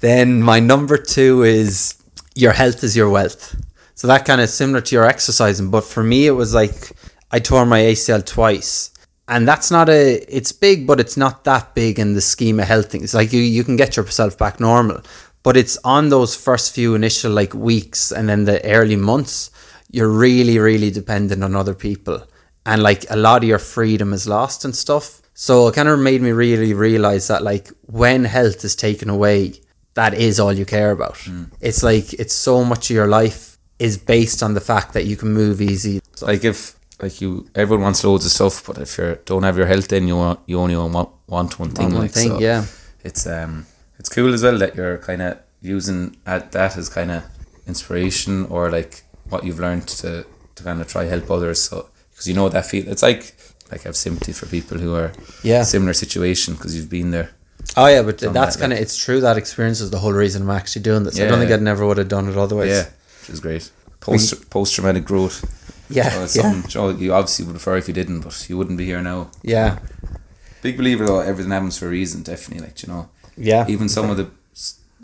Then 0.00 0.42
my 0.42 0.60
number 0.60 0.96
two 0.96 1.42
is 1.42 1.94
your 2.34 2.52
health 2.52 2.82
is 2.84 2.96
your 2.96 3.10
wealth. 3.10 3.54
So 3.94 4.06
that 4.06 4.24
kind 4.24 4.40
of 4.40 4.48
similar 4.48 4.80
to 4.80 4.94
your 4.94 5.04
exercising, 5.06 5.70
but 5.70 5.84
for 5.84 6.02
me 6.02 6.26
it 6.26 6.32
was 6.32 6.54
like 6.54 6.92
I 7.30 7.38
tore 7.38 7.66
my 7.66 7.80
ACL 7.80 8.24
twice. 8.24 8.92
And 9.28 9.46
that's 9.46 9.70
not 9.70 9.88
a 9.88 10.14
it's 10.34 10.52
big, 10.52 10.86
but 10.86 10.98
it's 10.98 11.16
not 11.16 11.44
that 11.44 11.74
big 11.74 11.98
in 11.98 12.14
the 12.14 12.20
scheme 12.20 12.58
of 12.58 12.66
health 12.66 12.90
things. 12.90 13.14
Like 13.14 13.32
you 13.32 13.40
you 13.40 13.62
can 13.62 13.76
get 13.76 13.96
yourself 13.96 14.38
back 14.38 14.58
normal. 14.58 15.02
But 15.42 15.56
it's 15.56 15.78
on 15.84 16.08
those 16.08 16.34
first 16.34 16.74
few 16.74 16.94
initial 16.94 17.32
like 17.32 17.54
weeks 17.54 18.10
and 18.10 18.28
then 18.28 18.44
the 18.44 18.62
early 18.64 18.96
months, 18.96 19.50
you're 19.90 20.08
really, 20.08 20.58
really 20.58 20.90
dependent 20.90 21.42
on 21.42 21.56
other 21.56 21.74
people. 21.74 22.22
And 22.66 22.82
like 22.82 23.04
a 23.10 23.16
lot 23.16 23.42
of 23.42 23.48
your 23.48 23.58
freedom 23.58 24.12
is 24.12 24.26
lost 24.28 24.64
and 24.64 24.74
stuff. 24.74 25.22
So 25.46 25.68
it 25.68 25.74
kind 25.74 25.88
of 25.88 25.98
made 25.98 26.20
me 26.20 26.32
really 26.32 26.74
realize 26.74 27.28
that 27.28 27.42
like 27.42 27.68
when 27.86 28.24
health 28.24 28.62
is 28.62 28.76
taken 28.76 29.08
away, 29.08 29.54
that 29.94 30.12
is 30.12 30.38
all 30.38 30.52
you 30.52 30.66
care 30.66 30.90
about. 30.90 31.16
It's 31.62 31.82
like 31.82 32.12
it's 32.12 32.34
so 32.34 32.62
much 32.62 32.90
of 32.90 32.94
your 32.94 33.06
life 33.06 33.56
is 33.78 33.96
based 33.96 34.42
on 34.42 34.52
the 34.52 34.60
fact 34.60 34.92
that 34.92 35.06
you 35.06 35.16
can 35.16 35.32
move 35.32 35.62
easy. 35.62 36.00
So, 36.14 36.26
like 36.26 36.44
if 36.44 36.78
like 37.00 37.22
you 37.22 37.48
everyone 37.54 37.84
wants 37.84 38.04
loads 38.04 38.26
of 38.26 38.32
stuff 38.32 38.66
but 38.66 38.76
if 38.76 38.98
you 38.98 39.18
don't 39.24 39.42
have 39.42 39.56
your 39.56 39.64
health 39.64 39.88
then 39.88 40.06
you 40.06 40.16
want 40.16 40.40
you 40.44 40.60
only 40.60 40.76
want, 40.76 41.08
want 41.26 41.58
one 41.58 41.70
thing 41.70 41.90
one 41.90 42.02
like 42.02 42.10
thing, 42.10 42.28
so 42.28 42.38
yeah. 42.38 42.66
it's 43.02 43.26
um 43.26 43.64
It's 43.98 44.10
cool 44.10 44.34
as 44.34 44.42
well 44.42 44.58
that 44.58 44.74
you're 44.76 44.98
kind 44.98 45.22
of 45.22 45.38
using 45.62 46.16
at 46.26 46.52
that 46.52 46.76
as 46.76 46.90
kind 46.90 47.10
of 47.10 47.22
inspiration 47.66 48.44
or 48.46 48.70
like 48.70 49.04
what 49.30 49.44
you've 49.44 49.58
learned 49.58 49.88
to 50.02 50.26
to 50.54 50.62
kind 50.62 50.82
of 50.82 50.86
try 50.88 51.04
help 51.04 51.30
others. 51.30 51.62
So 51.62 51.88
because 52.10 52.26
you 52.28 52.34
know 52.34 52.48
that 52.50 52.66
feel, 52.66 52.86
it's 52.88 53.02
like 53.02 53.34
like 53.70 53.82
have 53.82 53.96
sympathy 53.96 54.32
for 54.32 54.46
people 54.46 54.78
who 54.78 54.94
are 54.94 55.12
Yeah. 55.42 55.62
similar 55.62 55.92
situation 55.94 56.54
because 56.54 56.74
you've 56.76 56.90
been 56.90 57.10
there. 57.10 57.30
Oh 57.76 57.86
yeah, 57.86 58.02
but 58.02 58.18
that's 58.18 58.32
that, 58.56 58.60
kind 58.60 58.72
of 58.72 58.78
like- 58.78 58.82
it's 58.82 58.96
true 58.96 59.20
that 59.20 59.36
experience 59.36 59.80
is 59.80 59.90
the 59.90 59.98
whole 59.98 60.12
reason 60.12 60.42
I'm 60.42 60.50
actually 60.50 60.82
doing 60.82 61.04
this. 61.04 61.18
I 61.20 61.26
don't 61.28 61.38
think 61.38 61.50
yeah. 61.50 61.56
I 61.56 61.60
never 61.60 61.86
would 61.86 61.98
have 61.98 62.08
done 62.08 62.28
it 62.28 62.36
otherwise. 62.36 62.68
Yeah, 62.70 62.86
which 63.20 63.30
is 63.30 63.40
great. 63.40 63.70
Post 64.00 64.50
post 64.50 64.74
traumatic 64.74 65.04
growth. 65.04 65.44
Yeah, 65.92 66.26
So 66.26 66.40
yeah. 66.42 66.62
something 66.68 67.02
you 67.02 67.12
obviously 67.12 67.44
would 67.46 67.52
prefer 67.54 67.76
if 67.76 67.88
you 67.88 67.94
didn't, 67.94 68.20
but 68.20 68.46
you 68.48 68.56
wouldn't 68.56 68.78
be 68.78 68.84
here 68.86 69.02
now. 69.02 69.30
Yeah. 69.42 69.78
Big 70.62 70.76
believer 70.76 71.04
though, 71.06 71.20
everything 71.20 71.50
happens 71.52 71.76
for 71.78 71.86
a 71.86 71.90
reason. 71.90 72.22
Definitely, 72.22 72.64
like 72.66 72.82
you 72.82 72.88
know, 72.92 73.08
Yeah. 73.36 73.66
even 73.68 73.88
some 73.88 74.08
of 74.10 74.16
the 74.16 74.28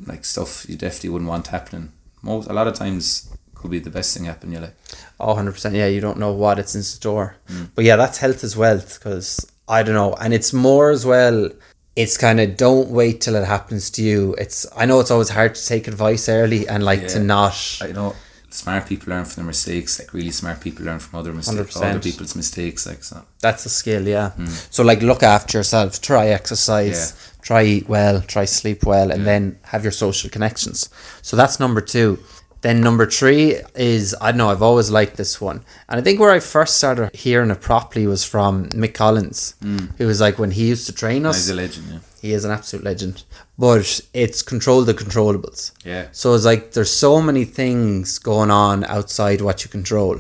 like 0.07 0.25
stuff 0.25 0.67
you 0.69 0.77
definitely 0.77 1.11
wouldn't 1.11 1.29
want 1.29 1.49
happening. 1.49 1.93
Most 2.23 2.49
a 2.49 2.53
lot 2.53 2.67
of 2.69 2.75
times 2.75 3.29
could 3.57 3.71
be 3.71 3.79
the 3.79 3.91
best 3.91 4.17
thing 4.17 4.27
happen. 4.27 4.53
You're 4.53 4.61
like, 4.63 4.77
Oh, 5.19 5.35
100%. 5.35 5.75
Yeah, 5.75 5.87
you 5.87 6.01
don't 6.01 6.19
know 6.19 6.33
what 6.33 6.59
it's 6.59 6.75
in 6.75 6.83
store. 6.83 7.37
Mm. 7.49 7.71
But 7.75 7.85
yeah, 7.85 7.97
that's 7.97 8.19
health 8.19 8.45
as 8.45 8.57
wealth 8.57 8.99
because 8.99 9.51
I 9.69 9.83
don't 9.83 9.95
know. 9.95 10.15
And 10.15 10.35
it's 10.35 10.53
more 10.53 10.91
as 10.91 11.05
well, 11.07 11.51
it's 11.97 12.17
kind 12.19 12.39
of 12.41 12.57
don't 12.57 12.91
wait 12.91 13.23
till 13.23 13.35
it 13.35 13.47
happens 13.47 13.91
to 13.93 14.03
you. 14.03 14.35
It's 14.39 14.67
I 14.77 14.85
know 14.87 15.01
it's 15.01 15.11
always 15.11 15.31
hard 15.31 15.55
to 15.55 15.67
take 15.67 15.89
advice 15.89 16.29
early 16.29 16.69
and 16.69 16.85
like 16.85 17.09
to 17.09 17.19
not. 17.21 17.79
I 17.81 17.93
know 17.93 18.15
smart 18.51 18.87
people 18.87 19.13
learn 19.13 19.25
from 19.25 19.43
their 19.43 19.47
mistakes. 19.47 19.99
Like 19.99 20.13
really 20.13 20.31
smart 20.31 20.61
people 20.61 20.85
learn 20.85 20.99
from 20.99 21.19
other 21.19 21.33
mistakes, 21.33 21.77
100%. 21.77 21.91
other 21.91 22.01
people's 22.01 22.37
mistakes. 22.37 22.87
Like 22.87 23.03
so, 23.03 23.25
That's 23.41 23.65
a 23.65 23.71
skill, 23.71 24.07
yeah. 24.07 24.33
So 24.71 24.83
like 24.85 25.01
look 25.01 25.23
after 25.23 25.57
yourself, 25.59 26.01
try 26.03 26.29
exercise, 26.29 27.15
Yeah. 27.15 27.43
try 27.43 27.63
eat 27.65 27.89
well, 27.89 28.21
try 28.21 28.45
sleep 28.45 28.85
well, 28.85 29.11
and 29.11 29.27
then 29.27 29.59
have 29.63 29.83
your 29.83 29.93
social 29.93 30.29
connections. 30.29 30.91
So 31.23 31.35
that's 31.37 31.59
number 31.59 31.81
two. 31.81 32.19
Then 32.67 32.81
number 32.81 33.07
three 33.07 33.61
is 33.77 34.13
I 34.21 34.33
don't 34.33 34.39
know, 34.39 34.51
I've 34.51 34.61
always 34.61 34.91
liked 34.91 35.17
this 35.17 35.41
one. 35.41 35.65
And 35.89 36.01
I 36.01 36.03
think 36.03 36.19
where 36.19 36.33
I 36.33 36.41
first 36.41 36.79
started 36.79 37.15
hearing 37.15 37.51
it 37.51 37.61
properly 37.61 38.09
was 38.09 38.25
from 38.25 38.71
Mick 38.71 38.93
Collins. 38.93 39.55
Mm. 39.63 39.97
Who 39.99 40.09
was 40.09 40.21
like 40.21 40.37
when 40.41 40.51
he 40.51 40.67
used 40.67 40.87
to 40.87 40.93
train 40.93 41.27
us. 41.27 41.37
he's 41.37 41.51
a 41.51 41.55
legend. 41.55 41.87
Yeah, 41.89 41.99
He 42.21 42.33
is 42.33 42.45
an 42.45 42.51
absolute 42.51 42.85
legend. 42.85 43.23
But 43.57 44.01
it's 44.13 44.43
control 44.43 44.83
the 44.83 44.95
controllables. 44.95 45.71
yeah, 45.85 46.09
So 46.11 46.35
it's 46.35 46.45
like 46.45 46.73
there's 46.73 46.91
so 46.91 47.23
many 47.23 47.45
things 47.45 48.19
going 48.19 48.51
on 48.51 48.83
outside 48.83 49.43
what 49.43 49.63
you 49.63 49.71
control. 49.71 50.19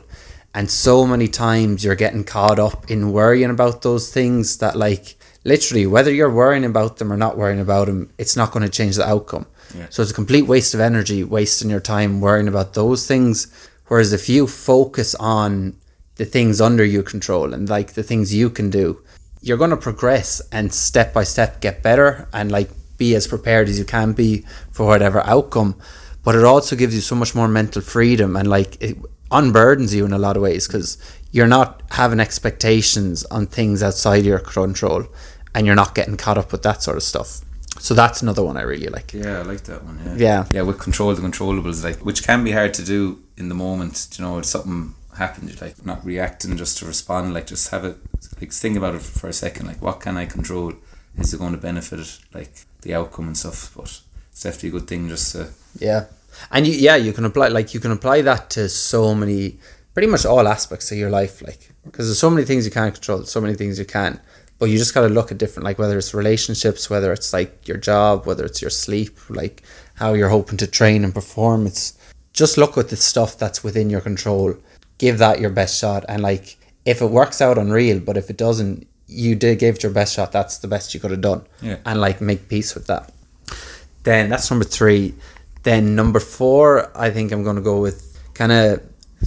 And 0.54 0.70
so 0.70 1.04
many 1.04 1.26
times 1.26 1.82
you're 1.82 1.96
getting 1.96 2.22
caught 2.22 2.60
up 2.60 2.88
in 2.88 3.10
worrying 3.10 3.50
about 3.50 3.82
those 3.82 4.12
things 4.12 4.58
that 4.58 4.76
like 4.76 5.16
literally 5.42 5.84
whether 5.88 6.12
you're 6.12 6.30
worrying 6.30 6.64
about 6.64 6.98
them 6.98 7.12
or 7.12 7.16
not 7.16 7.36
worrying 7.36 7.58
about 7.58 7.88
them, 7.88 8.10
it's 8.18 8.36
not 8.36 8.52
going 8.52 8.62
to 8.62 8.70
change 8.70 8.94
the 8.94 9.08
outcome. 9.08 9.46
So 9.90 10.02
it's 10.02 10.10
a 10.10 10.14
complete 10.14 10.46
waste 10.46 10.74
of 10.74 10.80
energy, 10.80 11.24
wasting 11.24 11.70
your 11.70 11.80
time 11.80 12.20
worrying 12.20 12.48
about 12.48 12.74
those 12.74 13.06
things. 13.06 13.52
Whereas 13.86 14.12
if 14.12 14.28
you 14.28 14.46
focus 14.46 15.14
on 15.16 15.76
the 16.16 16.24
things 16.24 16.60
under 16.60 16.84
your 16.84 17.02
control 17.02 17.54
and 17.54 17.68
like 17.68 17.92
the 17.92 18.02
things 18.02 18.34
you 18.34 18.50
can 18.50 18.70
do, 18.70 19.02
you're 19.40 19.58
going 19.58 19.70
to 19.70 19.76
progress 19.76 20.42
and 20.50 20.72
step 20.72 21.12
by 21.12 21.22
step 21.24 21.60
get 21.60 21.82
better 21.82 22.28
and 22.32 22.50
like 22.50 22.70
be 22.96 23.14
as 23.14 23.26
prepared 23.26 23.68
as 23.68 23.78
you 23.78 23.84
can 23.84 24.12
be 24.12 24.44
for 24.70 24.86
whatever 24.86 25.20
outcome. 25.24 25.76
But 26.24 26.34
it 26.34 26.44
also 26.44 26.74
gives 26.74 26.94
you 26.94 27.00
so 27.00 27.14
much 27.14 27.34
more 27.34 27.46
mental 27.46 27.82
freedom 27.82 28.34
and 28.36 28.48
like 28.48 28.80
it 28.82 28.96
unburdens 29.30 29.94
you 29.94 30.04
in 30.04 30.12
a 30.12 30.18
lot 30.18 30.36
of 30.36 30.42
ways 30.42 30.66
because 30.66 30.98
you're 31.30 31.46
not 31.46 31.82
having 31.90 32.20
expectations 32.20 33.24
on 33.26 33.46
things 33.46 33.82
outside 33.82 34.24
your 34.24 34.38
control 34.38 35.06
and 35.54 35.66
you're 35.66 35.74
not 35.74 35.94
getting 35.94 36.16
caught 36.16 36.38
up 36.38 36.52
with 36.52 36.62
that 36.62 36.82
sort 36.82 36.96
of 36.96 37.02
stuff. 37.02 37.40
So 37.78 37.94
that's 37.94 38.22
another 38.22 38.42
one 38.42 38.56
I 38.56 38.62
really 38.62 38.88
like. 38.88 39.12
yeah. 39.12 39.38
I 39.40 39.42
like 39.42 39.62
that 39.64 39.84
one. 39.84 39.98
Yeah, 40.04 40.14
Yeah. 40.16 40.44
yeah. 40.50 40.62
With 40.62 40.78
control 40.78 41.14
the 41.14 41.22
controllables, 41.22 41.84
like 41.84 42.04
which 42.04 42.22
can 42.24 42.44
be 42.44 42.52
hard 42.52 42.74
to 42.74 42.84
do 42.84 43.20
in 43.36 43.48
the 43.48 43.54
moment. 43.54 44.08
You 44.18 44.24
know, 44.24 44.38
if 44.38 44.44
something 44.46 44.94
happened, 45.16 45.50
you're 45.50 45.68
like 45.68 45.84
not 45.84 46.04
reacting 46.04 46.56
just 46.56 46.78
to 46.78 46.86
respond. 46.86 47.34
Like 47.34 47.46
just 47.46 47.70
have 47.70 47.84
it, 47.84 47.96
like 48.40 48.52
think 48.52 48.76
about 48.76 48.94
it 48.94 49.02
for 49.02 49.28
a 49.28 49.32
second. 49.32 49.66
Like 49.66 49.82
what 49.82 50.00
can 50.00 50.16
I 50.16 50.26
control? 50.26 50.72
Is 51.18 51.32
it 51.32 51.38
going 51.38 51.52
to 51.52 51.58
benefit 51.58 52.18
like 52.34 52.52
the 52.82 52.94
outcome 52.94 53.26
and 53.28 53.36
stuff? 53.36 53.72
But 53.76 54.00
it's 54.30 54.42
definitely 54.42 54.68
a 54.70 54.72
good 54.72 54.88
thing 54.88 55.08
just 55.08 55.32
to 55.32 55.48
Yeah. 55.78 56.04
And 56.50 56.66
you, 56.66 56.74
yeah, 56.74 56.96
you 56.96 57.12
can 57.14 57.24
apply 57.24 57.48
like 57.48 57.72
you 57.74 57.80
can 57.80 57.92
apply 57.92 58.20
that 58.22 58.50
to 58.50 58.68
so 58.68 59.14
many, 59.14 59.58
pretty 59.94 60.08
much 60.08 60.26
all 60.26 60.46
aspects 60.46 60.92
of 60.92 60.98
your 60.98 61.08
life, 61.10 61.40
like 61.42 61.72
because 61.84 62.06
there's 62.08 62.18
so 62.18 62.28
many 62.28 62.44
things 62.44 62.64
you 62.66 62.70
can't 62.72 62.92
control, 62.92 63.24
so 63.24 63.40
many 63.40 63.54
things 63.54 63.78
you 63.78 63.86
can, 63.86 64.20
but 64.58 64.70
you 64.70 64.78
just 64.78 64.94
got 64.94 65.02
to 65.02 65.08
look 65.12 65.30
at 65.30 65.38
different, 65.38 65.64
like 65.64 65.78
whether 65.78 65.98
it's 65.98 66.14
relationships, 66.14 66.88
whether 66.88 67.12
it's 67.12 67.32
like 67.32 67.66
your 67.68 67.76
job, 67.76 68.26
whether 68.26 68.44
it's 68.44 68.62
your 68.62 68.70
sleep, 68.70 69.18
like 69.28 69.62
how 69.94 70.14
you're 70.14 70.30
hoping 70.30 70.56
to 70.58 70.66
train 70.66 71.04
and 71.04 71.12
perform. 71.14 71.66
It's 71.66 71.96
just 72.32 72.56
look 72.58 72.76
at 72.78 72.88
the 72.88 72.96
stuff 72.96 73.36
that's 73.38 73.62
within 73.64 73.90
your 73.90 74.00
control, 74.00 74.54
give 74.98 75.18
that 75.18 75.40
your 75.40 75.50
best 75.50 75.78
shot, 75.78 76.04
and 76.08 76.22
like 76.22 76.56
if 76.84 77.02
it 77.02 77.10
works 77.10 77.40
out 77.40 77.58
unreal, 77.58 78.00
but 78.00 78.16
if 78.16 78.30
it 78.30 78.36
doesn't, 78.36 78.86
you 79.08 79.34
did 79.34 79.58
give 79.58 79.76
it 79.76 79.82
your 79.82 79.92
best 79.92 80.14
shot. 80.14 80.32
That's 80.32 80.58
the 80.58 80.68
best 80.68 80.94
you 80.94 81.00
could 81.00 81.10
have 81.12 81.20
done, 81.20 81.42
Yeah. 81.60 81.76
and 81.84 82.00
like 82.00 82.20
make 82.20 82.48
peace 82.48 82.74
with 82.74 82.86
that. 82.86 83.12
Then 84.04 84.28
that's 84.30 84.50
number 84.50 84.64
three. 84.64 85.14
Then 85.64 85.96
number 85.96 86.20
four, 86.20 86.90
I 86.96 87.10
think 87.10 87.32
I'm 87.32 87.42
going 87.42 87.56
to 87.56 87.62
go 87.62 87.80
with 87.80 88.16
kind 88.34 88.52
of 88.52 88.82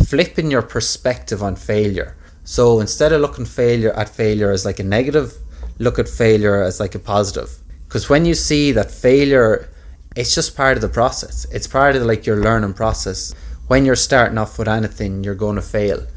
flipping 0.08 0.50
your 0.52 0.62
perspective 0.62 1.44
on 1.44 1.56
failure. 1.56 2.15
So 2.50 2.80
instead 2.80 3.14
of 3.14 3.22
looking 3.22 3.46
failure 3.46 3.92
at 3.92 4.10
failure 4.10 4.50
as 4.50 4.66
like 4.66 4.80
a 4.80 4.84
negative, 4.84 5.36
look 5.78 6.00
at 6.00 6.10
failure 6.10 6.64
as 6.64 6.80
like 6.80 6.96
a 6.96 7.00
positive. 7.00 7.52
Because 7.84 8.10
when 8.10 8.26
you 8.26 8.34
see 8.34 8.72
that 8.72 8.90
failure, 8.90 9.70
it's 10.16 10.34
just 10.34 10.58
part 10.58 10.76
of 10.76 10.82
the 10.82 10.90
process. 10.90 11.46
It's 11.52 11.68
part 11.68 11.96
of 11.96 12.02
like 12.02 12.26
your 12.26 12.38
learning 12.38 12.74
process. 12.74 13.36
When 13.68 13.86
you're 13.86 13.96
starting 13.96 14.40
off 14.40 14.58
with 14.58 14.68
anything, 14.68 15.24
you're 15.24 15.36
going 15.36 15.58
to 15.58 15.62
fail. 15.62 16.08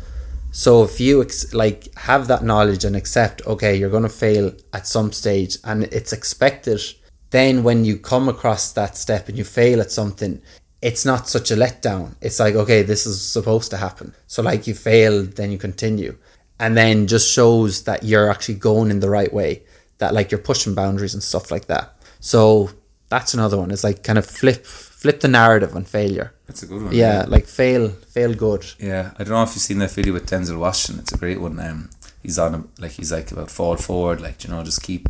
So 0.52 0.82
if 0.82 0.98
you 0.98 1.20
ex- 1.20 1.52
like 1.52 1.94
have 1.98 2.28
that 2.28 2.42
knowledge 2.42 2.86
and 2.86 2.96
accept, 2.96 3.46
okay, 3.46 3.76
you're 3.76 3.90
going 3.90 4.02
to 4.02 4.08
fail 4.08 4.54
at 4.72 4.86
some 4.86 5.12
stage 5.12 5.58
and 5.64 5.84
it's 5.84 6.14
expected, 6.14 6.80
then 7.28 7.62
when 7.62 7.84
you 7.84 7.98
come 7.98 8.30
across 8.30 8.72
that 8.72 8.96
step 8.96 9.28
and 9.28 9.36
you 9.36 9.44
fail 9.44 9.82
at 9.82 9.90
something, 9.90 10.40
it's 10.82 11.04
not 11.04 11.28
such 11.28 11.50
a 11.50 11.54
letdown. 11.56 12.14
It's 12.20 12.40
like, 12.40 12.54
okay, 12.56 12.82
this 12.82 13.06
is 13.06 13.22
supposed 13.22 13.70
to 13.70 13.76
happen. 13.76 14.14
So 14.26 14.42
like 14.42 14.66
you 14.66 14.74
fail, 14.74 15.22
then 15.22 15.52
you 15.52 15.58
continue. 15.58 16.16
And 16.58 16.76
then 16.76 17.06
just 17.06 17.32
shows 17.32 17.84
that 17.84 18.02
you're 18.02 18.30
actually 18.30 18.56
going 18.56 18.90
in 18.90 19.00
the 19.00 19.08
right 19.10 19.32
way, 19.32 19.62
that 19.98 20.12
like 20.12 20.30
you're 20.30 20.40
pushing 20.40 20.74
boundaries 20.74 21.14
and 21.14 21.22
stuff 21.22 21.50
like 21.50 21.66
that. 21.66 21.96
So 22.20 22.70
that's 23.08 23.34
another 23.34 23.58
one. 23.58 23.70
It's 23.70 23.84
like 23.84 24.02
kind 24.02 24.18
of 24.18 24.26
flip 24.26 24.64
flip 24.66 25.20
the 25.20 25.28
narrative 25.28 25.74
on 25.74 25.84
failure. 25.84 26.32
That's 26.46 26.62
a 26.62 26.66
good 26.66 26.82
one. 26.84 26.92
Yeah, 26.94 27.24
like 27.28 27.46
fail 27.46 27.88
fail 27.88 28.34
good. 28.34 28.64
Yeah, 28.78 29.10
I 29.18 29.24
don't 29.24 29.34
know 29.34 29.42
if 29.42 29.50
you've 29.54 29.62
seen 29.62 29.78
that 29.78 29.90
video 29.92 30.12
with 30.12 30.28
Denzel 30.30 30.58
Washington. 30.58 31.02
It's 31.02 31.12
a 31.12 31.18
great 31.18 31.40
one. 31.40 31.58
Um, 31.58 31.90
he's 32.22 32.38
on 32.38 32.54
a, 32.54 32.64
like 32.80 32.92
he's 32.92 33.10
like 33.12 33.32
about 33.32 33.50
fall 33.50 33.76
forward, 33.76 34.20
like 34.20 34.44
you 34.44 34.50
know, 34.50 34.62
just 34.62 34.82
keep 34.82 35.08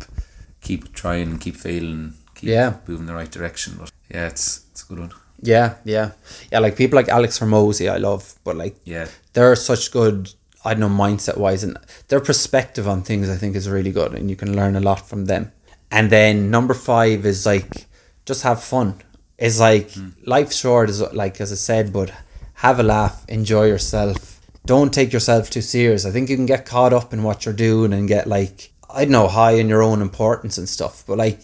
keep 0.61 0.93
trying 0.93 1.29
and 1.29 1.41
keep 1.41 1.55
failing, 1.55 2.13
keep 2.35 2.49
Yeah. 2.49 2.77
moving 2.87 3.05
the 3.05 3.13
right 3.13 3.29
direction. 3.31 3.75
But 3.79 3.91
yeah, 4.09 4.27
it's 4.27 4.65
it's 4.71 4.83
a 4.83 4.87
good 4.87 4.99
one. 4.99 5.11
Yeah, 5.43 5.75
yeah, 5.83 6.11
yeah. 6.51 6.59
Like 6.59 6.77
people 6.77 6.95
like 6.95 7.09
Alex 7.09 7.39
Hormozi, 7.39 7.91
I 7.91 7.97
love, 7.97 8.35
but 8.43 8.55
like 8.55 8.77
Yeah, 8.85 9.07
they're 9.33 9.55
such 9.55 9.91
good. 9.91 10.33
I 10.65 10.73
don't 10.73 10.79
know 10.79 11.03
mindset 11.03 11.37
wise, 11.37 11.63
and 11.63 11.77
their 12.07 12.21
perspective 12.21 12.87
on 12.87 13.03
things 13.03 13.29
I 13.29 13.35
think 13.35 13.55
is 13.55 13.69
really 13.69 13.91
good, 13.91 14.13
and 14.13 14.29
you 14.29 14.37
can 14.37 14.55
learn 14.55 14.77
a 14.77 14.79
lot 14.79 15.07
from 15.07 15.25
them. 15.25 15.51
And 15.91 16.09
then 16.09 16.49
number 16.49 16.73
five 16.73 17.25
is 17.25 17.45
like 17.45 17.87
just 18.25 18.43
have 18.43 18.63
fun. 18.63 19.01
It's 19.37 19.59
like 19.59 19.91
hmm. 19.91 20.09
life's 20.25 20.55
short, 20.55 20.89
is 20.89 21.01
like 21.13 21.41
as 21.41 21.51
I 21.51 21.55
said, 21.55 21.91
but 21.91 22.11
have 22.55 22.79
a 22.79 22.83
laugh, 22.83 23.25
enjoy 23.27 23.65
yourself. 23.65 24.39
Don't 24.65 24.93
take 24.93 25.11
yourself 25.11 25.49
too 25.49 25.61
serious. 25.61 26.05
I 26.05 26.11
think 26.11 26.29
you 26.29 26.37
can 26.37 26.45
get 26.45 26.65
caught 26.65 26.93
up 26.93 27.11
in 27.11 27.23
what 27.23 27.45
you're 27.45 27.53
doing 27.53 27.91
and 27.91 28.07
get 28.07 28.27
like 28.27 28.71
I 28.89 29.03
don't 29.03 29.11
know 29.11 29.27
high 29.27 29.55
in 29.55 29.67
your 29.67 29.83
own 29.83 30.01
importance 30.01 30.57
and 30.57 30.69
stuff, 30.69 31.03
but 31.05 31.17
like 31.17 31.41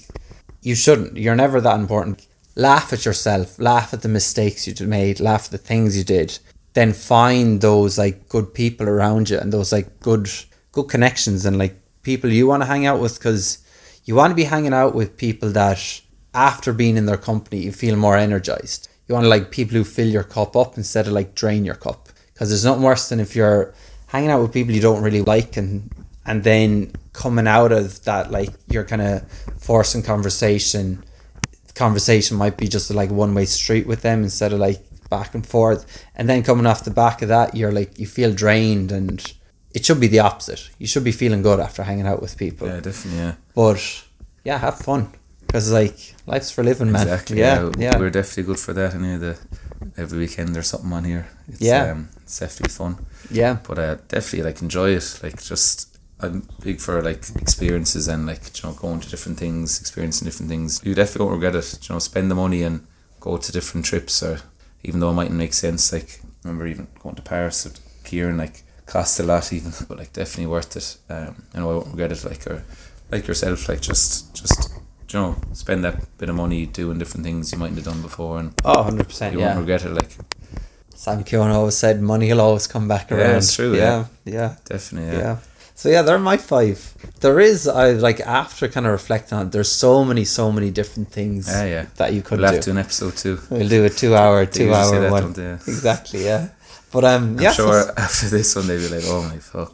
you 0.62 0.76
shouldn't. 0.76 1.18
You're 1.18 1.36
never 1.36 1.60
that 1.60 1.80
important. 1.80 2.26
Laugh 2.60 2.92
at 2.92 3.06
yourself. 3.06 3.58
Laugh 3.58 3.94
at 3.94 4.02
the 4.02 4.10
mistakes 4.10 4.68
you 4.68 4.86
made. 4.86 5.22
Laugh 5.22 5.46
at 5.46 5.52
the 5.52 5.58
things 5.58 5.98
you 5.98 6.04
did. 6.04 6.38
Then 6.74 6.92
find 6.92 7.62
those 7.62 7.98
like 7.98 8.28
good 8.28 8.54
people 8.54 8.90
around 8.90 9.30
you 9.30 9.40
and 9.40 9.54
those 9.54 9.72
like 9.72 10.02
good 10.02 10.30
good 10.74 10.90
connections 10.90 11.46
and 11.46 11.58
like 11.58 11.76
people 12.04 12.30
you 12.30 12.48
want 12.48 12.62
to 12.62 12.68
hang 12.68 12.86
out 12.86 13.00
with 13.00 13.18
because 13.18 13.60
you 14.04 14.14
want 14.14 14.32
to 14.32 14.36
be 14.36 14.44
hanging 14.44 14.74
out 14.74 14.94
with 14.94 15.16
people 15.16 15.50
that 15.52 16.02
after 16.34 16.74
being 16.74 16.98
in 16.98 17.06
their 17.06 17.18
company 17.18 17.60
you 17.60 17.72
feel 17.72 17.96
more 17.96 18.18
energized. 18.18 18.90
You 19.08 19.16
want 19.16 19.24
to 19.24 19.30
like 19.30 19.52
people 19.52 19.78
who 19.78 19.86
fill 19.86 20.10
your 20.10 20.24
cup 20.24 20.58
up 20.58 20.76
instead 20.76 21.08
of 21.08 21.14
like 21.14 21.36
drain 21.36 21.64
your 21.64 21.76
cup 21.76 22.10
because 22.34 22.50
there's 22.50 22.66
nothing 22.66 22.84
worse 22.84 23.08
than 23.08 23.22
if 23.22 23.38
you're 23.38 23.74
hanging 24.08 24.32
out 24.32 24.42
with 24.42 24.52
people 24.52 24.76
you 24.76 24.82
don't 24.82 25.02
really 25.02 25.22
like 25.22 25.56
and 25.56 25.90
and 26.26 26.44
then 26.44 26.92
coming 27.14 27.48
out 27.48 27.72
of 27.72 28.04
that 28.04 28.32
like 28.32 28.52
you're 28.68 28.84
kind 28.84 29.02
of 29.02 29.32
forcing 29.58 30.04
conversation 30.04 31.02
conversation 31.80 32.38
might 32.38 32.58
be 32.58 32.68
just 32.68 32.92
like 33.02 33.10
one 33.24 33.34
way 33.34 33.46
street 33.46 33.88
with 33.88 34.02
them 34.02 34.20
instead 34.24 34.52
of 34.54 34.60
like 34.60 34.80
back 35.10 35.34
and 35.34 35.46
forth 35.56 35.82
and 36.18 36.30
then 36.30 36.44
coming 36.44 36.68
off 36.68 36.84
the 36.84 36.92
back 37.04 37.22
of 37.24 37.30
that 37.30 37.56
you're 37.56 37.72
like 37.80 37.98
you 38.02 38.06
feel 38.06 38.32
drained 38.44 38.92
and 38.92 39.34
it 39.74 39.86
should 39.86 40.00
be 40.00 40.08
the 40.16 40.20
opposite 40.20 40.70
you 40.78 40.86
should 40.86 41.04
be 41.04 41.12
feeling 41.12 41.42
good 41.42 41.60
after 41.60 41.82
hanging 41.84 42.06
out 42.12 42.22
with 42.22 42.38
people 42.38 42.68
yeah, 42.68 42.80
definitely. 42.80 43.20
Yeah, 43.20 43.34
but 43.56 43.82
yeah 44.44 44.58
have 44.60 44.78
fun 44.78 45.04
because 45.50 45.72
like 45.72 45.98
life's 46.28 46.52
for 46.52 46.64
living, 46.64 46.92
man. 46.92 47.02
Exactly. 47.08 47.40
Yeah, 47.40 47.72
yeah. 47.78 47.98
We're 47.98 48.12
definitely 48.12 48.44
good 48.44 48.60
for 48.60 48.74
that. 48.74 48.94
Anyway, 48.94 49.18
the 49.18 49.40
every 49.98 50.20
weekend 50.20 50.50
there's 50.56 50.68
something 50.68 50.94
on 50.94 51.06
here. 51.06 51.28
It's, 51.48 51.60
Yeah. 51.60 51.92
Um, 51.92 52.10
it's 52.22 52.40
definitely 52.40 52.74
fun. 52.74 53.04
yeah. 53.32 53.58
But 53.68 53.80
uh, 53.80 53.96
definitely 54.08 54.44
like 54.44 54.62
enjoy 54.62 54.92
it. 54.92 55.20
Like 55.24 55.42
just 55.42 55.99
I'm 56.22 56.48
big 56.64 56.80
for 56.82 57.02
like 57.02 57.24
experiences 57.38 58.08
and 58.08 58.26
like 58.28 58.42
you 58.62 58.70
know 58.70 58.76
going 58.76 59.00
to 59.00 59.10
different 59.10 59.38
things, 59.40 59.80
experiencing 59.80 60.26
different 60.26 60.50
things. 60.50 60.82
You 60.84 60.94
definitely 60.96 61.26
won't 61.28 61.42
regret 61.42 61.56
it. 61.56 61.88
You 61.90 61.96
know, 61.96 62.00
spend 62.00 62.30
the 62.30 62.36
money 62.36 62.64
and 62.64 62.86
go 63.20 63.38
to 63.38 63.52
different 63.52 63.86
trips. 63.86 64.22
Or 64.22 64.40
even 64.84 65.00
though 65.00 65.10
it 65.12 65.14
mightn't 65.14 65.38
make 65.38 65.54
sense, 65.54 65.94
like 65.94 66.22
remember 66.44 66.68
even 66.68 66.88
going 67.02 67.16
to 67.16 67.22
Paris 67.22 67.64
with 67.66 67.80
Kieran, 68.04 68.38
like 68.38 68.64
cost 68.86 69.20
a 69.20 69.24
lot 69.24 69.54
even, 69.54 69.72
but 69.88 69.98
like 69.98 70.12
definitely 70.14 70.48
worth 70.48 70.76
it. 70.76 70.98
Um, 71.10 71.44
I 71.54 71.60
know 71.60 71.70
I 71.72 71.74
won't 71.76 71.88
regret 71.88 72.12
it. 72.12 72.24
Like 72.26 72.46
or 72.48 72.64
like 73.12 73.28
yourself, 73.28 73.70
like 73.70 73.82
just 73.82 74.34
just 74.36 74.74
you 75.12 75.20
know 75.20 75.36
spend 75.54 75.84
that 75.86 76.18
bit 76.18 76.30
of 76.30 76.36
money 76.36 76.66
doing 76.66 77.00
different 77.00 77.26
things 77.26 77.52
you 77.52 77.58
mightn't 77.58 77.78
have 77.78 77.86
done 77.86 78.02
before, 78.02 78.40
and 78.40 78.54
Oh, 78.66 78.80
100 78.84 79.08
percent. 79.08 79.34
you 79.34 79.40
won't 79.40 79.54
Yeah. 79.54 79.60
regret 79.60 79.86
it. 79.86 79.94
Like 79.94 80.12
Sam 80.96 81.24
Keown 81.24 81.50
always 81.52 81.78
said, 81.78 82.02
"Money 82.02 82.30
will 82.32 82.42
always 82.42 82.68
come 82.68 82.88
back 82.90 83.10
Yeah, 83.10 83.18
around." 83.18 83.38
it's 83.38 83.56
true, 83.56 83.74
Yeah, 83.76 84.06
yeah, 84.26 84.56
definitely, 84.66 85.18
yeah. 85.18 85.24
yeah. 85.24 85.38
So 85.80 85.88
yeah, 85.88 86.02
they're 86.02 86.20
my 86.20 86.36
five. 86.36 86.94
There 87.22 87.40
is, 87.40 87.66
I 87.66 87.92
like 87.92 88.20
after 88.20 88.68
kind 88.68 88.86
of 88.86 88.92
reflecting 88.92 89.38
on 89.38 89.48
it. 89.48 89.52
There's 89.54 89.72
so 89.72 90.04
many, 90.04 90.26
so 90.26 90.52
many 90.52 90.72
different 90.72 91.10
things 91.10 91.48
Yeah, 91.48 91.64
yeah. 91.64 91.86
that 91.96 92.12
you 92.12 92.22
could 92.22 92.40
We'll 92.42 92.50
do. 92.50 92.56
have 92.56 92.64
to 92.66 92.72
do 92.72 92.72
an 92.72 92.80
episode 92.80 93.16
too. 93.16 93.40
We'll 93.50 93.70
do 93.70 93.86
a 93.86 93.90
two-hour, 93.90 94.46
They 94.48 94.66
usually 94.66 94.84
say 94.84 95.00
two-hour 95.00 95.12
one. 95.12 95.60
Exactly. 95.66 96.26
Yeah. 96.26 96.50
But 96.92 97.06
um, 97.06 97.38
I'm 97.38 97.40
yeah. 97.40 97.54
sure 97.54 97.94
after 97.98 98.28
this 98.28 98.58
one 98.58 98.68
they'll 98.68 98.90
be 98.90 98.94
like, 98.94 99.06
oh 99.06 99.24
my 99.24 99.38
fuck. 99.38 99.72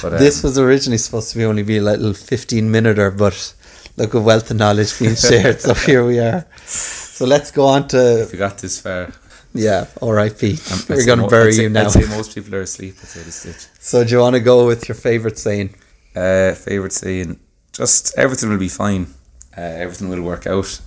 But 0.00 0.12
um, 0.14 0.18
this 0.18 0.42
was 0.42 0.58
originally 0.58 0.96
supposed 0.96 1.32
to 1.32 1.36
be 1.36 1.44
only 1.44 1.64
be 1.64 1.76
a 1.76 1.82
little 1.82 2.14
15 2.14 2.70
minuter, 2.70 3.10
but 3.10 3.54
look 3.98 4.14
at 4.14 4.22
wealth 4.22 4.48
and 4.50 4.58
knowledge 4.58 4.98
being 4.98 5.16
shared. 5.16 5.60
so 5.60 5.74
here 5.90 6.02
we 6.06 6.18
are. 6.18 6.46
So 6.64 7.26
let's 7.26 7.50
go 7.50 7.66
on 7.66 7.88
to 7.88 8.22
if 8.22 8.32
you 8.32 8.38
got 8.38 8.56
this 8.56 8.80
far, 8.80 9.12
yeah. 9.56 9.86
R.I.P. 10.02 10.58
um, 10.72 10.78
We're 10.88 11.04
gonna 11.06 11.28
bury 11.28 11.48
I'd 11.48 11.54
say- 11.54 11.62
you 11.62 11.68
now. 11.70 11.84
I'd 11.86 11.90
say 11.92 12.06
most 12.08 12.34
people 12.34 12.54
are 12.54 12.60
asleep 12.62 12.94
at 13.02 13.08
this 13.10 13.34
stage. 13.34 13.66
So 13.80 14.04
do 14.04 14.10
you 14.12 14.20
want 14.20 14.34
to 14.34 14.40
go 14.40 14.66
with 14.66 14.88
your 14.88 14.94
favorite 14.96 15.38
saying? 15.38 15.74
Uh, 16.14 16.54
favorite 16.54 16.92
saying, 16.92 17.38
just 17.72 18.16
everything 18.18 18.48
will 18.50 18.58
be 18.58 18.68
fine. 18.68 19.06
Uh, 19.56 19.60
everything 19.60 20.08
will 20.08 20.22
work 20.22 20.46
out. 20.46 20.80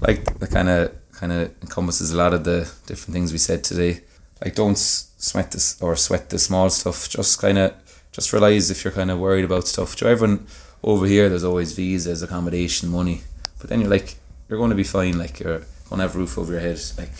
Like 0.00 0.38
the 0.38 0.46
kind 0.46 0.68
of 0.68 0.92
kind 1.12 1.32
of 1.32 1.50
encompasses 1.62 2.12
a 2.12 2.16
lot 2.16 2.32
of 2.34 2.44
the 2.44 2.60
different 2.86 3.12
things 3.14 3.30
we 3.32 3.38
said 3.38 3.62
today. 3.62 4.00
Like 4.42 4.54
don't 4.54 4.76
sweat 4.78 5.52
this 5.52 5.80
or 5.82 5.96
sweat 5.96 6.30
the 6.30 6.38
small 6.38 6.70
stuff. 6.70 7.08
Just 7.08 7.40
kind 7.40 7.58
of 7.58 7.74
just 8.12 8.32
realize 8.32 8.70
if 8.70 8.84
you're 8.84 8.92
kind 8.92 9.10
of 9.10 9.18
worried 9.18 9.44
about 9.44 9.66
stuff. 9.68 9.96
To 9.96 10.06
everyone 10.06 10.46
over 10.82 11.06
here, 11.06 11.28
there's 11.28 11.44
always 11.44 11.72
visas, 11.74 12.22
accommodation, 12.22 12.88
money. 12.90 13.22
But 13.58 13.68
then 13.70 13.80
you're 13.80 13.90
like 13.90 14.16
you're 14.48 14.58
going 14.58 14.70
to 14.70 14.76
be 14.76 14.84
fine. 14.84 15.18
Like 15.18 15.40
you're 15.40 15.58
going 15.88 15.98
to 15.98 16.06
have 16.06 16.14
a 16.14 16.18
roof 16.18 16.36
over 16.38 16.52
your 16.52 16.60
head. 16.60 16.80
Like 16.98 17.12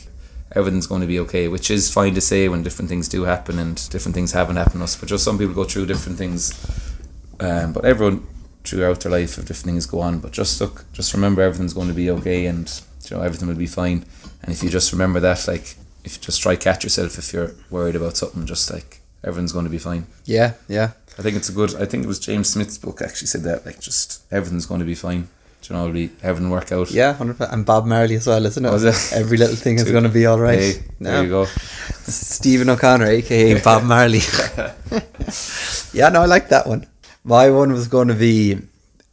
everything's 0.55 0.86
going 0.86 1.00
to 1.00 1.07
be 1.07 1.18
okay, 1.20 1.48
which 1.48 1.70
is 1.70 1.92
fine 1.92 2.14
to 2.14 2.20
say 2.20 2.48
when 2.48 2.62
different 2.62 2.88
things 2.88 3.09
do 3.09 3.24
happen 3.24 3.59
and 3.59 3.88
different 3.90 4.14
things 4.14 4.32
haven't 4.32 4.57
happened 4.57 4.80
to 4.80 4.84
us. 4.84 4.96
But 4.96 5.09
just 5.09 5.24
some 5.24 5.38
people 5.38 5.55
go 5.55 5.64
through 5.64 5.86
different 5.86 6.18
things 6.18 6.52
um, 7.40 7.72
but 7.72 7.84
everyone 7.84 8.26
throughout 8.64 9.00
their 9.00 9.12
life, 9.12 9.38
if 9.38 9.46
different 9.46 9.74
things 9.74 9.86
go 9.86 10.00
on, 10.00 10.20
but 10.20 10.32
just 10.32 10.61
look, 10.61 10.84
just 10.92 11.12
remember 11.14 11.42
everything's 11.42 11.74
going 11.74 11.88
to 11.88 11.94
be 11.94 12.11
okay, 12.11 12.46
and 12.46 12.82
you 13.09 13.16
know 13.16 13.22
everything 13.22 13.48
will 13.48 13.55
be 13.55 13.66
fine. 13.66 14.05
And 14.42 14.52
if 14.52 14.62
you 14.62 14.70
just 14.70 14.92
remember 14.92 15.20
that, 15.20 15.46
like 15.48 15.76
if 16.05 16.16
you 16.16 16.22
just 16.22 16.42
try 16.42 16.57
catch 16.57 16.84
yourself 16.84 17.18
if 17.18 17.32
you're 17.32 17.55
worried 17.70 17.96
about 17.96 18.16
something, 18.16 18.46
just 18.46 18.72
like 18.72 19.00
everything's 19.22 19.52
going 19.52 19.64
to 19.64 19.70
be 19.70 19.78
fine. 19.78 20.07
Yeah, 20.24 20.55
yeah. 20.68 20.92
I 21.18 21.22
think 21.22 21.36
it's 21.36 21.48
a 21.48 21.52
good. 21.52 21.74
I 21.76 21.84
think 21.84 22.05
it 22.05 22.09
was 22.09 22.18
James 22.18 22.48
Smith's 22.48 22.78
book 22.78 23.00
actually 23.02 23.28
said 23.28 23.42
that, 23.42 23.66
like 23.66 23.80
just 23.80 24.22
everything's 24.32 24.66
going 24.66 24.80
to 24.80 24.86
be 24.86 24.94
fine. 24.94 25.28
You 25.68 25.76
know, 25.76 25.82
it'll 25.82 25.94
be 25.94 26.10
everything 26.22 26.50
work 26.50 26.70
out. 26.72 26.90
Yeah, 26.90 27.14
100%. 27.14 27.52
And 27.52 27.64
Bob 27.64 27.86
Marley 27.86 28.16
as 28.16 28.26
well, 28.26 28.44
isn't 28.44 28.64
it? 28.64 28.70
Was 28.70 28.84
it? 28.84 29.16
Every 29.18 29.38
little 29.38 29.56
thing 29.56 29.76
is 29.76 29.90
going 29.90 30.04
to 30.04 30.10
be 30.10 30.26
all 30.26 30.38
right. 30.38 30.58
Hey, 30.58 30.82
there 31.00 31.22
you 31.22 31.28
go. 31.28 31.44
Steven 31.46 32.68
O'Connor, 32.68 33.06
aka 33.06 33.60
Bob 33.62 33.84
Marley. 33.84 34.20
yeah, 35.92 36.08
no, 36.10 36.22
I 36.22 36.26
like 36.26 36.48
that 36.50 36.66
one. 36.66 36.86
My 37.24 37.50
one 37.50 37.72
was 37.72 37.88
going 37.88 38.08
to 38.08 38.14
be 38.14 38.58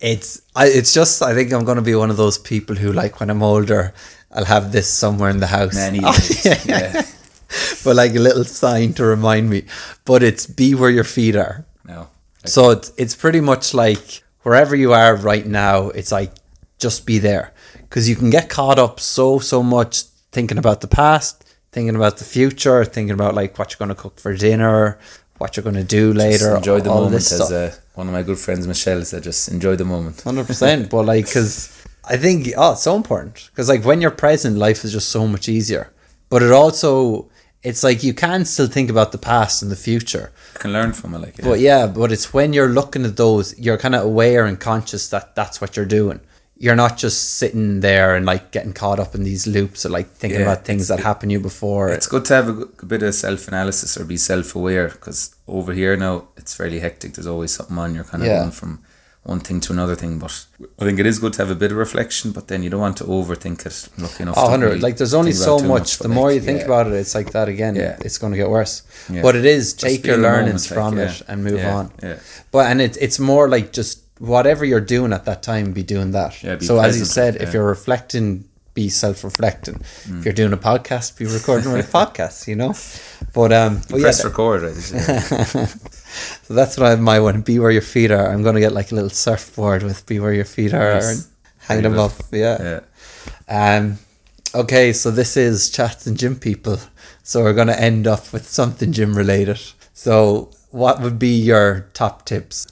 it's 0.01 0.41
I 0.55 0.65
it's 0.67 0.93
just 0.93 1.21
I 1.21 1.33
think 1.33 1.53
I'm 1.53 1.63
going 1.63 1.77
to 1.77 1.81
be 1.83 1.95
one 1.95 2.09
of 2.09 2.17
those 2.17 2.37
people 2.37 2.75
who 2.75 2.91
like 2.91 3.19
when 3.19 3.29
I'm 3.29 3.43
older 3.43 3.93
I'll 4.31 4.45
have 4.45 4.71
this 4.71 4.89
somewhere 4.89 5.29
in 5.29 5.39
the 5.39 5.47
house. 5.47 5.75
Many 5.75 5.99
Oh, 6.03 6.17
yeah. 6.43 6.59
yeah. 6.65 7.01
but 7.83 7.95
like 7.95 8.15
a 8.15 8.19
little 8.19 8.43
sign 8.43 8.93
to 8.93 9.05
remind 9.05 9.49
me. 9.49 9.63
But 10.05 10.23
it's 10.23 10.45
be 10.47 10.73
where 10.73 10.89
your 10.89 11.03
feet 11.03 11.35
are. 11.35 11.65
No. 11.85 12.09
So 12.45 12.71
it's 12.71 12.91
it's 12.97 13.15
pretty 13.15 13.41
much 13.41 13.73
like 13.73 14.23
wherever 14.43 14.75
you 14.75 14.93
are 14.93 15.15
right 15.15 15.45
now, 15.45 15.89
it's 15.89 16.11
like 16.11 16.31
just 16.81 17.05
be 17.05 17.19
there 17.19 17.53
because 17.83 18.09
you 18.09 18.15
can 18.15 18.29
get 18.29 18.49
caught 18.49 18.79
up 18.79 18.99
so 18.99 19.39
so 19.39 19.61
much 19.63 20.03
thinking 20.31 20.57
about 20.57 20.81
the 20.81 20.87
past, 20.87 21.45
thinking 21.71 21.95
about 21.95 22.17
the 22.17 22.23
future, 22.23 22.83
thinking 22.85 23.13
about 23.13 23.35
like 23.35 23.57
what 23.57 23.71
you're 23.71 23.85
going 23.85 23.95
to 23.95 24.01
cook 24.01 24.19
for 24.19 24.35
dinner, 24.35 24.99
what 25.37 25.55
you're 25.55 25.63
going 25.63 25.75
to 25.75 25.83
do 25.83 26.13
later. 26.13 26.51
Just 26.51 26.57
enjoy 26.57 26.79
the 26.79 26.89
moment, 26.89 27.15
as 27.15 27.51
uh, 27.51 27.75
one 27.95 28.07
of 28.07 28.13
my 28.13 28.23
good 28.23 28.39
friends 28.39 28.67
Michelle 28.67 29.03
said. 29.03 29.23
Just 29.23 29.49
enjoy 29.49 29.75
the 29.75 29.85
moment. 29.85 30.21
Hundred 30.21 30.47
percent, 30.47 30.89
but 30.89 31.05
like, 31.05 31.25
because 31.25 31.85
I 32.05 32.17
think 32.17 32.47
oh, 32.57 32.73
it's 32.73 32.83
so 32.83 32.95
important. 32.95 33.49
Because 33.51 33.69
like 33.69 33.83
when 33.83 34.01
you're 34.01 34.11
present, 34.11 34.57
life 34.57 34.83
is 34.83 34.91
just 34.91 35.09
so 35.09 35.27
much 35.27 35.49
easier. 35.49 35.93
But 36.29 36.43
it 36.43 36.51
also, 36.51 37.29
it's 37.61 37.83
like 37.83 38.03
you 38.03 38.13
can 38.13 38.45
still 38.45 38.67
think 38.67 38.89
about 38.89 39.11
the 39.11 39.17
past 39.17 39.61
and 39.61 39.69
the 39.69 39.75
future. 39.75 40.31
You 40.53 40.59
can 40.59 40.71
learn 40.71 40.93
from 40.93 41.13
it, 41.13 41.19
like 41.19 41.37
yeah. 41.37 41.45
But 41.45 41.59
yeah, 41.59 41.87
but 41.87 42.11
it's 42.11 42.33
when 42.33 42.53
you're 42.53 42.69
looking 42.69 43.03
at 43.03 43.17
those, 43.17 43.57
you're 43.59 43.77
kind 43.77 43.95
of 43.95 44.05
aware 44.05 44.45
and 44.45 44.59
conscious 44.59 45.09
that 45.09 45.35
that's 45.35 45.59
what 45.59 45.75
you're 45.75 45.85
doing. 45.85 46.21
You're 46.63 46.75
not 46.75 46.95
just 47.05 47.19
sitting 47.39 47.79
there 47.79 48.09
and 48.15 48.23
like 48.33 48.51
getting 48.51 48.73
caught 48.73 48.99
up 48.99 49.15
in 49.15 49.23
these 49.23 49.47
loops 49.47 49.83
of 49.85 49.91
like 49.91 50.09
thinking 50.21 50.41
Yeah, 50.41 50.45
about 50.51 50.63
things 50.63 50.87
that 50.89 50.99
happened 50.99 51.31
to 51.31 51.33
you 51.33 51.39
before. 51.39 51.89
It's 51.89 52.07
good 52.07 52.25
to 52.25 52.33
have 52.35 52.49
a 52.49 52.85
bit 52.85 53.01
of 53.01 53.15
self 53.15 53.47
analysis 53.47 53.97
or 53.97 54.05
be 54.05 54.17
self 54.17 54.55
aware 54.55 54.89
because 54.89 55.35
over 55.47 55.73
here 55.73 55.97
now 55.97 56.27
it's 56.37 56.53
fairly 56.53 56.79
hectic. 56.79 57.13
There's 57.13 57.25
always 57.25 57.51
something 57.51 57.77
on. 57.79 57.95
You're 57.95 58.03
kind 58.11 58.21
of 58.23 58.27
Yeah. 58.29 58.39
going 58.41 58.51
from 58.51 58.79
one 59.23 59.39
thing 59.39 59.59
to 59.61 59.73
another 59.73 59.95
thing. 59.95 60.19
But 60.19 60.45
I 60.79 60.85
think 60.85 60.99
it 60.99 61.05
is 61.05 61.17
good 61.19 61.33
to 61.33 61.41
have 61.43 61.51
a 61.51 61.55
bit 61.63 61.71
of 61.71 61.77
reflection, 61.77 62.31
but 62.31 62.47
then 62.47 62.61
you 62.63 62.69
don't 62.69 62.79
want 62.87 62.97
to 62.97 63.05
overthink 63.05 63.65
it. 63.65 63.89
Lucky 63.97 64.23
enough. 64.23 64.35
Oh, 64.37 64.43
100. 64.43 64.65
really 64.65 64.79
like 64.79 64.97
there's 64.97 65.13
only 65.15 65.31
so 65.31 65.57
much. 65.59 65.97
but, 65.97 66.03
the 66.07 66.13
more 66.13 66.27
like, 66.27 66.35
you 66.35 66.41
think 66.41 66.59
yeah. 66.59 66.65
about 66.65 66.87
it, 66.87 66.93
it's 66.93 67.15
like 67.15 67.31
that 67.31 67.47
again. 67.47 67.75
Yeah. 67.75 67.97
It's 68.01 68.17
going 68.19 68.33
to 68.33 68.37
get 68.37 68.49
worse. 68.49 68.83
But 69.09 69.35
it 69.35 69.45
is 69.45 69.73
Just 69.73 69.95
take 69.95 70.05
your 70.05 70.17
learnings 70.17 70.69
moment, 70.69 70.71
like, 70.71 70.89
from 70.91 70.97
yeah. 70.99 71.11
it 71.11 71.21
and 71.27 71.43
move 71.43 71.65
on. 71.65 71.91
yeah. 72.03 72.17
But 72.51 72.63
and 72.71 72.81
it, 72.81 72.97
it's 73.01 73.17
more 73.19 73.49
like 73.49 73.71
just 73.73 74.00
whatever 74.21 74.63
you're 74.63 74.79
doing 74.79 75.11
at 75.13 75.25
that 75.25 75.41
time, 75.43 75.73
be 75.73 75.83
doing 75.83 76.11
that. 76.11 76.41
Yeah, 76.43 76.59
so 76.59 76.79
as 76.79 76.99
you 76.99 77.05
said, 77.05 77.35
if 77.35 77.41
yeah. 77.41 77.47
Mm. 77.49 77.53
you're 77.53 77.67
reflecting, 77.67 78.45
be 78.73 78.87
self-reflecting. 78.87 79.81
If 80.05 80.25
you're 80.25 80.33
doing 80.33 80.53
a 80.53 80.57
podcast, 80.57 81.17
be 81.17 81.25
recording 81.25 81.71
a 81.71 81.83
podcast. 81.99 82.47
You 82.47 82.55
know. 82.55 82.73
But 83.33 83.51
um, 83.51 83.81
but 83.89 83.99
Press 84.01 84.21
that- 84.21 84.29
record, 84.29 84.61
right? 84.63 85.75
So 86.43 86.53
that's 86.53 86.77
what 86.77 86.87
I 86.87 86.89
have 86.89 86.99
my 86.99 87.19
one. 87.21 87.41
Be 87.41 87.57
where 87.57 87.71
your 87.71 87.81
feet 87.81 88.11
are. 88.11 88.27
I'm 88.31 88.43
gonna 88.43 88.59
get 88.59 88.73
like 88.73 88.91
a 88.91 88.95
little 88.95 89.09
surfboard 89.09 89.81
with 89.83 90.05
"Be 90.05 90.19
where 90.19 90.33
your 90.33 90.45
feet 90.45 90.73
are" 90.73 90.95
Nice. 90.95 91.23
and 91.23 91.27
hang 91.59 91.81
them 91.83 91.97
up. 91.97 92.11
Yeah. 92.31 92.81
yeah. 93.49 93.77
Um, 93.77 93.97
okay, 94.53 94.91
so 94.91 95.09
this 95.09 95.37
is 95.37 95.69
chats 95.69 96.05
and 96.07 96.17
gym 96.17 96.35
people. 96.35 96.79
So 97.23 97.43
we're 97.43 97.53
gonna 97.53 97.73
end 97.79 98.07
up 98.07 98.33
with 98.33 98.47
something 98.47 98.91
gym 98.91 99.15
related. 99.17 99.59
So 99.93 100.51
what 100.71 101.01
would 101.01 101.17
be 101.17 101.29
your 101.39 101.87
top 101.93 102.25
tips 102.25 102.67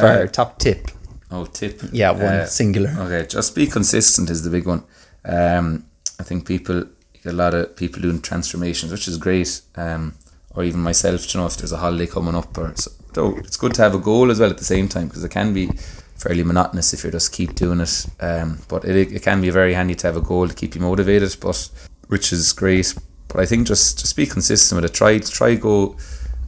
for 0.00 0.06
Uh, 0.06 0.26
top 0.26 0.58
tip? 0.58 0.90
Oh, 1.30 1.46
tip. 1.46 1.80
Yeah, 1.92 2.10
one 2.12 2.22
Uh, 2.40 2.46
singular. 2.46 2.90
Okay, 2.98 3.26
just 3.26 3.54
be 3.54 3.66
consistent 3.66 4.30
is 4.30 4.42
the 4.42 4.50
big 4.50 4.66
one. 4.66 4.82
Um, 5.24 5.84
I 6.20 6.24
think 6.24 6.46
people, 6.46 6.84
a 7.24 7.32
lot 7.32 7.54
of 7.54 7.74
people 7.76 8.02
doing 8.02 8.20
transformations, 8.20 8.92
which 8.92 9.08
is 9.08 9.16
great. 9.16 9.60
Um, 9.76 10.14
or 10.54 10.64
even 10.64 10.80
myself, 10.80 11.32
you 11.32 11.40
know, 11.40 11.46
if 11.46 11.56
there's 11.56 11.72
a 11.72 11.78
holiday 11.78 12.06
coming 12.06 12.34
up, 12.34 12.58
or 12.58 12.72
so, 12.76 12.90
though 13.14 13.36
it's 13.38 13.56
good 13.56 13.72
to 13.74 13.82
have 13.82 13.94
a 13.94 13.98
goal 13.98 14.30
as 14.30 14.38
well 14.40 14.50
at 14.50 14.58
the 14.58 14.64
same 14.64 14.86
time 14.88 15.06
because 15.08 15.24
it 15.24 15.30
can 15.30 15.54
be 15.54 15.70
fairly 16.16 16.44
monotonous 16.44 16.92
if 16.92 17.04
you 17.04 17.10
just 17.10 17.32
keep 17.32 17.54
doing 17.54 17.80
it. 17.80 18.06
Um, 18.20 18.58
but 18.68 18.84
it 18.84 19.12
it 19.12 19.22
can 19.22 19.40
be 19.40 19.48
very 19.50 19.72
handy 19.74 19.94
to 19.94 20.06
have 20.06 20.16
a 20.16 20.20
goal 20.20 20.48
to 20.48 20.54
keep 20.54 20.74
you 20.74 20.82
motivated, 20.82 21.36
but 21.40 21.70
which 22.08 22.32
is 22.32 22.52
great. 22.52 22.94
But 23.28 23.40
I 23.40 23.46
think 23.46 23.66
just 23.66 23.98
just 24.00 24.14
be 24.16 24.26
consistent 24.26 24.82
with 24.82 24.90
it. 24.90 24.94
Try 24.94 25.18
try 25.20 25.54
go 25.54 25.96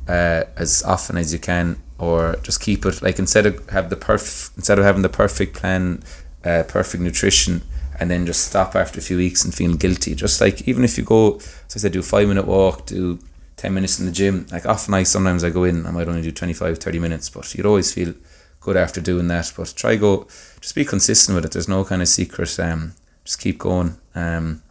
uh, 0.06 0.42
as 0.56 0.82
often 0.84 1.16
as 1.16 1.32
you 1.32 1.38
can, 1.38 1.76
or 1.98 2.36
just 2.42 2.60
keep 2.60 2.84
it 2.84 3.02
like 3.02 3.18
instead 3.18 3.46
of 3.46 3.68
have 3.70 3.90
the 3.90 3.96
perf 3.96 4.50
instead 4.56 4.78
of 4.78 4.84
having 4.84 5.02
the 5.02 5.08
perfect 5.08 5.54
plan, 5.54 6.02
uh, 6.44 6.64
perfect 6.66 7.02
nutrition, 7.02 7.62
and 7.98 8.10
then 8.10 8.26
just 8.26 8.44
stop 8.44 8.74
after 8.74 8.98
a 8.98 9.02
few 9.02 9.16
weeks 9.16 9.44
and 9.44 9.54
feel 9.54 9.74
guilty. 9.74 10.14
Just 10.14 10.40
like 10.40 10.66
even 10.68 10.84
if 10.84 10.98
you 10.98 11.04
go, 11.04 11.36
as 11.36 11.76
I 11.76 11.78
said, 11.78 11.92
do 11.92 12.00
a 12.00 12.02
five 12.02 12.28
minute 12.28 12.46
walk, 12.46 12.86
do 12.86 13.18
ten 13.56 13.74
minutes 13.74 13.98
in 13.98 14.06
the 14.06 14.12
gym. 14.12 14.46
Like 14.50 14.66
often 14.66 14.94
I 14.94 15.04
sometimes 15.04 15.44
I 15.44 15.50
go 15.50 15.64
in, 15.64 15.86
I 15.86 15.90
might 15.90 16.08
only 16.08 16.22
do 16.22 16.32
25, 16.32 16.78
30 16.78 16.98
minutes, 16.98 17.30
but 17.30 17.54
you'd 17.54 17.66
always 17.66 17.92
feel 17.92 18.14
good 18.60 18.76
after 18.76 19.00
doing 19.00 19.28
that. 19.28 19.52
But 19.56 19.74
try 19.76 19.96
go, 19.96 20.26
just 20.60 20.74
be 20.74 20.84
consistent 20.84 21.36
with 21.36 21.44
it. 21.44 21.52
There's 21.52 21.68
no 21.68 21.84
kind 21.84 22.02
of 22.02 22.08
secret. 22.08 22.58
Um, 22.58 22.94
just 23.24 23.40
keep 23.40 23.58
going. 23.58 23.96
Um, 24.14 24.62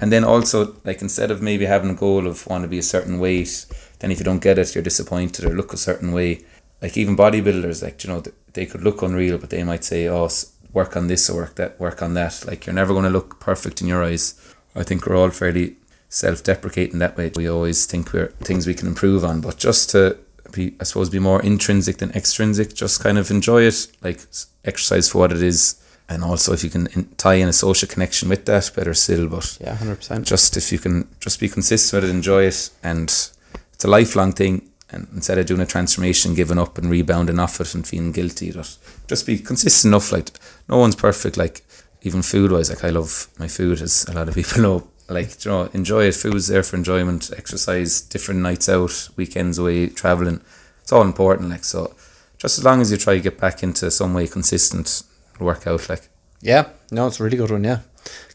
and 0.00 0.12
then 0.12 0.24
also 0.24 0.76
like 0.84 1.02
instead 1.02 1.30
of 1.30 1.42
maybe 1.42 1.66
having 1.66 1.90
a 1.90 1.94
goal 1.94 2.26
of 2.26 2.46
want 2.46 2.62
to 2.62 2.68
be 2.68 2.78
a 2.78 2.82
certain 2.82 3.18
weight, 3.18 3.66
then 3.98 4.10
if 4.10 4.18
you 4.18 4.24
don't 4.24 4.42
get 4.42 4.58
it, 4.58 4.74
you're 4.74 4.84
disappointed 4.84 5.44
or 5.44 5.54
look 5.54 5.72
a 5.72 5.76
certain 5.76 6.12
way. 6.12 6.44
Like 6.80 6.96
even 6.96 7.16
bodybuilders, 7.16 7.82
like 7.82 8.04
you 8.04 8.10
know, 8.10 8.22
they 8.52 8.66
could 8.66 8.82
look 8.82 9.02
unreal, 9.02 9.38
but 9.38 9.50
they 9.50 9.64
might 9.64 9.84
say, 9.84 10.08
"Oh, 10.08 10.28
work 10.72 10.96
on 10.96 11.06
this 11.08 11.28
or 11.30 11.36
work 11.42 11.54
that 11.56 11.78
work 11.80 12.02
on 12.02 12.14
that. 12.14 12.44
Like 12.46 12.66
you're 12.66 12.74
never 12.74 12.92
going 12.92 13.04
to 13.04 13.10
look 13.10 13.40
perfect 13.40 13.80
in 13.80 13.88
your 13.88 14.04
eyes. 14.04 14.34
I 14.76 14.84
think 14.84 15.06
we're 15.06 15.16
all 15.16 15.30
fairly 15.30 15.76
self-deprecating 16.08 16.98
that 17.00 17.16
way. 17.16 17.30
We 17.34 17.48
always 17.48 17.86
think 17.86 18.12
we're 18.12 18.28
things 18.44 18.66
we 18.66 18.74
can 18.74 18.86
improve 18.88 19.24
on, 19.24 19.40
but 19.40 19.56
just 19.56 19.90
to 19.90 20.18
be, 20.52 20.74
I 20.80 20.84
suppose, 20.84 21.10
be 21.10 21.18
more 21.18 21.42
intrinsic 21.42 21.98
than 21.98 22.10
extrinsic. 22.12 22.74
Just 22.74 23.02
kind 23.02 23.18
of 23.18 23.30
enjoy 23.30 23.62
it, 23.62 23.88
like 24.02 24.20
exercise 24.64 25.08
for 25.10 25.18
what 25.18 25.32
it 25.32 25.42
is, 25.42 25.82
and 26.08 26.22
also 26.24 26.52
if 26.52 26.64
you 26.64 26.70
can 26.70 26.86
in, 26.88 27.08
tie 27.16 27.34
in 27.34 27.48
a 27.48 27.52
social 27.52 27.88
connection 27.88 28.28
with 28.28 28.44
that, 28.46 28.70
better 28.74 28.94
still. 28.94 29.26
But 29.28 29.58
Yeah, 29.60 29.74
hundred 29.74 29.96
percent. 29.96 30.26
just 30.26 30.56
if 30.56 30.72
you 30.72 30.78
can 30.78 31.08
just 31.20 31.40
be 31.40 31.48
consistent 31.48 32.02
with 32.02 32.10
it, 32.10 32.14
enjoy 32.14 32.44
it, 32.44 32.70
and 32.82 33.08
it's 33.08 33.84
a 33.84 33.88
lifelong 33.88 34.32
thing. 34.32 34.62
And 34.90 35.06
instead 35.14 35.38
of 35.38 35.46
doing 35.46 35.60
a 35.60 35.66
transformation, 35.66 36.34
giving 36.34 36.58
up 36.58 36.78
and 36.78 36.90
rebounding 36.90 37.38
off 37.38 37.60
it 37.60 37.74
and 37.74 37.86
feeling 37.86 38.12
guilty, 38.12 38.50
just 38.52 38.80
just 39.06 39.26
be 39.26 39.38
consistent 39.38 39.92
enough. 39.92 40.12
Like 40.12 40.30
no 40.68 40.78
one's 40.78 40.96
perfect. 40.96 41.36
Like 41.36 41.62
even 42.02 42.22
food 42.22 42.52
wise, 42.52 42.70
like 42.70 42.84
I 42.84 42.90
love 42.90 43.28
my 43.38 43.48
food, 43.48 43.80
as 43.82 44.06
a 44.08 44.14
lot 44.14 44.28
of 44.28 44.34
people 44.34 44.62
know. 44.62 44.88
Like 45.10 45.44
you 45.44 45.50
know, 45.50 45.70
enjoy 45.72 46.04
it. 46.04 46.14
Food's 46.14 46.48
there 46.48 46.62
for 46.62 46.76
enjoyment. 46.76 47.30
Exercise, 47.36 48.02
different 48.02 48.40
nights 48.40 48.68
out, 48.68 49.08
weekends 49.16 49.58
away, 49.58 49.88
traveling. 49.88 50.42
It's 50.82 50.92
all 50.92 51.02
important. 51.02 51.48
Like 51.48 51.64
so, 51.64 51.94
just 52.36 52.58
as 52.58 52.64
long 52.64 52.80
as 52.82 52.90
you 52.90 52.98
try 52.98 53.14
to 53.14 53.20
get 53.20 53.38
back 53.38 53.62
into 53.62 53.90
some 53.90 54.12
way 54.12 54.26
consistent, 54.26 55.02
it'll 55.34 55.46
work 55.46 55.66
out. 55.66 55.88
Like 55.88 56.10
Yeah, 56.42 56.68
no, 56.90 57.06
it's 57.06 57.20
a 57.20 57.24
really 57.24 57.38
good 57.38 57.50
one. 57.50 57.64
Yeah, 57.64 57.80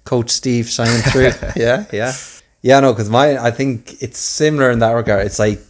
Coach 0.03 0.31
Steve 0.31 0.67
shining 0.67 1.01
through. 1.03 1.31
yeah, 1.55 1.85
yeah, 1.91 2.13
yeah. 2.63 2.79
No, 2.79 2.91
because 2.91 3.09
my 3.09 3.37
I 3.37 3.51
think 3.51 4.01
it's 4.01 4.19
similar 4.19 4.71
in 4.71 4.79
that 4.79 4.91
regard. 4.91 5.27
It's 5.27 5.39
like 5.39 5.61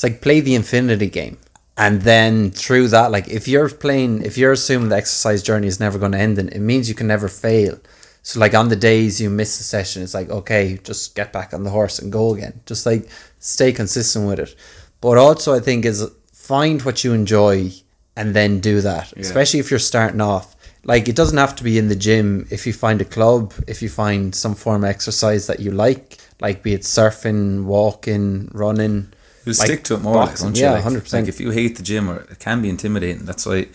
it's 0.00 0.02
like 0.02 0.22
play 0.22 0.40
the 0.40 0.54
infinity 0.54 1.10
game, 1.10 1.36
and 1.76 2.00
then 2.00 2.52
through 2.52 2.88
that, 2.88 3.10
like 3.10 3.28
if 3.28 3.46
you're 3.46 3.68
playing, 3.68 4.22
if 4.22 4.38
you're 4.38 4.52
assuming 4.52 4.88
the 4.88 4.96
exercise 4.96 5.42
journey 5.42 5.66
is 5.66 5.78
never 5.78 5.98
going 5.98 6.12
to 6.12 6.18
end, 6.18 6.38
then 6.38 6.48
it 6.48 6.60
means 6.60 6.88
you 6.88 6.94
can 6.94 7.06
never 7.06 7.28
fail. 7.28 7.78
So 8.22 8.40
like 8.40 8.54
on 8.54 8.70
the 8.70 8.76
days 8.76 9.20
you 9.20 9.28
miss 9.28 9.60
a 9.60 9.62
session, 9.62 10.02
it's 10.02 10.14
like 10.14 10.30
okay, 10.30 10.78
just 10.82 11.14
get 11.14 11.34
back 11.34 11.52
on 11.52 11.64
the 11.64 11.70
horse 11.70 11.98
and 11.98 12.10
go 12.10 12.34
again. 12.34 12.62
Just 12.64 12.86
like 12.86 13.10
stay 13.40 13.72
consistent 13.72 14.26
with 14.26 14.38
it. 14.38 14.56
But 15.02 15.18
also, 15.18 15.54
I 15.54 15.60
think 15.60 15.84
is 15.84 16.10
find 16.32 16.80
what 16.80 17.04
you 17.04 17.12
enjoy 17.12 17.70
and 18.16 18.34
then 18.34 18.60
do 18.60 18.80
that. 18.80 19.12
Especially 19.18 19.60
if 19.60 19.70
you're 19.70 19.78
starting 19.78 20.22
off. 20.22 20.56
Like 20.82 21.10
it 21.10 21.14
doesn't 21.14 21.36
have 21.36 21.56
to 21.56 21.62
be 21.62 21.76
in 21.76 21.88
the 21.88 21.94
gym. 21.94 22.46
If 22.50 22.66
you 22.66 22.72
find 22.72 23.02
a 23.02 23.04
club, 23.04 23.52
if 23.68 23.82
you 23.82 23.90
find 23.90 24.34
some 24.34 24.54
form 24.54 24.82
of 24.82 24.88
exercise 24.88 25.46
that 25.48 25.60
you 25.60 25.72
like, 25.72 26.16
like 26.40 26.62
be 26.62 26.72
it 26.72 26.84
surfing, 26.84 27.64
walking, 27.64 28.48
running, 28.54 29.12
Like 29.58 29.66
stick 29.66 29.84
to 29.84 29.94
it 29.94 30.02
more, 30.02 30.14
boxing. 30.14 30.46
don't 30.48 30.56
you? 30.56 30.64
yeah, 30.64 30.72
Like- 30.72 30.82
hundred 30.82 31.02
percent. 31.04 31.24
Like 31.26 31.34
if 31.34 31.40
you 31.40 31.50
hate 31.50 31.76
the 31.76 31.82
gym, 31.82 32.08
or 32.10 32.16
it 32.30 32.38
can 32.38 32.62
be 32.62 32.68
intimidating. 32.68 33.24
That's 33.24 33.46
why 33.46 33.56
I 33.56 33.66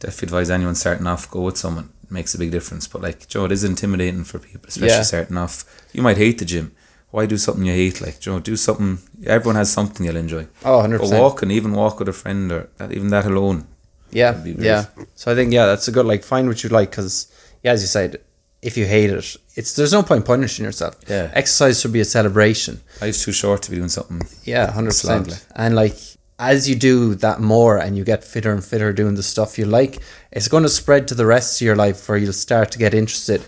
definitely 0.00 0.26
advise 0.26 0.50
anyone 0.50 0.74
starting 0.74 1.06
off 1.06 1.30
go 1.30 1.42
with 1.42 1.56
someone. 1.56 1.90
It 2.04 2.10
makes 2.10 2.34
a 2.34 2.38
big 2.38 2.50
difference. 2.50 2.86
But 2.88 3.02
like 3.02 3.28
Joe, 3.28 3.44
it 3.46 3.52
is 3.52 3.64
intimidating 3.64 4.24
for 4.24 4.38
people, 4.38 4.66
especially 4.68 4.88
Yeah. 4.96 5.02
starting 5.02 5.36
off. 5.36 5.64
You 5.92 6.02
might 6.02 6.16
hate 6.18 6.38
the 6.38 6.44
gym. 6.44 6.72
Why 7.10 7.26
do 7.26 7.36
something 7.36 7.64
you 7.66 7.72
hate? 7.72 8.00
Like 8.00 8.20
Joe, 8.20 8.38
do 8.40 8.56
something. 8.56 8.98
Everyone 9.26 9.56
has 9.56 9.70
something 9.70 10.04
you'll 10.06 10.16
enjoy. 10.16 10.46
Oh, 10.64 10.78
100%. 10.80 10.98
But 11.10 11.20
walking, 11.20 11.50
even 11.50 11.72
walk 11.72 11.98
with 11.98 12.08
a 12.08 12.12
friend, 12.14 12.50
or 12.50 12.70
that, 12.78 12.90
even 12.92 13.08
that 13.08 13.26
alone. 13.26 13.66
Yeah, 14.10 14.32
That'd 14.32 14.44
be 14.44 14.54
great. 14.54 14.66
yeah. 14.66 14.86
So 15.14 15.30
I 15.32 15.34
think 15.34 15.52
yeah, 15.52 15.66
that's 15.66 15.88
a 15.88 15.92
good 15.92 16.06
like 16.06 16.22
find 16.24 16.48
what 16.48 16.62
you 16.64 16.70
like 16.70 16.90
because 16.90 17.26
yeah, 17.62 17.72
as 17.72 17.80
you 17.82 17.86
said, 17.88 18.20
if 18.62 18.76
you 18.76 18.86
hate 18.86 19.10
it, 19.10 19.36
it's 19.56 19.74
there's 19.76 19.92
no 19.92 20.02
point 20.02 20.24
punishing 20.24 20.64
yourself. 20.64 20.94
Yeah. 21.08 21.30
exercise 21.34 21.80
should 21.80 21.92
be 21.92 22.00
a 22.00 22.04
celebration. 22.04 22.80
Life's 23.00 23.24
too 23.24 23.32
short 23.32 23.62
to 23.62 23.70
be 23.70 23.76
doing 23.76 23.88
something. 23.88 24.22
Yeah, 24.44 24.70
hundred 24.70 24.90
percent. 24.90 25.44
And 25.56 25.74
like 25.74 25.96
as 26.38 26.68
you 26.68 26.74
do 26.74 27.14
that 27.16 27.40
more 27.40 27.78
and 27.78 27.96
you 27.96 28.04
get 28.04 28.24
fitter 28.24 28.52
and 28.52 28.64
fitter 28.64 28.92
doing 28.92 29.14
the 29.16 29.22
stuff 29.22 29.58
you 29.58 29.64
like, 29.66 29.98
it's 30.32 30.48
going 30.48 30.62
to 30.64 30.68
spread 30.68 31.06
to 31.08 31.14
the 31.14 31.26
rest 31.26 31.60
of 31.60 31.64
your 31.64 31.76
life 31.76 32.08
where 32.08 32.18
you'll 32.18 32.32
start 32.32 32.70
to 32.72 32.78
get 32.78 32.94
interested 32.94 33.42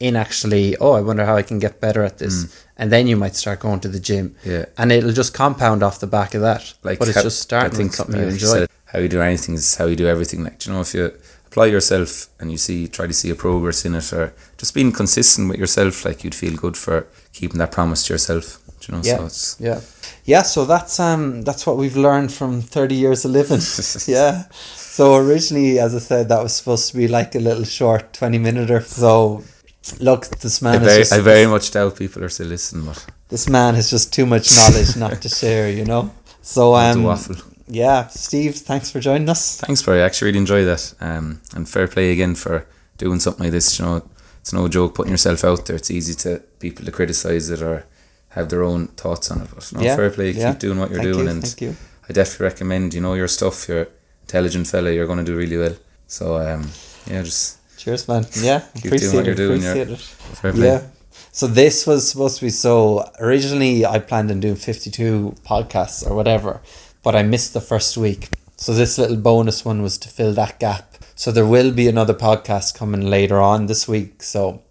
in 0.00 0.16
actually. 0.16 0.76
Oh, 0.78 0.92
I 0.92 1.00
wonder 1.02 1.24
how 1.26 1.36
I 1.36 1.42
can 1.42 1.58
get 1.58 1.80
better 1.80 2.02
at 2.02 2.18
this, 2.18 2.64
and 2.76 2.90
then 2.90 3.06
you 3.06 3.16
might 3.16 3.36
start 3.36 3.60
going 3.60 3.80
to 3.80 3.88
the 3.88 4.00
gym. 4.00 4.30
Mm. 4.44 4.50
Yeah. 4.52 4.64
and 4.78 4.90
it'll 4.92 5.12
just 5.12 5.34
compound 5.34 5.82
off 5.82 6.00
the 6.00 6.06
back 6.06 6.34
of 6.34 6.40
that. 6.42 6.72
like 6.82 6.98
but 6.98 7.08
it's 7.08 7.16
how- 7.16 7.22
just 7.22 7.40
starting 7.42 7.72
I 7.74 7.76
think 7.76 7.92
something 7.94 8.20
you 8.20 8.28
enjoy. 8.28 8.46
said, 8.46 8.68
how 8.86 8.98
you 8.98 9.08
do 9.08 9.20
anything 9.20 9.54
is 9.56 9.74
how 9.76 9.86
you 9.86 9.96
do 9.96 10.06
everything. 10.08 10.42
Like 10.42 10.58
do 10.58 10.70
you 10.70 10.74
know, 10.76 10.80
if 10.82 10.94
you 10.94 11.12
apply 11.50 11.66
yourself 11.66 12.28
and 12.38 12.50
you 12.50 12.56
see 12.56 12.86
try 12.86 13.06
to 13.06 13.12
see 13.12 13.30
a 13.30 13.34
progress 13.34 13.84
in 13.84 13.94
it, 13.94 14.12
or 14.12 14.32
just 14.56 14.74
being 14.74 14.92
consistent 14.92 15.48
with 15.48 15.58
yourself, 15.58 16.04
like 16.04 16.22
you'd 16.22 16.34
feel 16.34 16.56
good 16.56 16.76
for 16.76 17.06
keeping 17.32 17.58
that 17.58 17.72
promise 17.72 18.04
to 18.04 18.14
yourself. 18.14 18.60
Do 18.80 18.92
you 18.92 18.98
know, 18.98 19.02
Yeah, 19.04 19.16
so 19.16 19.26
it's 19.26 19.60
yeah, 19.60 19.80
yeah. 20.24 20.42
So 20.42 20.64
that's 20.64 20.98
um 21.00 21.42
that's 21.42 21.66
what 21.66 21.76
we've 21.76 21.96
learned 21.96 22.32
from 22.32 22.62
thirty 22.62 22.94
years 22.94 23.24
of 23.24 23.32
living. 23.32 23.60
yeah. 24.06 24.44
So 24.52 25.16
originally, 25.16 25.78
as 25.78 25.94
I 25.94 25.98
said, 25.98 26.28
that 26.28 26.42
was 26.42 26.54
supposed 26.54 26.90
to 26.90 26.96
be 26.96 27.08
like 27.08 27.34
a 27.34 27.40
little 27.40 27.64
short 27.64 28.12
twenty 28.12 28.38
minute 28.38 28.70
or 28.70 28.80
so. 28.80 29.42
Look, 29.98 30.26
this 30.38 30.62
I 30.62 30.66
man 30.66 30.82
is 30.82 30.88
very, 30.88 31.00
just, 31.00 31.12
I 31.12 31.20
very 31.20 31.46
much 31.46 31.70
doubt 31.70 31.96
people 31.96 32.22
are 32.22 32.28
still 32.28 32.48
listening, 32.48 32.86
but 32.86 33.04
this 33.28 33.48
man 33.48 33.74
has 33.74 33.90
just 33.90 34.12
too 34.12 34.26
much 34.26 34.54
knowledge 34.54 34.96
not 34.96 35.20
to 35.22 35.28
share. 35.28 35.68
You 35.70 35.84
know. 35.84 36.10
So 36.42 36.74
um, 36.74 37.02
waffle. 37.02 37.36
Yeah, 37.70 38.06
Steve, 38.08 38.56
thanks 38.56 38.90
for 38.90 39.00
joining 39.00 39.28
us. 39.28 39.56
thanks, 39.58 39.82
Barry. 39.82 40.02
I 40.02 40.06
actually 40.06 40.26
really 40.28 40.38
enjoy 40.38 40.64
that. 40.64 40.94
Um, 41.00 41.40
and 41.54 41.68
fair 41.68 41.86
play 41.88 42.12
again 42.12 42.34
for 42.34 42.66
doing 42.98 43.20
something 43.20 43.44
like 43.44 43.52
this. 43.52 43.78
You 43.78 43.84
know, 43.84 44.02
it's 44.40 44.52
no 44.52 44.68
joke 44.68 44.94
putting 44.94 45.12
yourself 45.12 45.44
out 45.44 45.66
there. 45.66 45.76
It's 45.76 45.90
easy 45.90 46.14
to 46.14 46.42
people 46.58 46.84
to 46.84 46.92
criticize 46.92 47.50
it 47.50 47.62
or 47.62 47.86
have 48.30 48.48
their 48.48 48.62
own 48.62 48.88
thoughts 48.88 49.30
on 49.30 49.40
it. 49.42 49.48
But 49.54 49.72
no, 49.72 49.80
Yeah, 49.80 49.96
fair 49.96 50.10
play. 50.10 50.30
yeah. 50.32 50.52
Keep 50.52 50.60
doing 50.60 50.78
what 50.78 50.90
you're 50.90 51.02
Thank 51.02 51.12
doing, 51.14 51.24
you, 51.26 51.30
and 51.32 51.42
thank 51.42 51.60
you. 51.60 51.76
I 52.08 52.12
definitely 52.12 52.44
recommend. 52.44 52.94
You 52.94 53.00
know 53.00 53.14
your 53.14 53.28
stuff. 53.28 53.68
You're 53.68 53.82
an 53.82 53.86
intelligent 54.22 54.66
fella. 54.66 54.90
You're 54.92 55.06
going 55.06 55.18
to 55.18 55.24
do 55.24 55.36
really 55.36 55.56
well. 55.56 55.76
So 56.06 56.36
um, 56.38 56.70
yeah, 57.06 57.22
just 57.22 57.58
Cheers, 57.78 58.06
man. 58.08 58.26
Yeah, 58.34 58.60
Keep 58.76 58.92
doing 58.96 59.14
what 59.16 59.24
you're 59.24 59.34
doing, 59.34 59.62
it. 59.62 59.98
fair 59.98 60.52
play. 60.52 60.66
Yeah. 60.66 60.82
So 61.32 61.46
this 61.46 61.86
was 61.86 62.10
supposed 62.10 62.38
to 62.40 62.44
be 62.46 62.50
so 62.50 63.08
originally 63.20 63.86
I 63.86 64.00
planned 64.00 64.30
on 64.30 64.40
doing 64.40 64.56
52 64.56 65.36
podcasts 65.46 66.04
or 66.08 66.14
whatever, 66.14 66.60
but 67.02 67.14
I 67.14 67.22
missed 67.22 67.54
the 67.54 67.60
first 67.60 67.96
week. 67.96 68.28
So 68.56 68.74
this 68.74 68.98
little 68.98 69.16
bonus 69.16 69.64
one 69.64 69.82
was 69.82 69.96
to 69.98 70.08
fill 70.08 70.34
that 70.34 70.58
gap. 70.58 70.96
So 71.14 71.30
there 71.30 71.46
will 71.46 71.72
be 71.72 71.88
another 71.88 72.14
podcast 72.14 72.74
coming 72.74 73.02
later 73.02 73.40
on 73.40 73.66
this 73.66 73.88
week. 73.88 74.22
So 74.22 74.62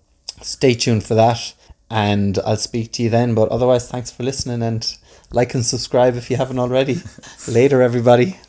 stay 0.42 0.74
tuned 0.74 1.04
for 1.04 1.16
that 1.16 1.54
and 1.90 2.38
I'll 2.46 2.58
speak 2.58 2.92
to 2.94 3.04
you 3.04 3.10
then. 3.10 3.34
But 3.34 3.50
otherwise, 3.50 3.90
thanks 3.90 4.12
for 4.12 4.24
listening 4.24 4.62
and 4.62 4.96
like 5.32 5.54
and 5.54 5.66
subscribe 5.66 6.16
if 6.16 6.30
you 6.30 6.38
haven't 6.38 6.60
already. 6.60 7.02
Later, 7.48 7.82
everybody. 7.82 8.38